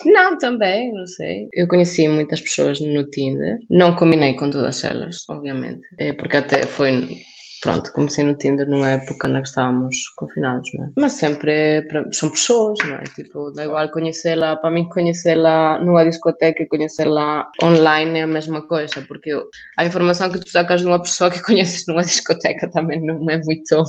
Não, 0.08 0.38
também, 0.38 0.94
não 0.94 1.06
sei. 1.06 1.50
Eu 1.54 1.68
conheci 1.68 2.08
muitas 2.08 2.40
pessoas 2.40 2.80
no 2.80 3.04
Tinder, 3.10 3.60
não 3.70 3.96
combinei 3.96 4.36
com 4.36 4.50
todas 4.50 4.84
elas, 4.84 5.26
obviamente, 5.30 5.82
é 5.98 6.14
porque 6.14 6.38
até 6.38 6.66
foi 6.66 7.26
pronto, 7.62 7.92
comecei 7.92 8.24
no 8.24 8.36
Tinder 8.36 8.70
numa 8.70 8.92
época 8.92 9.28
na 9.28 9.42
que 9.42 9.48
estávamos 9.50 10.10
confinados, 10.16 10.70
não 10.74 10.86
é? 10.86 10.90
Mas 10.96 11.14
sempre 11.14 11.52
é 11.52 11.84
são 12.12 12.30
pessoas, 12.30 12.80
não 12.86 12.96
é? 12.96 13.04
Tipo, 13.04 13.52
dá 13.52 13.66
igual 13.66 13.90
conhecê-la, 13.90 14.56
para 14.56 14.72
mim 14.72 14.88
conhecê-la 14.88 15.80
numa 15.80 16.06
discoteca 16.06 16.64
e 16.64 16.68
conhecê-la 16.68 17.50
online 17.62 18.20
é 18.20 18.24
a 18.24 18.28
mesma 18.28 18.62
coisa, 18.66 19.02
porque 19.08 19.32
a 19.78 19.86
informação 19.86 20.32
que 20.32 20.40
tu 20.40 20.50
sacas 20.50 20.82
de 20.82 20.88
uma 20.88 21.02
pessoa 21.02 21.30
que 21.30 21.42
conheces 21.44 21.86
numa 21.88 22.04
discoteca 22.04 22.70
também 22.70 23.02
não 23.02 23.30
é 23.30 23.42
muito. 23.44 23.84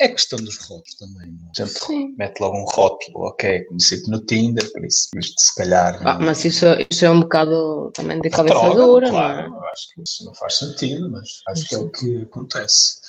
É 0.00 0.08
questão 0.08 0.38
dos 0.38 0.58
rótulos 0.58 0.94
também. 0.96 1.30
não 1.30 1.46
é? 1.46 1.50
A 1.50 1.64
gente 1.64 1.78
Sim. 1.78 2.14
mete 2.18 2.40
logo 2.40 2.56
um 2.56 2.64
rótulo, 2.64 3.26
ok, 3.26 3.64
conheci-te 3.64 4.10
no 4.10 4.20
Tinder, 4.24 4.70
por 4.72 4.84
isso, 4.84 5.08
isto 5.16 5.40
se 5.40 5.54
calhar. 5.54 6.00
Ah, 6.06 6.18
mas 6.18 6.44
isso, 6.44 6.66
isso 6.90 7.04
é 7.04 7.10
um 7.10 7.20
bocado 7.20 7.90
também 7.94 8.20
de 8.20 8.30
cabeça 8.30 8.70
dura, 8.70 9.08
claro, 9.08 9.50
não 9.50 9.56
é? 9.56 9.60
eu 9.60 9.68
acho 9.68 9.94
que 9.94 10.02
isso 10.02 10.24
não 10.24 10.34
faz 10.34 10.58
sentido, 10.58 11.10
mas 11.10 11.28
acho 11.48 11.68
que 11.68 11.74
é 11.74 11.78
o 11.78 11.90
que 11.90 12.22
acontece. 12.22 13.00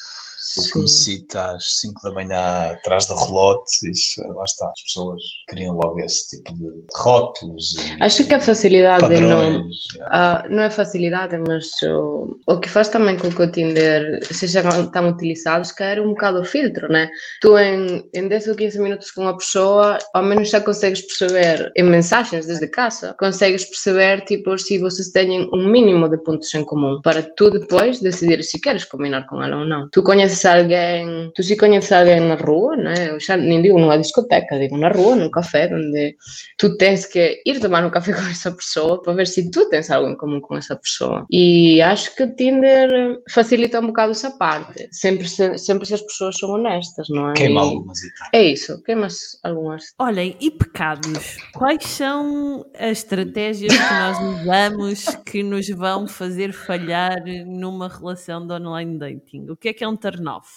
Sim. 0.62 0.72
conheci-te 0.72 1.38
às 1.38 1.80
5 1.82 2.02
da 2.04 2.12
manhã 2.12 2.72
atrás 2.72 3.06
da 3.08 3.16
relote, 3.16 3.90
isso, 3.90 4.22
lá 4.34 4.44
está, 4.44 4.68
as 4.68 4.82
pessoas 4.84 5.22
queriam 5.50 5.76
logo 5.76 6.00
esse 6.00 6.38
tipo 6.38 6.54
de 6.54 6.72
rótulos. 6.96 7.76
e 7.78 8.04
Acho 8.04 8.26
que 8.26 8.34
a 8.34 8.40
facilidade 8.40 9.08
de 9.08 9.22
não. 9.22 9.30
padrões. 9.30 9.76
Ah, 10.02 10.46
não 10.50 10.64
é 10.64 10.70
facilidade, 10.70 11.38
mas 11.48 11.72
o, 11.84 12.38
o 12.48 12.60
que 12.60 12.70
faz 12.70 12.90
também 12.90 13.18
com 13.18 13.30
que 13.30 13.42
o 13.42 13.52
Tinder 13.52 14.20
seja 14.32 14.64
tão 14.92 15.10
utilizado, 15.10 15.66
se 15.66 15.76
calhar 15.76 15.98
é 15.98 16.02
um 16.02 16.10
bocado 16.10 16.42
o 16.42 16.46
filtro, 16.46 16.88
né? 16.92 17.10
Tu 17.42 17.58
em, 17.58 18.10
em 18.14 18.28
10 18.28 18.48
ou 18.48 18.56
15 18.56 18.80
minutos 18.80 19.12
com 19.12 19.22
uma 19.22 19.38
pessoa, 19.38 19.98
ao 20.14 20.24
menos 20.24 20.50
já 20.50 20.62
consegues 20.62 21.02
perceber, 21.02 21.72
em 21.76 21.84
mensagens 21.84 22.46
desde 22.46 22.68
casa, 22.68 23.16
consegues 23.20 23.66
perceber, 23.66 24.22
tipo, 24.22 24.58
se 24.58 24.78
vocês 24.78 25.10
têm 25.10 25.50
um 25.54 25.68
mínimo 25.68 26.10
de 26.10 26.18
pontos 26.18 26.54
em 26.54 26.64
comum, 26.64 27.02
para 27.02 27.22
tu 27.22 27.50
depois 27.50 28.00
decidir 28.00 28.44
se 28.44 28.60
queres 28.60 28.86
combinar 28.86 29.26
com 29.28 29.42
ela 29.42 29.58
ou 29.58 29.66
não. 29.66 29.90
Tu 29.92 30.04
conheces 30.04 30.45
alguém, 30.46 31.32
tu 31.36 31.44
se 31.44 31.58
conheces 31.58 31.92
alguém 31.92 32.20
na 32.20 32.36
rua, 32.36 32.76
né? 32.76 33.10
Eu 33.10 33.20
já 33.20 33.36
nem 33.38 33.62
digo 33.62 33.78
numa 33.80 33.98
discoteca, 33.98 34.58
digo 34.60 34.78
na 34.78 34.90
rua, 34.90 35.16
num 35.16 35.30
café, 35.30 35.70
onde 35.74 36.16
tu 36.58 36.78
tens 36.78 37.06
que 37.06 37.42
ir 37.46 37.60
tomar 37.60 37.84
um 37.86 37.90
café 37.90 38.14
com 38.14 38.22
essa 38.30 38.52
pessoa 38.52 39.02
para 39.02 39.14
ver 39.14 39.28
se 39.28 39.50
tu 39.52 39.68
tens 39.70 39.90
algo 39.92 40.10
em 40.10 40.16
comum 40.18 40.40
com 40.42 40.56
essa 40.58 40.76
pessoa. 40.76 41.26
E 41.32 41.82
acho 41.82 42.16
que 42.16 42.24
o 42.24 42.36
Tinder 42.36 43.20
facilita 43.30 43.80
um 43.80 43.88
bocado 43.88 44.12
essa 44.12 44.32
parte. 44.32 44.88
Sempre 44.92 45.28
se, 45.28 45.58
sempre 45.58 45.86
se 45.86 45.94
as 45.96 46.02
pessoas 46.02 46.38
são 46.38 46.50
honestas, 46.52 47.08
não 47.10 47.30
é? 47.32 47.34
Queima 47.34 47.62
E- 47.62 47.64
algumas 47.64 48.00
e 48.04 48.14
tal. 48.16 48.28
É 48.34 48.44
isso, 48.44 48.84
queimas 48.84 49.18
algumas. 49.44 49.84
Olhem, 50.00 50.36
e 50.40 50.52
pecados? 50.52 51.38
Quais 51.54 51.84
são 51.86 52.66
as 52.78 53.00
estratégias 53.00 53.74
que 53.76 53.94
nós 53.94 54.42
usamos 54.42 55.06
que 55.26 55.44
nos 55.44 55.68
vão 55.70 56.08
fazer 56.08 56.54
falhar 56.54 57.24
numa 57.46 57.88
relação 57.88 58.46
de 58.46 58.54
online 58.54 58.98
dating? 58.98 59.48
O 59.50 59.56
que 59.56 59.70
é 59.70 59.74
que 59.74 59.84
é 59.84 59.88
um 59.88 59.96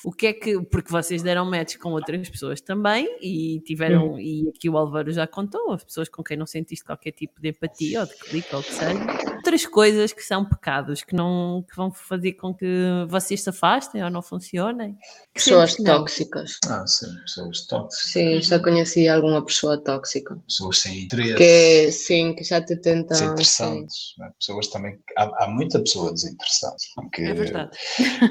O 0.04 0.12
que 0.12 0.26
é 0.26 0.32
que. 0.32 0.60
Porque 0.62 0.90
vocês 0.90 1.22
deram 1.22 1.44
match 1.44 1.76
com 1.76 1.92
outras 1.92 2.28
pessoas 2.28 2.60
também 2.60 3.08
e 3.20 3.60
tiveram. 3.64 4.18
E 4.18 4.48
aqui 4.48 4.68
o 4.68 4.76
Álvaro 4.76 5.12
já 5.12 5.26
contou, 5.26 5.72
as 5.72 5.84
pessoas 5.84 6.08
com 6.08 6.22
quem 6.22 6.36
não 6.36 6.46
sentiste 6.46 6.84
qualquer 6.84 7.12
tipo 7.12 7.40
de 7.40 7.48
empatia 7.50 8.00
ou 8.00 8.06
de 8.06 8.14
clique 8.16 8.54
ou 8.54 8.60
o 8.60 8.64
que 8.64 8.72
seja. 8.72 8.98
Outras 9.36 9.66
coisas 9.66 10.12
que 10.12 10.22
são 10.22 10.44
pecados 10.44 11.02
que, 11.02 11.14
não, 11.14 11.64
que 11.68 11.76
vão 11.76 11.90
fazer 11.90 12.32
com 12.34 12.52
que 12.54 12.66
vocês 13.08 13.42
se 13.42 13.48
afastem 13.50 14.02
ou 14.04 14.10
não 14.10 14.20
funcionem. 14.20 14.96
Pessoas 15.32 15.76
que 15.76 15.84
tóxicas. 15.84 16.58
Ah, 16.68 16.86
sim, 16.86 17.06
pessoas 17.20 17.66
tóxicas, 17.66 18.12
Sim, 18.12 18.40
já 18.42 18.58
conheci 18.58 19.08
alguma 19.08 19.44
pessoa 19.44 19.78
tóxica. 19.82 20.36
pessoas 20.46 20.78
sem 20.80 21.04
interesse. 21.04 21.34
Que 21.36 21.92
sim, 21.92 22.34
que 22.34 22.44
já 22.44 22.60
te 22.60 22.76
tentam. 22.76 23.16
desinteressantes, 23.16 24.14
não 24.18 24.26
é? 24.26 24.30
pessoas 24.38 24.66
também, 24.68 24.98
há, 25.16 25.44
há 25.44 25.48
muita 25.48 25.78
pessoa 25.80 26.12
desinteressante, 26.12 26.84
porque 26.94 27.22
É 27.22 27.32
verdade. 27.34 27.70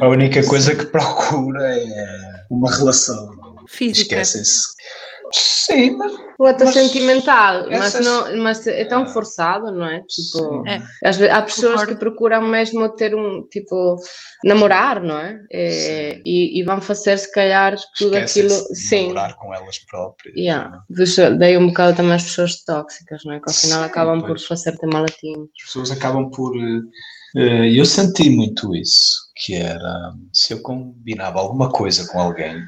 a 0.02 0.08
única 0.08 0.46
coisa 0.48 0.76
que 0.76 0.86
procura 0.86 1.37
é 1.58 2.46
uma 2.50 2.72
relação, 2.72 3.30
Física. 3.68 4.02
esquecem-se. 4.16 4.62
Sim, 5.34 5.98
mas 5.98 6.14
Ou 6.40 6.46
até 6.48 6.64
Mas 6.64 6.74
sentimental, 6.76 7.66
mas, 7.70 7.96
essas- 7.96 8.06
não, 8.06 8.38
mas 8.44 8.66
é 8.66 8.86
tão 8.86 9.06
forçado, 9.08 9.72
não 9.72 9.86
é? 9.86 10.02
Tipo, 10.08 10.66
É. 10.68 10.82
às 11.04 11.18
vezes, 11.18 11.34
há 11.36 11.42
pessoas 11.42 11.84
que 11.84 11.96
procuram 11.96 12.44
mesmo 12.44 12.88
ter 12.96 13.14
um, 13.16 13.42
tipo, 13.52 13.98
namorar, 14.46 15.02
não 15.04 15.18
é? 15.18 15.42
É, 15.52 16.22
e, 16.24 16.60
e 16.60 16.64
vão 16.64 16.80
fazer, 16.80 17.18
se 17.18 17.30
calhar, 17.32 17.76
tudo 17.98 18.16
aquilo. 18.16 18.50
Sim. 18.74 19.08
namorar 19.08 19.36
com 19.36 19.54
elas 19.54 19.80
próprias. 19.80 20.34
Yeah. 20.38 20.80
Deixa- 20.90 21.32
Daí 21.32 21.58
um 21.58 21.68
bocado 21.68 21.98
também 21.98 22.14
as 22.14 22.24
pessoas 22.24 22.64
tóxicas, 22.64 23.24
não 23.26 23.34
é? 23.34 23.40
Que 23.42 23.50
ao 23.50 23.54
final 23.54 23.80
Sim, 23.80 23.86
acabam 23.86 24.20
por 24.22 24.28
pois. 24.30 24.46
fazer-te 24.46 24.86
malatinho. 24.86 25.50
As 25.60 25.66
pessoas 25.66 25.92
acabam 25.92 26.30
por. 26.30 26.56
eh, 26.56 26.82
eh, 27.36 27.72
eu 27.80 27.84
senti 27.86 28.30
muito 28.30 28.74
isso, 28.76 29.27
que 29.38 29.56
era 29.56 30.14
se 30.34 30.54
eu 30.54 30.62
combinava 30.62 31.40
alguma 31.40 31.72
coisa 31.72 32.08
com 32.08 32.20
alguém, 32.20 32.62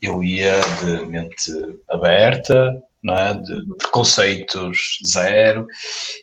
eu 0.00 0.22
ia 0.22 0.60
de 0.80 1.06
mente 1.06 1.52
aberta, 1.88 2.82
não 3.02 3.16
é? 3.16 3.34
de 3.34 3.66
preconceitos 3.76 4.98
zero, 5.06 5.66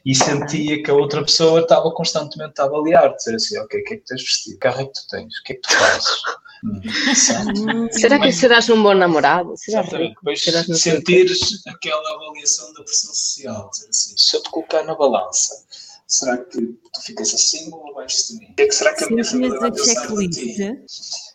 e 0.05 0.13
sentia 0.13 0.83
que 0.83 0.91
a 0.91 0.93
outra 0.93 1.23
pessoa 1.23 1.61
estava 1.61 1.91
constantemente 1.91 2.59
a 2.59 2.65
avaliar, 2.65 3.15
dizer 3.15 3.35
assim, 3.35 3.57
ok, 3.59 3.79
o 3.79 3.83
que 3.83 3.93
é 3.93 3.97
que 3.97 4.05
tens 4.05 4.21
vestido? 4.21 4.53
Que 4.53 4.59
carro 4.59 4.81
é 4.81 4.85
que 4.85 4.93
tu 4.93 5.07
tens? 5.09 5.39
O 5.39 5.43
que 5.43 5.53
é 5.53 5.55
que 5.55 5.61
tu 5.61 5.73
fazes? 5.73 6.21
Hum, 6.63 6.81
sabe? 7.15 7.93
Será 7.93 8.19
que 8.19 8.31
serás 8.31 8.69
um 8.69 8.81
bom 8.81 8.93
namorado? 8.93 9.53
Serás 9.57 9.87
Exatamente. 9.87 10.15
rico? 10.21 10.37
Serás 10.37 10.81
sentires 10.81 11.65
aquela 11.67 12.15
avaliação 12.15 12.73
da 12.73 12.83
pressão 12.83 13.13
social, 13.13 13.69
dizer 13.71 13.89
assim, 13.89 14.15
se 14.17 14.37
eu 14.37 14.43
te 14.43 14.49
colocar 14.49 14.83
na 14.83 14.95
balança, 14.95 15.65
será 16.13 16.37
que 16.37 16.59
tu 16.61 17.01
ficas 17.01 17.33
acima 17.33 17.77
ou 17.77 17.91
abaixo 17.91 18.27
de 18.27 18.39
mim? 18.39 18.51
O 18.51 18.55
que 18.55 18.63
é 18.63 18.67
que 18.67 18.75
será 18.75 18.93
que 18.95 19.03
a 19.03 19.09
minha 19.09 19.25
família 19.25 19.57
a 19.57 19.59
vai 19.59 19.71
pensar 19.71 19.93
de 19.93 19.99
checklist? 19.99 20.39
ti? 20.39 20.85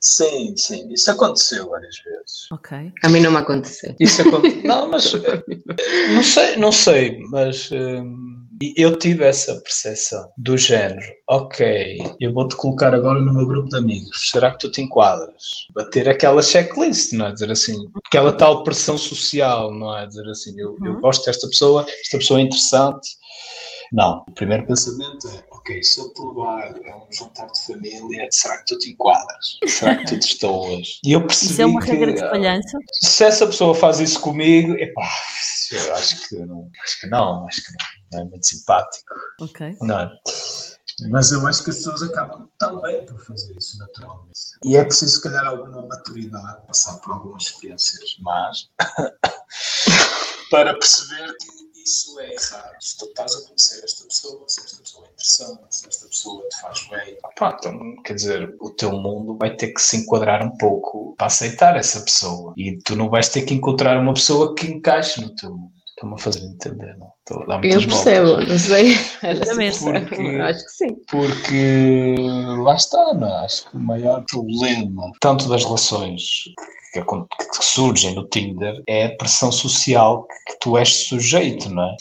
Sim, 0.00 0.56
sim, 0.56 0.92
isso 0.92 1.10
aconteceu 1.10 1.68
várias 1.68 1.96
vezes. 1.98 2.50
Ok. 2.52 2.92
A 3.02 3.08
mim 3.08 3.20
não 3.20 3.32
me 3.32 3.38
aconteceu. 3.38 3.94
Isso 3.98 4.22
aconteceu. 4.22 4.62
não, 4.64 4.88
mas 4.88 5.12
eh, 5.14 5.42
não 6.14 6.22
sei, 6.22 6.56
não 6.56 6.72
sei, 6.72 7.18
mas 7.30 7.70
hum, 7.72 8.46
eu 8.76 8.96
tive 8.98 9.24
essa 9.24 9.54
percepção 9.60 10.30
do 10.36 10.56
género, 10.56 11.06
ok, 11.28 11.98
eu 12.20 12.32
vou-te 12.32 12.56
colocar 12.56 12.94
agora 12.94 13.20
no 13.20 13.32
meu 13.32 13.46
grupo 13.46 13.68
de 13.68 13.76
amigos, 13.76 14.30
será 14.30 14.52
que 14.52 14.58
tu 14.58 14.70
te 14.70 14.80
enquadras? 14.80 15.66
Bater 15.74 16.08
aquela 16.08 16.42
checklist, 16.42 17.12
não 17.12 17.26
é? 17.26 17.32
Dizer 17.32 17.50
assim, 17.50 17.76
aquela 18.06 18.32
tal 18.32 18.64
pressão 18.64 18.96
social, 18.96 19.72
não 19.72 19.96
é? 19.96 20.06
Dizer 20.06 20.28
assim, 20.28 20.58
eu, 20.58 20.76
eu 20.84 21.00
gosto 21.00 21.24
desta 21.24 21.48
pessoa, 21.48 21.86
esta 22.00 22.18
pessoa 22.18 22.40
é 22.40 22.44
interessante. 22.44 23.08
Não, 23.92 24.24
o 24.28 24.32
primeiro 24.32 24.66
pensamento 24.66 25.28
é, 25.28 25.44
ok, 25.50 25.82
se 25.82 26.00
eu 26.00 26.12
te 26.12 26.20
levar 26.20 26.74
a 26.74 26.96
um 26.96 27.06
jantar 27.12 27.50
de 27.50 27.66
família, 27.66 28.28
será 28.30 28.58
que 28.58 28.66
tu 28.66 28.78
te 28.78 28.90
enquadras? 28.90 29.58
Será 29.66 29.96
que 29.96 30.04
tu 30.06 30.16
destoas? 30.16 31.00
E 31.04 31.12
eu 31.12 31.26
percebi 31.26 31.52
Isso 31.52 31.62
é 31.62 31.66
uma 31.66 31.80
que, 31.80 31.90
regra 31.90 32.12
de 32.12 32.20
ah, 32.20 32.24
espalhança? 32.26 32.78
se 32.92 33.24
essa 33.24 33.46
pessoa 33.46 33.74
faz 33.74 34.00
isso 34.00 34.20
comigo, 34.20 34.72
epá, 34.74 35.08
eu 35.72 35.94
acho 35.94 36.28
que 36.28 36.36
não, 36.36 36.70
acho 36.84 37.00
que 37.00 37.06
não, 37.06 37.46
acho 37.46 37.62
que 37.64 37.72
não, 37.72 37.78
não 38.12 38.20
é 38.20 38.24
muito 38.30 38.46
simpático, 38.46 39.14
Ok. 39.40 39.76
não 39.80 40.00
é? 40.00 40.10
Mas 41.10 41.30
eu 41.30 41.46
acho 41.46 41.62
que 41.62 41.70
as 41.70 41.76
pessoas 41.76 42.02
acabam 42.02 42.48
também 42.58 43.06
por 43.06 43.18
fazer 43.24 43.56
isso 43.56 43.78
naturalmente. 43.78 44.32
E 44.64 44.76
é 44.76 44.84
preciso, 44.84 45.16
se 45.16 45.22
calhar, 45.22 45.46
alguma 45.46 45.86
maturidade, 45.86 46.66
passar 46.66 46.98
por 46.98 47.12
algumas 47.12 47.44
experiências 47.44 48.16
más, 48.20 48.68
para 50.50 50.74
perceber 50.74 51.36
que 51.36 51.57
isso 51.88 52.20
é 52.20 52.34
errado. 52.34 52.76
Se 52.80 52.98
tu 52.98 53.06
estás 53.06 53.34
a 53.34 53.42
conhecer 53.46 53.84
esta 53.84 54.04
pessoa, 54.04 54.44
se 54.46 54.60
esta 54.60 54.76
pessoa 54.82 55.04
é 55.06 55.08
interessante, 55.10 55.60
se 55.70 55.88
esta 55.88 56.06
pessoa 56.08 56.42
te 56.48 56.60
faz 56.60 56.88
bem, 56.88 57.16
pá, 57.36 57.56
então, 57.58 57.96
quer 58.04 58.14
dizer, 58.14 58.54
o 58.60 58.70
teu 58.70 58.92
mundo 58.92 59.36
vai 59.36 59.54
ter 59.56 59.68
que 59.68 59.80
se 59.80 59.96
enquadrar 59.96 60.44
um 60.44 60.56
pouco 60.56 61.14
para 61.16 61.26
aceitar 61.26 61.76
essa 61.76 62.00
pessoa. 62.00 62.52
E 62.56 62.78
tu 62.84 62.94
não 62.94 63.08
vais 63.08 63.28
ter 63.28 63.42
que 63.42 63.54
encontrar 63.54 63.98
uma 64.00 64.14
pessoa 64.14 64.54
que 64.54 64.66
encaixe 64.66 65.20
no 65.20 65.34
teu 65.34 65.50
mundo. 65.50 65.72
Estou-me 65.88 66.14
a 66.14 66.18
fazer 66.18 66.40
entender, 66.44 66.96
não? 66.96 67.10
Estou 67.18 67.42
a 67.42 67.46
dar 67.46 67.64
Eu 67.64 67.74
muitas 67.80 67.86
percebo, 67.86 68.26
voltas. 68.28 68.48
não 68.48 68.58
sei. 68.58 68.94
Também. 69.44 69.72
Porque- 69.78 70.36
Acho 70.40 70.64
que 70.64 70.70
sim. 70.70 70.94
Porque 71.10 72.14
lá 72.62 72.74
está, 72.76 73.14
não 73.14 73.26
é? 73.26 73.44
Acho 73.44 73.68
que 73.68 73.76
o 73.76 73.80
maior 73.80 74.24
problema, 74.30 75.10
tanto 75.20 75.48
das 75.48 75.64
relações 75.64 76.22
que, 76.92 77.02
que 77.02 77.64
surgem 77.64 78.14
no 78.14 78.26
Tinder, 78.28 78.82
é 78.86 79.06
a 79.06 79.16
pressão 79.16 79.50
social 79.52 80.26
que, 80.26 80.52
que 80.52 80.60
tu 80.60 80.76
és 80.76 80.88
sujeito, 81.06 81.68
não 81.70 81.84
é? 81.84 81.96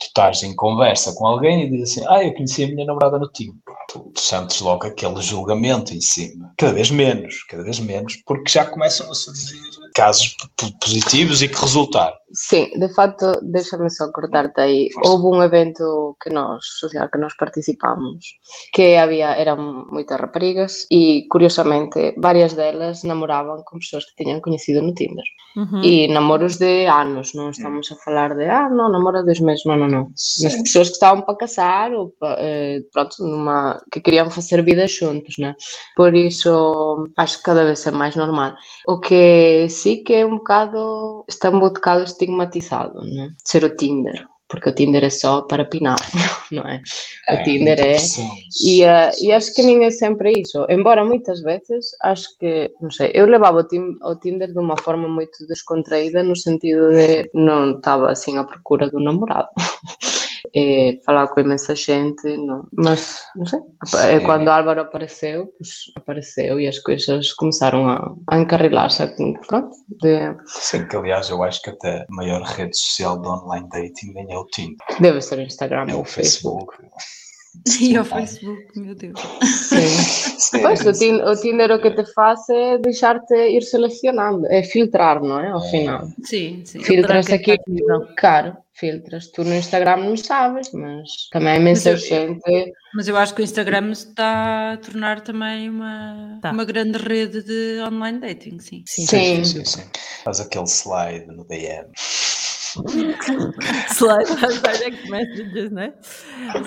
Tu 0.00 0.06
estás 0.06 0.42
em 0.42 0.54
conversa 0.56 1.12
com 1.14 1.26
alguém 1.26 1.64
e 1.64 1.70
dizes 1.70 1.98
assim, 1.98 2.06
ah, 2.08 2.24
eu 2.24 2.32
conheci 2.32 2.64
a 2.64 2.68
minha 2.68 2.86
namorada 2.86 3.18
no 3.18 3.28
Tinder. 3.28 3.60
Tu, 3.88 3.98
tu 3.98 4.20
sentes 4.20 4.60
logo 4.60 4.86
aquele 4.86 5.20
julgamento 5.20 5.92
em 5.92 6.00
cima. 6.00 6.52
Cada 6.56 6.72
vez 6.72 6.90
menos, 6.90 7.42
cada 7.44 7.62
vez 7.62 7.78
menos, 7.78 8.16
porque 8.24 8.50
já 8.50 8.64
começam 8.64 9.10
a 9.10 9.14
surgir 9.14 9.60
casos 9.94 10.34
positivos 10.80 11.42
e 11.42 11.48
que 11.48 11.60
resultaram. 11.60 12.16
Sim, 12.32 12.70
de 12.78 12.88
facto, 12.88 13.40
deixa-me 13.42 13.90
só 13.90 14.12
cortarte 14.12 14.60
aí. 14.60 14.88
Houve 15.02 15.36
un 15.36 15.42
evento 15.42 16.16
que 16.22 16.30
nós, 16.30 16.62
social 16.78 17.10
que 17.10 17.18
nós 17.18 17.34
participamos, 17.34 18.38
que 18.72 18.98
había, 18.98 19.34
eran 19.34 19.90
moitas 19.90 20.20
raparigas 20.20 20.86
e, 20.90 21.26
curiosamente, 21.26 22.14
varias 22.16 22.54
delas 22.54 23.02
namoraban 23.02 23.66
com 23.66 23.82
pessoas 23.82 24.06
que 24.06 24.22
tinham 24.22 24.40
coñecido 24.40 24.78
no 24.80 24.94
Tinder. 24.94 25.26
Uhum. 25.56 25.82
E 25.82 26.06
namoros 26.06 26.58
de 26.62 26.86
anos, 26.86 27.34
non 27.34 27.50
estamos 27.50 27.90
a 27.90 27.98
falar 27.98 28.38
de, 28.38 28.46
ah, 28.46 28.70
non, 28.70 28.94
namora 28.94 29.26
dois 29.26 29.42
meses, 29.42 29.66
non, 29.66 29.82
non, 29.82 29.90
não. 29.90 30.04
Mas 30.14 30.54
pessoas 30.62 30.94
que 30.94 31.02
estaban 31.02 31.26
para 31.26 31.42
casar 31.42 31.90
ou, 31.90 32.14
eh, 32.38 32.86
pronto, 32.94 33.18
numa, 33.26 33.82
que 33.90 33.98
querían 33.98 34.30
facer 34.30 34.62
vida 34.62 34.86
xuntos, 34.86 35.34
né? 35.42 35.58
Por 35.98 36.14
iso, 36.14 37.10
acho 37.18 37.42
que 37.42 37.50
cada 37.50 37.66
vez 37.66 37.82
é 37.82 37.90
máis 37.90 38.14
normal. 38.14 38.54
O 38.86 39.02
que 39.02 39.66
sim 39.66 40.06
que 40.06 40.22
é 40.22 40.24
un 40.24 40.38
bocado, 40.38 41.26
está 41.26 41.50
um 41.50 41.58
bocado 41.58 42.06
estigmatizado, 42.20 43.02
né? 43.02 43.32
Ser 43.44 43.64
o 43.64 43.76
Tinder 43.76 44.26
porque 44.50 44.68
o 44.68 44.74
Tinder 44.74 45.04
é 45.04 45.10
só 45.10 45.42
para 45.42 45.64
pinar, 45.64 45.96
não 46.50 46.64
é? 46.64 46.82
O 47.30 47.34
é, 47.34 47.42
Tinder 47.44 47.80
é. 47.80 47.96
E, 48.60 48.84
uh, 48.84 49.10
e 49.22 49.32
acho 49.32 49.54
que 49.54 49.62
nem 49.62 49.84
é 49.84 49.90
sempre 49.90 50.32
isso. 50.36 50.66
Embora 50.68 51.04
muitas 51.04 51.40
vezes, 51.40 51.86
acho 52.02 52.36
que, 52.36 52.70
não 52.82 52.90
sei, 52.90 53.12
eu 53.14 53.26
levava 53.26 53.60
o, 53.60 54.16
Tinder 54.16 54.52
de 54.52 54.58
uma 54.58 54.76
forma 54.76 55.08
muito 55.08 55.46
descontraída, 55.46 56.22
no 56.24 56.34
sentido 56.34 56.90
de 56.90 57.30
não 57.32 57.76
estava 57.76 58.10
assim 58.10 58.36
à 58.36 58.44
procura 58.44 58.90
do 58.90 58.98
namorado. 58.98 59.48
é, 60.54 60.98
falar 61.04 61.28
com 61.28 61.40
imensa 61.40 61.74
gente, 61.74 62.24
não. 62.36 62.66
mas 62.72 63.22
não 63.36 63.46
sei. 63.46 63.60
É, 64.08 64.20
quando 64.20 64.48
Álvaro 64.48 64.80
apareceu, 64.80 65.46
pues, 65.58 65.70
apareceu 65.96 66.60
e 66.60 66.66
as 66.66 66.78
coisas 66.78 67.32
começaram 67.32 67.88
a, 67.88 68.14
a 68.30 68.38
encarrilar-se. 68.38 69.00
Pronto. 69.46 69.70
De... 69.88 70.36
Sim, 70.46 70.86
que 70.86 70.96
aliás 70.96 71.30
eu 71.30 71.42
acho 71.42 71.62
que 71.62 71.70
até 71.70 72.02
a 72.02 72.06
maior 72.10 72.42
rede 72.42 72.76
social 72.76 73.20
de 73.20 73.28
online 73.28 73.68
dating 73.68 74.12
nem 74.12 74.32
é 74.32 74.38
o 74.38 74.46
Tinder. 74.46 74.86
Deve 75.00 75.20
ser 75.20 75.38
o 75.38 75.42
Instagram 75.42 75.86
é 75.88 75.94
ou 75.94 76.02
o 76.02 76.04
Facebook. 76.04 76.76
Facebook. 76.76 76.76
E 77.80 77.96
ao 77.96 78.04
Facebook, 78.04 78.78
meu 78.78 78.94
Deus. 78.94 79.18
Sim. 79.42 80.30
Sim. 80.38 80.62
Pois, 80.62 80.84
o 80.86 80.92
Tinder, 80.92 81.28
o 81.28 81.36
Tinder 81.36 81.70
o 81.70 81.80
que 81.80 81.90
te 81.90 82.04
faz 82.12 82.48
é 82.48 82.78
deixar-te 82.78 83.34
ir 83.34 83.62
selecionando, 83.62 84.46
é 84.46 84.62
filtrar, 84.62 85.22
não 85.22 85.38
é? 85.40 85.50
Ao 85.50 85.60
final. 85.60 86.08
Sim, 86.24 86.62
sim. 86.64 86.80
Filtras 86.82 87.30
aqui, 87.30 87.56
caro, 88.16 88.56
filtras. 88.72 89.30
Tu 89.30 89.44
no 89.44 89.54
Instagram 89.54 89.98
não 89.98 90.16
sabes, 90.16 90.72
mas 90.72 91.28
também 91.30 91.54
é 91.54 91.56
imensa 91.56 91.96
gente. 91.96 92.40
Mas 92.94 93.06
eu 93.06 93.16
acho 93.16 93.34
que 93.34 93.42
o 93.42 93.44
Instagram 93.44 93.92
está 93.92 94.72
a 94.72 94.76
tornar 94.78 95.20
também 95.20 95.68
uma, 95.68 96.38
tá. 96.42 96.50
uma 96.50 96.64
grande 96.64 96.98
rede 96.98 97.42
de 97.42 97.80
online 97.82 98.18
dating, 98.18 98.58
sim. 98.58 98.82
Sim. 98.86 99.06
sim. 99.06 99.44
sim, 99.44 99.64
sim. 99.64 99.82
Faz 100.24 100.40
aquele 100.40 100.66
slide 100.66 101.26
no 101.26 101.44
DM. 101.44 101.88
Slide 103.90 104.40
das 104.40 104.62
direct 104.62 105.10
messages, 105.10 105.70
né? 105.70 105.94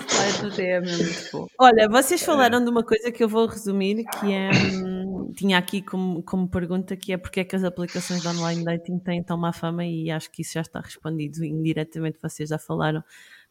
Slide 0.07 0.41
do 0.41 0.49
DM 0.51 0.89
é 0.89 0.97
muito 0.97 1.29
bom. 1.31 1.47
Olha, 1.59 1.89
vocês 1.89 2.23
falaram 2.23 2.63
de 2.63 2.69
uma 2.69 2.83
coisa 2.83 3.11
que 3.11 3.23
eu 3.23 3.29
vou 3.29 3.47
resumir, 3.47 4.03
que 4.05 4.31
é. 4.31 4.49
Hum, 4.51 5.31
tinha 5.35 5.57
aqui 5.57 5.81
como, 5.81 6.21
como 6.23 6.47
pergunta 6.47 6.95
que 6.95 7.11
é 7.11 7.17
porque 7.17 7.39
é 7.39 7.43
que 7.43 7.55
as 7.55 7.63
aplicações 7.63 8.21
de 8.21 8.27
online 8.27 8.63
dating 8.63 8.99
têm 8.99 9.23
tão 9.23 9.37
má 9.37 9.51
fama 9.51 9.85
e 9.85 10.11
acho 10.11 10.31
que 10.31 10.41
isso 10.41 10.53
já 10.53 10.61
está 10.61 10.79
respondido 10.79 11.43
indiretamente, 11.43 12.19
vocês 12.21 12.49
já 12.49 12.59
falaram 12.59 13.03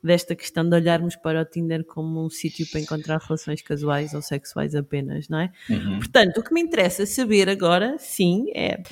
desta 0.03 0.35
questão 0.35 0.69
de 0.69 0.75
olharmos 0.75 1.17
para 1.17 1.43
o 1.43 1.45
Tinder 1.45 1.85
como 1.85 2.25
um 2.25 2.29
sítio 2.29 2.67
para 2.71 2.81
encontrar 2.81 3.19
relações 3.19 3.63
casuais 3.63 4.13
ou 4.15 4.23
sexuais 4.23 4.75
apenas, 4.75 5.29
não 5.29 5.39
é? 5.39 5.53
Uhum. 5.71 5.99
Portanto, 5.99 6.39
o 6.39 6.43
que 6.43 6.53
me 6.53 6.61
interessa 6.61 7.07
saber 7.07 7.49
agora, 7.49 7.97
sim, 7.99 8.47
é 8.55 8.83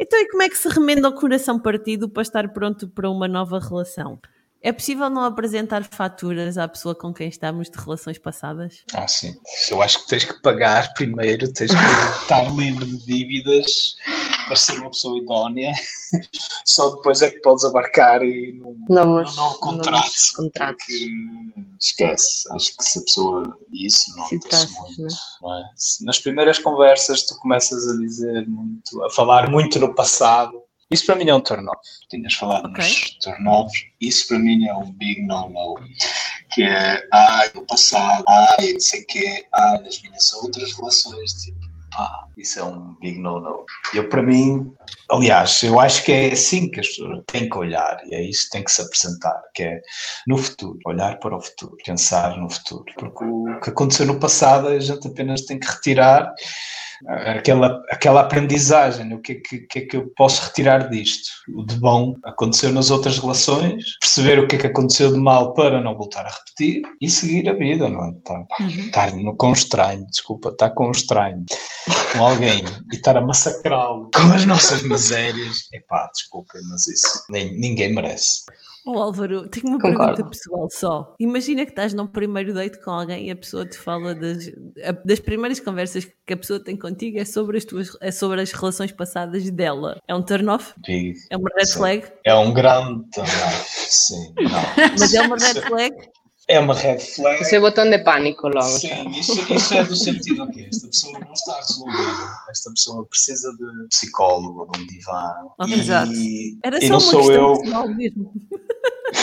então 0.00 0.18
e 0.18 0.28
como 0.28 0.42
é 0.42 0.48
que 0.48 0.58
se 0.58 0.68
remenda 0.68 1.08
o 1.08 1.14
coração 1.14 1.58
partido 1.58 2.08
para 2.08 2.22
estar 2.22 2.48
pronto 2.52 2.88
para 2.88 3.10
uma 3.10 3.28
nova 3.28 3.58
relação? 3.58 4.18
É 4.60 4.72
possível 4.72 5.10
não 5.10 5.22
apresentar 5.22 5.84
faturas 5.84 6.56
à 6.56 6.66
pessoa 6.66 6.94
com 6.94 7.12
quem 7.12 7.28
estamos 7.28 7.68
de 7.68 7.78
relações 7.78 8.16
passadas? 8.16 8.82
Ah, 8.94 9.06
sim. 9.06 9.34
Eu 9.70 9.82
acho 9.82 10.02
que 10.02 10.08
tens 10.08 10.24
que 10.24 10.40
pagar 10.40 10.94
primeiro, 10.94 11.52
tens 11.52 11.70
que 11.70 12.22
estar 12.22 12.50
livre 12.56 12.86
de 12.86 13.04
dívidas 13.04 13.94
para 14.46 14.56
ser 14.56 14.78
uma 14.78 14.90
pessoa 14.90 15.18
idónea. 15.18 15.72
Só 16.64 16.90
depois 16.96 17.22
é 17.22 17.30
que 17.30 17.40
podes 17.40 17.64
abarcar 17.64 18.22
e 18.22 18.52
num, 18.52 18.84
não, 18.88 19.06
num 19.06 19.34
novo 19.34 19.58
contrato. 19.58 20.10
contrato. 20.36 20.84
esquece. 21.80 22.52
Acho 22.52 22.76
que 22.76 22.84
se 22.84 22.98
a 22.98 23.02
pessoa. 23.02 23.58
Isso 23.72 24.16
não 24.16 24.28
interessa 24.32 24.80
muito. 24.80 25.02
Né? 25.02 25.08
Não 25.42 25.54
é? 25.54 25.64
Nas 26.02 26.18
primeiras 26.18 26.58
conversas 26.58 27.22
tu 27.22 27.36
começas 27.38 27.88
a 27.88 27.96
dizer 27.98 28.46
muito, 28.48 29.02
a 29.02 29.10
falar 29.10 29.50
muito 29.50 29.78
no 29.78 29.94
passado 29.94 30.64
isso 30.90 31.06
para 31.06 31.16
mim 31.16 31.28
é 31.28 31.34
um 31.34 31.40
turn-off. 31.40 31.80
Tinhas 32.08 32.34
falado 32.34 32.68
okay. 32.68 32.84
nos 32.84 33.18
turn-offs. 33.18 33.84
Isso 34.00 34.28
para 34.28 34.38
mim 34.38 34.66
é 34.66 34.74
um 34.74 34.92
big 34.92 35.22
no-no. 35.22 35.74
Que 36.52 36.62
é, 36.62 37.02
ai, 37.12 37.50
no 37.54 37.66
passado, 37.66 38.24
ai, 38.28 38.74
não 38.74 38.80
sei 38.80 39.02
o 39.02 39.06
quê, 39.06 39.46
ai, 39.52 39.82
nas 39.82 40.00
minhas 40.02 40.32
outras 40.34 40.72
relações. 40.72 41.32
Tipo, 41.42 41.58
pá, 41.94 42.26
isso 42.36 42.58
é 42.58 42.64
um 42.64 42.94
big 43.00 43.18
no-no. 43.18 43.64
Eu, 43.94 44.08
para 44.08 44.22
mim, 44.22 44.72
aliás, 45.10 45.62
eu 45.62 45.78
acho 45.78 46.04
que 46.04 46.12
é 46.12 46.32
assim 46.32 46.70
que 46.70 46.80
as 46.80 46.88
pessoas 46.88 47.22
têm 47.26 47.48
que 47.48 47.56
olhar 47.56 48.00
e 48.06 48.14
é 48.14 48.22
isso 48.22 48.46
que 48.46 48.50
tem 48.50 48.64
que 48.64 48.72
se 48.72 48.82
apresentar, 48.82 49.40
que 49.54 49.62
é 49.62 49.80
no 50.26 50.36
futuro, 50.36 50.78
olhar 50.84 51.18
para 51.18 51.36
o 51.36 51.40
futuro, 51.40 51.76
pensar 51.84 52.36
no 52.36 52.50
futuro. 52.50 52.84
Porque 52.98 53.24
o 53.24 53.60
que 53.60 53.70
aconteceu 53.70 54.06
no 54.06 54.18
passado 54.18 54.68
a 54.68 54.78
gente 54.78 55.06
apenas 55.06 55.42
tem 55.42 55.58
que 55.58 55.66
retirar 55.66 56.32
aquela, 57.06 57.82
aquela 57.90 58.20
aprendizagem, 58.20 59.12
o 59.12 59.20
que 59.20 59.32
é 59.32 59.34
que, 59.36 59.58
que, 59.60 59.78
é 59.80 59.82
que 59.82 59.96
eu 59.96 60.12
posso 60.16 60.42
retirar 60.44 60.88
disto? 60.88 61.30
O 61.54 61.64
de 61.64 61.76
bom 61.76 62.16
aconteceu 62.24 62.72
nas 62.72 62.90
outras 62.90 63.18
relações, 63.18 63.98
perceber 64.00 64.38
o 64.38 64.46
que 64.46 64.56
é 64.56 64.58
que 64.58 64.66
aconteceu 64.66 65.12
de 65.12 65.18
mal 65.18 65.52
para 65.54 65.80
não 65.80 65.96
voltar 65.96 66.26
a 66.26 66.30
repetir 66.30 66.82
e 67.00 67.10
seguir 67.10 67.48
a 67.48 67.52
vida, 67.52 67.88
não 67.88 68.04
é? 68.04 68.10
Estar, 68.10 68.46
uhum. 68.60 68.68
estar 68.68 69.12
no, 69.14 69.36
com 69.36 69.52
estranho, 69.52 70.06
desculpa, 70.06 70.48
estar 70.50 70.70
com 70.70 70.88
um 70.88 70.92
estranho, 70.92 71.44
com 72.12 72.24
alguém 72.24 72.64
e 72.92 72.96
estar 72.96 73.16
a 73.16 73.20
massacrá-lo 73.20 74.10
com 74.14 74.32
as 74.32 74.44
nossas 74.46 74.82
misérias, 74.82 75.68
epá, 75.72 76.10
desculpa, 76.14 76.54
mas 76.70 76.86
isso 76.86 77.24
nem, 77.28 77.58
ninguém 77.58 77.94
merece. 77.94 78.44
Oh 78.86 78.98
Álvaro, 78.98 79.48
tenho 79.48 79.68
uma 79.68 79.78
Concordo. 79.80 79.98
pergunta 79.98 80.30
pessoal 80.30 80.68
só. 80.70 81.14
Imagina 81.18 81.64
que 81.64 81.72
estás 81.72 81.94
num 81.94 82.06
primeiro 82.06 82.52
date 82.52 82.78
com 82.82 82.90
alguém 82.90 83.28
e 83.28 83.30
a 83.30 83.36
pessoa 83.36 83.64
te 83.64 83.78
fala 83.78 84.14
das, 84.14 84.50
das 85.04 85.20
primeiras 85.20 85.58
conversas 85.58 86.04
que 86.04 86.34
a 86.34 86.36
pessoa 86.36 86.62
tem 86.62 86.76
contigo 86.76 87.18
é 87.18 87.24
sobre 87.24 87.56
as 87.56 87.64
tuas 87.64 87.96
é 88.00 88.10
sobre 88.10 88.42
as 88.42 88.52
relações 88.52 88.92
passadas 88.92 89.48
dela. 89.50 89.98
É 90.06 90.14
um 90.14 90.22
turn 90.22 90.48
off? 90.50 90.74
Sim. 90.84 91.14
É 91.30 91.36
uma 91.36 91.48
red 91.56 91.66
flag? 91.66 92.04
É 92.24 92.34
um 92.34 92.52
grande 92.52 93.04
turn 93.10 93.28
off, 93.28 93.70
sim. 93.90 94.34
Não. 94.36 94.90
Mas 95.00 95.14
é 95.14 95.22
uma 95.22 95.36
red 95.36 95.60
flag? 95.62 95.94
É 96.46 96.60
uma 96.60 96.74
red 96.74 96.98
flag. 96.98 97.40
Isso 97.42 97.54
é 97.54 97.60
botão 97.60 97.88
de 97.88 97.98
pânico 98.04 98.48
logo. 98.48 98.60
Sim, 98.60 99.08
isso, 99.12 99.32
isso, 99.50 99.74
é 99.74 99.82
do 99.82 99.96
sentido 99.96 100.46
que 100.48 100.66
esta 100.66 100.88
pessoa 100.88 101.18
não 101.20 101.32
está 101.32 101.56
resolvida. 101.56 102.36
Esta 102.50 102.70
pessoa 102.70 103.06
precisa 103.06 103.50
de 103.52 103.88
psicólogo, 103.88 104.70
de 104.72 104.80
um 104.80 104.86
divã. 104.86 105.32
Oh, 105.58 105.66
e, 105.66 105.72
exato. 105.72 106.12
Era 106.62 106.80
só 106.80 106.86
e 106.86 106.88
não 106.90 106.98
uma 106.98 107.00
sou 107.00 107.32
eu. 107.32 107.54
Mesmo. 107.94 108.30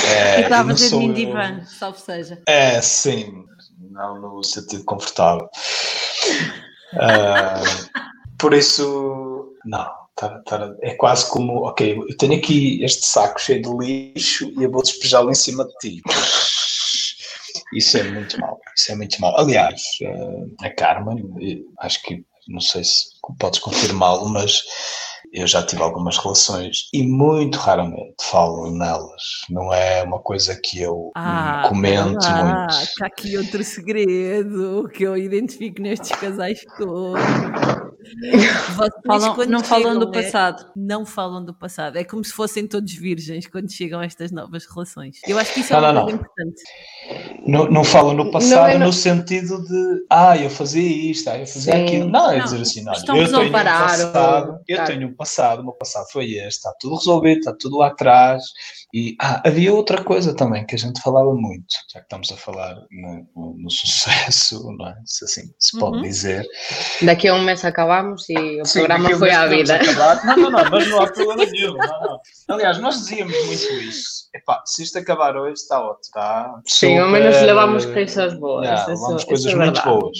É, 0.07 0.41
Estava 0.41 0.71
a 0.71 0.73
dizer 0.73 0.95
mim 0.95 1.13
divã, 1.13 1.63
salvo 1.65 1.99
seja. 1.99 2.41
É, 2.47 2.81
sim. 2.81 3.45
Não 3.91 4.19
no 4.19 4.43
sentido 4.43 4.83
confortável. 4.85 5.49
uh, 6.93 7.89
por 8.37 8.53
isso, 8.53 9.55
não. 9.65 10.01
Tá, 10.15 10.39
tá, 10.45 10.75
é 10.81 10.93
quase 10.93 11.27
como, 11.31 11.63
ok, 11.65 11.97
eu 11.97 12.17
tenho 12.17 12.35
aqui 12.35 12.83
este 12.83 13.05
saco 13.05 13.41
cheio 13.41 13.61
de 13.61 13.69
lixo 13.69 14.51
e 14.55 14.63
eu 14.63 14.69
vou 14.69 14.83
despejá-lo 14.83 15.31
em 15.31 15.35
cima 15.35 15.65
de 15.65 15.73
ti. 15.79 16.01
Isso 17.73 17.97
é 17.97 18.03
muito 18.03 18.39
mal, 18.39 18.59
isso 18.75 18.91
é 18.91 18.95
muito 18.95 19.19
mal. 19.19 19.35
Aliás, 19.39 19.81
eh, 20.01 20.67
a 20.67 20.69
Carmen, 20.69 21.65
acho 21.79 22.03
que, 22.03 22.23
não 22.47 22.59
sei 22.59 22.83
se 22.83 23.05
podes 23.39 23.59
confirmá-lo, 23.59 24.29
mas 24.29 24.61
eu 25.31 25.47
já 25.47 25.63
tive 25.63 25.81
algumas 25.81 26.17
relações 26.17 26.89
e 26.93 27.03
muito 27.03 27.57
raramente 27.57 28.15
falo 28.21 28.71
nelas. 28.71 29.41
Não 29.49 29.73
é 29.73 30.03
uma 30.03 30.19
coisa 30.19 30.59
que 30.61 30.81
eu 30.81 31.11
ah, 31.15 31.65
comento 31.67 32.25
ah, 32.25 32.43
muito. 32.43 32.83
Está 32.83 33.05
aqui 33.05 33.37
outro 33.37 33.63
segredo 33.63 34.89
que 34.93 35.03
eu 35.03 35.17
identifico 35.17 35.81
nestes 35.81 36.11
casais 36.11 36.61
todos. 36.77 37.21
Falam, 39.05 39.35
não 39.47 39.63
falam 39.63 39.99
do 39.99 40.09
é, 40.09 40.23
passado. 40.23 40.71
Não 40.75 41.05
falam 41.05 41.43
do 41.43 41.53
passado. 41.53 41.97
É 41.97 42.03
como 42.03 42.23
se 42.23 42.33
fossem 42.33 42.67
todos 42.67 42.93
virgens 42.93 43.47
quando 43.47 43.71
chegam 43.71 43.99
a 43.99 44.05
estas 44.05 44.31
novas 44.31 44.65
relações. 44.65 45.19
Eu 45.27 45.37
acho 45.37 45.53
que 45.53 45.61
isso 45.61 45.73
é 45.73 45.81
não, 45.81 45.91
uma 45.91 46.01
coisa 46.01 46.17
importante. 46.17 46.63
Não, 47.45 47.65
não 47.69 47.83
falam 47.83 48.13
no 48.13 48.31
passado 48.31 48.69
é 48.69 48.77
no 48.77 48.93
sentido 48.93 49.63
de 49.63 50.05
ah, 50.09 50.37
eu 50.37 50.49
fazia 50.49 51.11
isto, 51.11 51.29
ah, 51.29 51.39
eu 51.39 51.47
fazia 51.47 51.73
Sim. 51.73 51.83
aquilo. 51.83 52.09
Não, 52.09 52.31
é 52.31 52.37
não, 52.37 52.45
dizer 52.45 52.61
assim, 52.61 52.83
não, 52.83 52.93
eu 52.93 53.03
tenho 53.03 53.41
um 53.41 53.51
passado, 53.51 54.59
eu 54.67 54.85
tenho 54.85 55.07
um 55.07 55.15
passado, 55.15 55.59
o 55.59 55.63
meu 55.63 55.73
passado 55.73 56.05
foi 56.11 56.33
este, 56.33 56.47
está 56.47 56.73
tudo 56.79 56.95
resolvido, 56.95 57.39
está 57.39 57.53
tudo 57.53 57.77
lá 57.77 57.87
atrás. 57.87 58.43
E 58.93 59.15
ah, 59.21 59.41
havia 59.45 59.73
outra 59.73 60.03
coisa 60.03 60.33
também 60.33 60.65
que 60.65 60.75
a 60.75 60.77
gente 60.77 61.01
falava 61.01 61.33
muito, 61.33 61.65
já 61.91 61.99
que 61.99 62.05
estamos 62.05 62.31
a 62.31 62.37
falar 62.37 62.75
no, 62.91 63.27
no, 63.35 63.57
no 63.57 63.69
sucesso, 63.69 64.71
não 64.77 64.87
é? 64.87 64.95
se 65.05 65.25
assim 65.25 65.53
se 65.59 65.79
pode 65.79 65.97
uhum. 65.97 66.03
dizer. 66.03 66.45
Daqui 67.01 67.27
a 67.27 67.35
um 67.35 67.41
mês 67.41 67.63
acabamos 67.63 68.27
e 68.29 68.61
o 68.61 68.65
Sim, 68.65 68.79
programa 68.79 69.17
foi 69.17 69.31
à 69.31 69.47
vida. 69.47 69.79
Não, 70.25 70.35
não, 70.35 70.51
não, 70.51 70.69
mas 70.69 70.87
não 70.87 71.01
há 71.01 71.11
problema 71.11 71.45
nenhum. 71.45 71.75
Não, 71.77 72.01
não. 72.01 72.19
Aliás, 72.49 72.79
nós 72.79 72.99
dizíamos 72.99 73.33
muito 73.45 73.73
isso. 73.73 74.21
Epá, 74.33 74.63
se 74.65 74.83
isto 74.83 74.97
acabar 74.97 75.35
hoje, 75.35 75.53
está 75.53 75.79
ótimo. 75.79 75.99
Está 76.01 76.61
Sim, 76.65 76.97
ao 76.99 77.09
menos 77.09 77.41
levamos 77.41 77.85
coisas 77.85 78.33
boas. 78.33 78.65
Yeah, 78.65 78.87
levamos 78.87 79.23
coisas 79.25 79.51
é 79.51 79.55
muito 79.55 79.83
boas. 79.83 80.17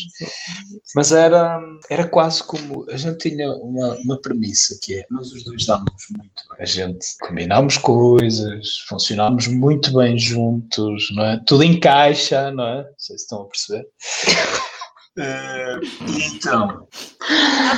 Mas 0.95 1.11
era, 1.13 1.61
era 1.89 2.07
quase 2.07 2.43
como. 2.43 2.86
A 2.89 2.97
gente 2.97 3.30
tinha 3.30 3.49
uma, 3.51 3.95
uma 4.03 4.22
premissa 4.22 4.78
que 4.82 4.99
é: 4.99 5.05
nós 5.09 5.32
os 5.32 5.43
dois 5.45 5.65
damos 5.65 5.91
muito 6.09 6.43
bem. 6.49 6.57
A 6.59 6.65
gente 6.65 7.05
combinámos 7.22 7.78
coisas, 7.78 8.61
funcionámos 8.88 9.47
muito 9.47 9.93
bem 9.93 10.18
juntos, 10.18 11.09
não 11.16 11.26
é? 11.26 11.41
Tudo 11.45 11.64
encaixa, 11.64 12.51
não 12.51 12.66
é? 12.66 12.84
Não 12.84 12.93
sei 12.97 13.18
se 13.18 13.24
estão 13.24 13.41
a 13.41 13.45
perceber. 13.45 13.88
Uh, 15.18 15.82
então, 16.36 16.88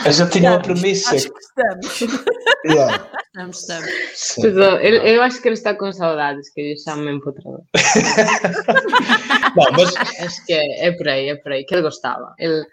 a 0.05 0.11
gente 0.11 0.31
tinha 0.31 0.51
uma 0.51 0.61
premissa. 0.61 1.15
Acho 1.15 1.29
que 1.31 1.39
estamos. 1.39 2.23
Yeah. 2.65 3.09
Estamos, 3.25 3.57
estamos. 3.61 4.55
eu, 4.55 4.93
eu, 4.93 5.21
acho 5.21 5.41
que 5.41 5.49
ele 5.49 5.55
está 5.55 5.75
com 5.75 5.91
saudades, 5.91 6.49
que 6.53 6.61
eu 6.61 6.77
chamo 6.77 7.03
mesmo 7.03 7.19
para 7.19 7.31
o 7.31 7.33
trabalho. 7.33 7.63
Não, 9.55 9.71
mas... 9.71 9.95
Acho 10.19 10.45
que 10.45 10.53
é, 10.53 10.87
é 10.87 10.91
por 10.91 11.07
aí, 11.07 11.29
é 11.29 11.35
por 11.35 11.51
aí, 11.51 11.63
que 11.63 11.73
ele 11.73 11.81
gostava. 11.81 12.33
Ele 12.37 12.65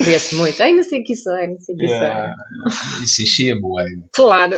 ria-se 0.00 0.34
muito. 0.34 0.62
Ai, 0.62 0.72
não 0.72 0.82
sei 0.82 1.00
o 1.00 1.04
que 1.04 1.12
isso 1.12 1.30
é, 1.30 1.46
não 1.46 1.60
sei 1.60 1.74
o 1.74 1.78
que 1.78 1.84
isso 1.84 1.94
é. 1.94 2.34
Isso 3.02 3.22
enchia-me 3.22 4.02
Claro. 4.12 4.56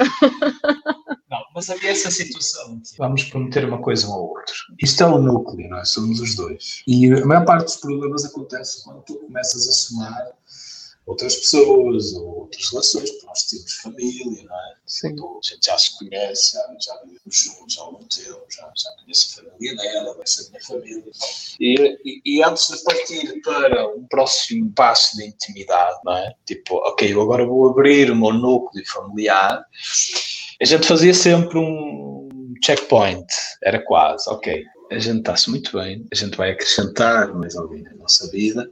Não, 1.30 1.40
mas 1.54 1.68
havia 1.68 1.90
essa 1.90 2.10
situação. 2.10 2.80
Vamos 2.96 3.24
prometer 3.24 3.64
uma 3.64 3.78
coisa 3.78 4.08
um 4.08 4.12
ao 4.12 4.28
outro. 4.28 4.54
Isto 4.82 5.02
é 5.02 5.06
o 5.06 5.18
núcleo, 5.18 5.68
não 5.68 5.78
é? 5.78 5.84
Somos 5.84 6.20
os 6.20 6.34
dois. 6.34 6.82
E 6.86 7.12
a 7.12 7.26
maior 7.26 7.44
parte 7.44 7.64
dos 7.64 7.76
problemas 7.76 8.24
acontece 8.24 8.82
quando 8.82 9.02
tu 9.02 9.16
começas 9.16 9.68
a 9.68 9.72
somar 9.72 10.32
outras 11.08 11.36
pessoas 11.36 12.12
ou 12.12 12.40
outras 12.40 12.70
relações, 12.70 13.10
porque 13.10 13.26
nós 13.26 13.42
temos 13.44 13.72
família, 13.76 14.44
não 14.44 14.54
é? 14.54 14.74
Sim. 14.86 15.08
Então, 15.08 15.40
a 15.42 15.46
gente 15.46 15.66
já 15.66 15.78
se 15.78 15.98
conhece, 15.98 16.52
já, 16.52 16.76
já 16.78 16.94
vivemos 17.00 17.20
juntos 17.34 17.78
há 17.78 17.82
algum 17.82 18.04
tempo, 18.04 18.44
já, 18.50 18.70
já 18.76 18.90
conheço 19.00 19.40
a 19.40 19.42
família 19.42 19.76
dela, 19.76 20.26
ser 20.26 20.46
a 20.46 20.50
minha 20.50 20.62
família. 20.62 21.12
E, 21.58 21.98
e, 22.04 22.22
e, 22.24 22.42
antes 22.42 22.68
de 22.68 22.84
partir 22.84 23.40
para 23.40 23.88
um 23.88 24.06
próximo 24.06 24.70
passo 24.72 25.16
de 25.16 25.26
intimidade, 25.26 25.98
não 26.04 26.14
é? 26.14 26.34
Tipo, 26.44 26.76
ok, 26.76 27.10
eu 27.10 27.22
agora 27.22 27.46
vou 27.46 27.70
abrir 27.70 28.10
o 28.10 28.16
meu 28.16 28.32
núcleo 28.32 28.86
familiar, 28.86 29.64
a 30.60 30.64
gente 30.64 30.86
fazia 30.86 31.14
sempre 31.14 31.58
um 31.58 32.28
checkpoint, 32.62 33.26
era 33.62 33.82
quase, 33.82 34.28
ok, 34.28 34.62
a 34.90 34.98
gente 34.98 35.18
está-se 35.18 35.50
muito 35.50 35.76
bem, 35.76 36.06
a 36.10 36.14
gente 36.14 36.36
vai 36.36 36.50
acrescentar 36.50 37.34
mais 37.34 37.56
alguém 37.56 37.82
na 37.82 37.94
nossa 37.94 38.30
vida. 38.30 38.70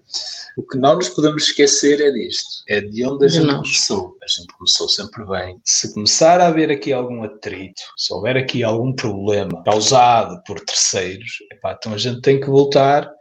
O 0.56 0.62
que 0.62 0.78
não 0.78 0.96
nos 0.96 1.08
podemos 1.10 1.44
esquecer 1.44 2.00
é 2.00 2.10
disto, 2.10 2.64
é 2.68 2.80
de 2.80 3.04
onde 3.04 3.26
a 3.26 3.28
gente 3.28 3.46
não. 3.46 3.56
começou. 3.62 4.16
A 4.22 4.26
gente 4.26 4.52
começou 4.54 4.88
sempre 4.88 5.24
bem. 5.26 5.60
Se 5.64 5.92
começar 5.92 6.40
a 6.40 6.48
haver 6.48 6.70
aqui 6.70 6.92
algum 6.92 7.22
atrito, 7.22 7.82
se 7.96 8.12
houver 8.12 8.36
aqui 8.36 8.62
algum 8.62 8.92
problema 8.92 9.62
causado 9.64 10.42
por 10.44 10.58
terceiros, 10.60 11.38
epá, 11.52 11.76
então 11.78 11.92
a 11.92 11.98
gente 11.98 12.20
tem 12.22 12.40
que 12.40 12.46
voltar 12.46 13.15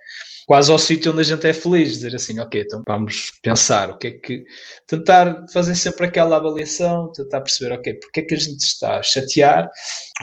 quase 0.46 0.72
ao 0.72 0.80
sítio 0.80 1.12
onde 1.12 1.22
a 1.22 1.24
gente 1.24 1.48
é 1.48 1.54
feliz, 1.54 1.93
dizer 1.93 2.16
assim, 2.16 2.39
ok, 2.39 2.62
então 2.62 2.84
vamos 2.88 3.32
pensar 3.41 3.89
o 3.89 3.98
que 3.98 4.08
é 4.08 4.12
que. 4.12 4.46
tentar 4.88 5.46
fazer 5.52 5.76
sempre 5.76 6.06
aquela 6.06 6.38
avaliação, 6.38 7.12
tentar 7.12 7.41
perceber, 7.41 7.74
ok, 7.74 7.96
porque 7.96 8.20
é 8.20 8.24
que 8.24 8.36
a 8.36 8.39
gente 8.39 8.62
está 8.62 9.00
a 9.00 9.04
chatear 9.04 9.70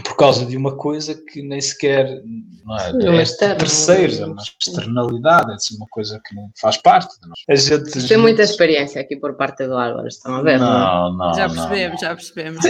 por 0.05 0.17
causa 0.17 0.47
de 0.47 0.57
uma 0.57 0.77
coisa 0.77 1.15
que 1.15 1.43
nem 1.43 1.61
sequer 1.61 2.23
não 2.65 2.79
é, 2.79 2.93
não 2.93 3.13
é, 3.15 3.23
é 3.23 3.55
terceiros, 3.55 4.21
é 4.21 4.27
uma 4.27 4.43
externalidade, 4.43 5.51
é 5.53 5.77
uma 5.77 5.87
coisa 5.91 6.21
que 6.25 6.35
não 6.35 6.51
faz 6.61 6.77
parte 6.79 7.21
de 7.21 7.29
nós. 7.29 7.39
A 7.49 7.55
gente, 7.55 7.91
Tem 7.91 8.01
gente... 8.01 8.17
muita 8.17 8.43
experiência 8.43 9.01
aqui 9.01 9.17
por 9.17 9.35
parte 9.37 9.67
do 9.67 9.75
Álvaro, 9.75 10.07
estão 10.07 10.37
a 10.37 10.43
ver? 10.43 10.59
Não, 10.59 11.17
não, 11.17 11.35
já 11.35 11.49
percebemos, 11.49 12.01
não. 12.01 12.09
já 12.09 12.15
percebemos. 12.15 12.65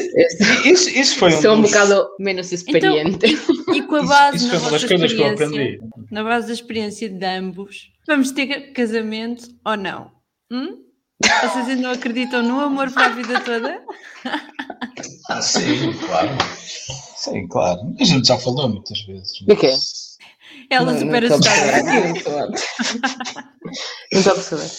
Isso, 0.65 0.89
isso 0.91 1.19
foi 1.19 1.35
um. 1.35 1.43
Sou 1.43 1.55
um 1.55 1.63
dos... 1.63 1.71
bocado 1.71 2.09
menos 2.19 2.51
experiente. 2.51 3.27
Então, 3.27 3.75
e 3.75 3.83
com 3.83 3.97
a 3.97 4.03
base 4.03 4.37
isso, 4.37 4.47
isso 4.47 4.57
foi 4.57 4.61
uma 4.61 4.71
das 4.71 4.85
coisas 4.85 5.13
que 5.13 5.21
eu 5.21 5.27
aprendi. 5.27 5.81
Na 6.11 6.25
base 6.25 6.47
da 6.49 6.53
experiência 6.53 7.09
de 7.09 7.19
ambos, 7.43 7.91
vamos 8.07 8.31
ter 8.31 8.73
casamento 8.73 9.49
ou 9.65 9.77
não? 9.77 10.13
Hum? 10.51 10.85
Vocês 11.23 11.69
ainda 11.69 11.83
não 11.83 11.91
acreditam 11.91 12.43
no 12.43 12.61
amor 12.61 12.91
para 12.93 13.07
a 13.07 13.11
vida 13.11 13.41
toda? 13.41 13.83
Ah, 15.29 15.41
sim, 15.41 15.93
claro. 15.99 16.31
Sim, 17.17 17.47
claro. 17.49 17.81
A 17.99 18.05
gente 18.05 18.27
já 18.27 18.39
falou 18.39 18.69
muitas 18.69 19.01
vezes. 19.03 19.41
De 19.47 19.57
quê? 19.57 19.73
Ela 20.69 20.99
super 20.99 21.25
assustada. 21.25 21.83
Não 24.13 24.19
estou 24.19 24.33
a 24.33 24.35
perceber. 24.35 24.71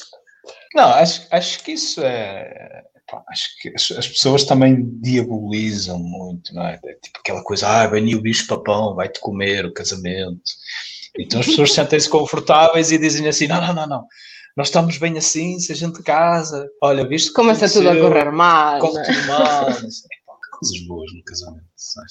Não, 0.76 0.90
acho, 0.90 1.28
acho 1.32 1.64
que 1.64 1.72
isso 1.74 2.02
é. 2.02 2.84
acho 3.30 3.48
que 3.62 3.70
as, 3.70 3.92
as, 3.92 4.08
pessoas 4.08 4.44
também 4.44 5.00
diabolizam 5.00 6.00
muito, 6.00 6.54
não 6.54 6.64
é? 6.64 6.80
é 6.84 6.94
tipo 6.96 7.20
aquela 7.20 7.44
coisa, 7.44 7.68
ah, 7.68 7.88
vem 7.88 8.16
o 8.16 8.22
bicho 8.22 8.48
papão, 8.48 8.96
vai-te 8.96 9.20
comer 9.20 9.66
o 9.66 9.74
casamento. 9.74 10.42
Então 11.18 11.40
as 11.40 11.46
pessoas 11.46 11.72
sentem-se 11.72 12.10
confortáveis 12.10 12.92
e 12.92 12.98
dizem 12.98 13.28
assim: 13.28 13.48
não, 13.48 13.62
não, 13.62 13.74
não, 13.74 13.88
não. 13.88 14.08
Nós 14.56 14.68
estamos 14.68 14.98
bem 14.98 15.18
assim, 15.18 15.60
se 15.60 15.72
a 15.72 15.76
gente 15.76 16.04
casa, 16.04 16.68
olha, 16.82 17.08
visto 17.08 17.34
Começa 17.34 17.68
tudo 17.68 17.90
a 17.90 17.96
correr 17.96 18.32
mal. 18.32 18.80
Corre 18.80 19.00
é? 19.00 19.04
tudo 19.04 19.28
mal. 19.28 19.66
coisas 20.64 20.88
boas 20.88 21.12
no 21.14 21.24
casamento. 21.24 21.66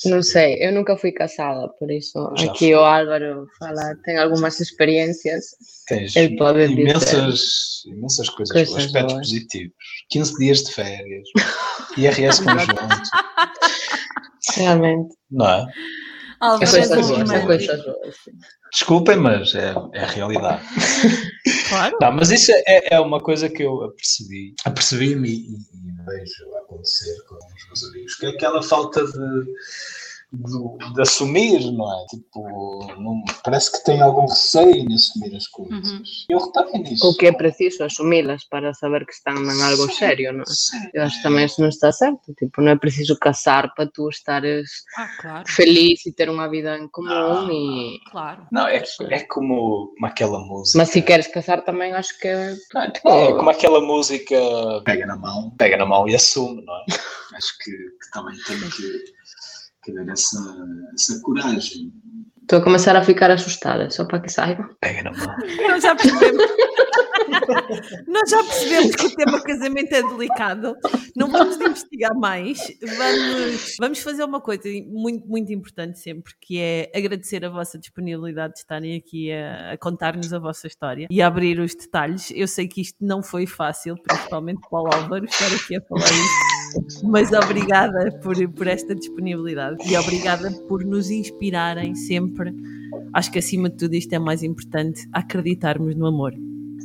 Não 0.05 0.23
sei, 0.23 0.57
eu 0.61 0.73
nunca 0.73 0.97
fui 0.97 1.11
casada, 1.13 1.69
por 1.79 1.91
isso 1.91 2.19
aqui 2.39 2.59
fui. 2.59 2.75
o 2.75 2.81
Álvaro 2.81 3.47
fala, 3.59 3.97
tem 4.05 4.19
algumas 4.19 4.61
experiências. 4.61 5.57
Tens 5.89 6.15
Ele 6.15 6.37
pode 6.37 6.65
imensas, 6.65 7.11
dizer. 7.11 7.97
imensas 7.97 8.29
coisas, 8.29 8.53
coisas 8.53 8.85
aspectos 8.85 9.15
boas. 9.15 9.29
positivos. 9.29 9.75
15 10.11 10.39
dias 10.39 10.63
de 10.65 10.73
férias, 10.73 11.29
IRS 11.97 12.43
conjunto. 12.45 13.11
Realmente. 14.55 15.15
Não 15.31 15.49
é? 15.49 15.67
Álvaro, 16.43 16.77
é 16.77 16.81
é 16.81 17.47
coisas 17.47 17.85
boas. 17.85 18.15
Desculpem, 18.73 19.17
mas 19.17 19.55
é, 19.55 19.75
é 19.93 20.01
a 20.01 20.07
realidade. 20.07 20.63
Claro. 21.69 21.97
Não, 22.03 22.13
mas 22.13 22.31
isso 22.31 22.53
é, 22.53 22.95
é 22.95 23.01
uma 23.01 23.19
coisa 23.19 23.49
que 23.49 23.63
eu 23.63 23.83
apercebi, 23.83 24.55
apercebi-me 24.63 25.29
e, 25.29 25.55
e, 25.55 26.05
vejo 26.07 26.55
acontecer 26.59 27.17
com 27.27 27.35
os 27.35 27.67
meus 27.67 27.85
amigos, 27.85 28.15
que 28.15 28.27
é 28.27 28.29
aquela 28.29 28.63
falta 28.63 29.03
de 29.05 29.45
de, 30.33 30.95
de, 30.95 31.03
assumir, 31.03 31.61
não 31.73 31.93
é? 31.93 32.07
Tipo, 32.07 32.87
não, 32.99 33.23
parece 33.45 33.71
que 33.71 33.85
tem 33.85 34.01
algum 34.01 34.27
receio 34.27 34.75
em 34.77 34.95
assumir 34.95 35.37
as 35.37 35.47
coisas. 35.47 35.91
Uhum. 35.91 36.03
Eu 36.31 36.39
reparei 36.39 36.81
nisso. 36.81 37.09
O 37.09 37.15
que 37.15 37.27
é 37.27 37.33
preciso 37.33 37.85
assumi-las 37.85 38.45
para 38.45 38.73
saber 38.73 39.05
que 39.05 39.13
estão 39.13 39.35
em 39.35 39.63
algo 39.63 39.87
sim, 39.87 39.93
sério, 39.93 40.33
não 40.33 40.43
é? 40.43 40.47
Sim. 40.47 40.79
Eu 40.95 41.03
acho 41.03 41.17
que 41.17 41.23
também 41.23 41.45
isso 41.45 41.61
não 41.61 41.69
está 41.69 41.93
certo. 41.93 42.35
Tipo, 42.39 42.63
não 42.63 42.73
é 42.73 42.77
preciso 42.77 43.19
casar 43.19 43.75
para 43.75 43.87
tu 43.87 44.09
estares 44.09 44.71
ah, 44.97 45.09
claro. 45.21 45.45
feliz 45.49 46.07
e 46.07 46.13
ter 46.13 46.31
uma 46.31 46.49
vida 46.49 46.79
em 46.79 46.89
comum 46.89 47.09
não, 47.09 47.53
e... 47.53 48.01
Claro. 48.11 48.47
Não, 48.51 48.67
é, 48.67 48.83
é 49.11 49.21
como, 49.25 49.93
como 49.95 50.07
aquela 50.07 50.39
música. 50.39 50.79
Mas 50.79 50.89
se 50.89 51.03
queres 51.03 51.27
casar 51.27 51.63
também 51.63 51.93
acho 51.93 52.19
que 52.19 52.29
é... 52.29 52.57
Não, 52.75 52.91
tipo, 52.91 53.09
é 53.09 53.33
como 53.33 53.51
aquela 53.51 53.81
música 53.81 54.37
pega 54.85 55.05
na 55.05 55.17
mão, 55.17 55.51
pega 55.59 55.77
na 55.77 55.85
mão 55.85 56.09
e 56.09 56.15
assume, 56.15 56.65
não 56.65 56.75
é? 56.75 56.85
acho 57.37 57.59
que, 57.59 57.71
que 57.71 58.11
também 58.13 58.37
tem 58.47 58.59
que 58.59 59.23
ter 59.83 60.09
essa, 60.09 60.67
essa 60.95 61.21
coragem. 61.21 61.93
Estou 62.43 62.59
a 62.59 62.63
começar 62.63 62.97
a 62.97 63.05
ficar 63.05 63.31
assustada, 63.31 63.89
só 63.91 64.05
para 64.05 64.21
que 64.21 64.29
saiba. 64.29 64.69
Pega 64.81 65.05
na 65.05 65.13
mão. 65.13 65.37
Nós 65.69 65.83
já 65.83 65.95
percebemos. 65.95 66.45
Nós 68.07 68.31
já 68.31 68.45
percebemos 68.45 68.97
que 68.97 69.07
o 69.07 69.15
tema 69.15 69.43
casamento 69.43 69.93
é 69.93 70.03
delicado. 70.03 70.77
Não 71.17 71.31
vamos 71.31 71.57
investigar 71.57 72.15
mais. 72.15 72.59
Vamos, 72.81 73.77
vamos 73.79 73.99
fazer 74.01 74.25
uma 74.25 74.41
coisa 74.41 74.63
muito, 74.87 75.27
muito 75.27 75.53
importante 75.53 75.99
sempre, 75.99 76.35
que 76.41 76.59
é 76.59 76.91
agradecer 76.95 77.45
a 77.45 77.49
vossa 77.49 77.79
disponibilidade 77.79 78.55
de 78.55 78.59
estarem 78.61 78.97
aqui 78.97 79.33
a, 79.33 79.73
a 79.73 79.79
contar-nos 79.79 80.33
a 80.33 80.39
vossa 80.39 80.67
história 80.67 81.07
e 81.11 81.23
a 81.23 81.27
abrir 81.27 81.59
os 81.61 81.75
detalhes. 81.75 82.31
Eu 82.35 82.49
sei 82.49 82.69
que 82.69 82.81
isto 82.81 82.99
não 83.01 83.23
foi 83.23 83.47
fácil, 83.47 83.97
principalmente 84.03 84.61
para 84.69 84.83
o 84.83 84.95
Álvaro 84.95 85.25
estar 85.25 85.47
aqui 85.47 85.77
a 85.77 85.81
falar 85.81 86.05
isto, 86.05 86.52
mas 87.05 87.33
obrigada 87.33 88.11
por, 88.23 88.37
por 88.53 88.67
esta 88.67 88.95
disponibilidade 88.95 89.77
e 89.89 89.97
obrigada 89.97 90.51
por 90.69 90.85
nos 90.85 91.11
inspirarem 91.11 91.95
sempre. 91.95 92.55
Acho 93.13 93.31
que 93.33 93.39
acima 93.39 93.69
de 93.71 93.77
tudo 93.77 93.95
isto 93.95 94.13
é 94.13 94.19
mais 94.19 94.43
importante 94.43 95.07
acreditarmos 95.13 95.95
no 95.95 96.07
amor. 96.07 96.33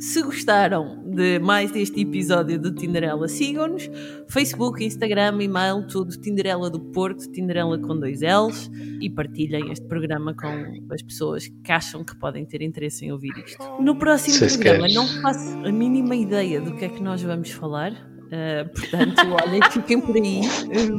Se 0.00 0.22
gostaram 0.22 1.02
de 1.12 1.40
mais 1.40 1.72
deste 1.72 2.00
episódio 2.00 2.56
do 2.56 2.72
Tinderela, 2.72 3.26
sigam-nos. 3.26 3.90
Facebook, 4.28 4.84
Instagram, 4.84 5.42
e-mail, 5.42 5.84
tudo 5.88 6.16
Tinderela 6.16 6.70
do 6.70 6.78
Porto, 6.78 7.28
Tinderela 7.32 7.76
com 7.80 7.98
dois 7.98 8.20
L's. 8.20 8.70
E 9.00 9.10
partilhem 9.10 9.72
este 9.72 9.84
programa 9.88 10.34
com 10.34 10.48
as 10.94 11.02
pessoas 11.02 11.48
que 11.48 11.72
acham 11.72 12.04
que 12.04 12.16
podem 12.16 12.46
ter 12.46 12.62
interesse 12.62 13.06
em 13.06 13.12
ouvir 13.12 13.32
isto. 13.44 13.58
No 13.80 13.98
próximo 13.98 14.36
Se 14.36 14.56
programa, 14.56 14.82
queres. 14.82 14.94
não 14.94 15.06
faço 15.20 15.58
a 15.66 15.72
mínima 15.72 16.14
ideia 16.14 16.60
do 16.60 16.76
que 16.76 16.84
é 16.84 16.88
que 16.88 17.02
nós 17.02 17.20
vamos 17.20 17.50
falar. 17.50 17.92
Uh, 18.28 18.68
portanto, 18.68 19.20
olhem, 19.42 19.60
fiquem 19.70 20.00
por 20.00 20.14
aí. 20.14 20.42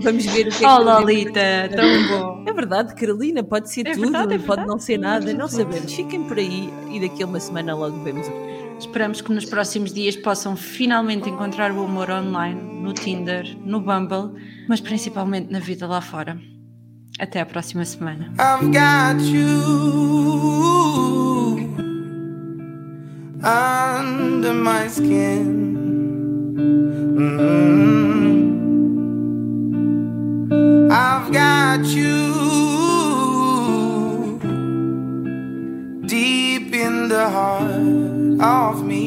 Vamos 0.01 0.25
ver 0.25 0.47
o 0.47 0.49
que 0.49 0.55
é 0.55 0.59
que 0.59 0.65
Oh, 0.65 0.79
Lolita, 0.79 1.69
tão 1.75 2.07
bom. 2.07 2.43
É 2.47 2.53
verdade, 2.53 2.95
Carolina, 2.95 3.43
pode 3.43 3.71
ser 3.71 3.87
é 3.87 3.91
tudo, 3.91 4.01
verdade, 4.01 4.33
é 4.33 4.39
pode 4.39 4.65
não 4.65 4.79
ser 4.79 4.97
nada, 4.97 5.31
não 5.33 5.47
sabemos. 5.47 5.93
Fiquem 5.93 6.23
por 6.23 6.37
aí 6.37 6.73
e 6.91 6.99
daqui 6.99 7.21
a 7.21 7.27
uma 7.27 7.39
semana 7.39 7.75
logo 7.75 8.03
vemos 8.03 8.27
o 8.27 8.49
Esperamos 8.79 9.19
que 9.19 9.33
nos 9.33 9.43
próximos 9.43 9.93
dias 9.93 10.15
possam 10.15 10.55
finalmente 10.55 11.29
encontrar 11.29 11.69
o 11.69 11.83
amor 11.83 12.09
online, 12.09 12.61
no 12.81 12.93
Tinder, 12.93 13.57
no 13.65 13.81
Bumble, 13.81 14.41
mas 14.69 14.79
principalmente 14.79 15.51
na 15.51 15.59
vida 15.59 15.85
lá 15.85 15.99
fora. 15.99 16.39
Até 17.19 17.41
a 17.41 17.45
próxima 17.45 17.83
semana. 17.83 18.33
I've 18.39 18.71
got 18.71 19.21
you 19.21 19.49
under 23.43 24.53
my 24.53 24.87
skin. 24.87 25.68
Mm-hmm. 26.59 27.71
I've 30.91 31.31
got 31.31 31.85
you 31.85 32.19
deep 36.05 36.73
in 36.73 37.07
the 37.07 37.29
heart 37.29 38.41
of 38.41 38.83
me. 38.85 39.05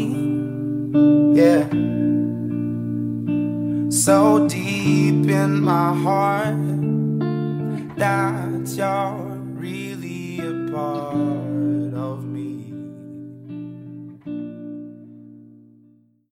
Yeah. 1.39 1.69
So 3.91 4.49
deep 4.49 5.29
in 5.29 5.61
my 5.61 5.95
heart 5.95 6.57
that's 7.97 8.77
your 8.77 9.32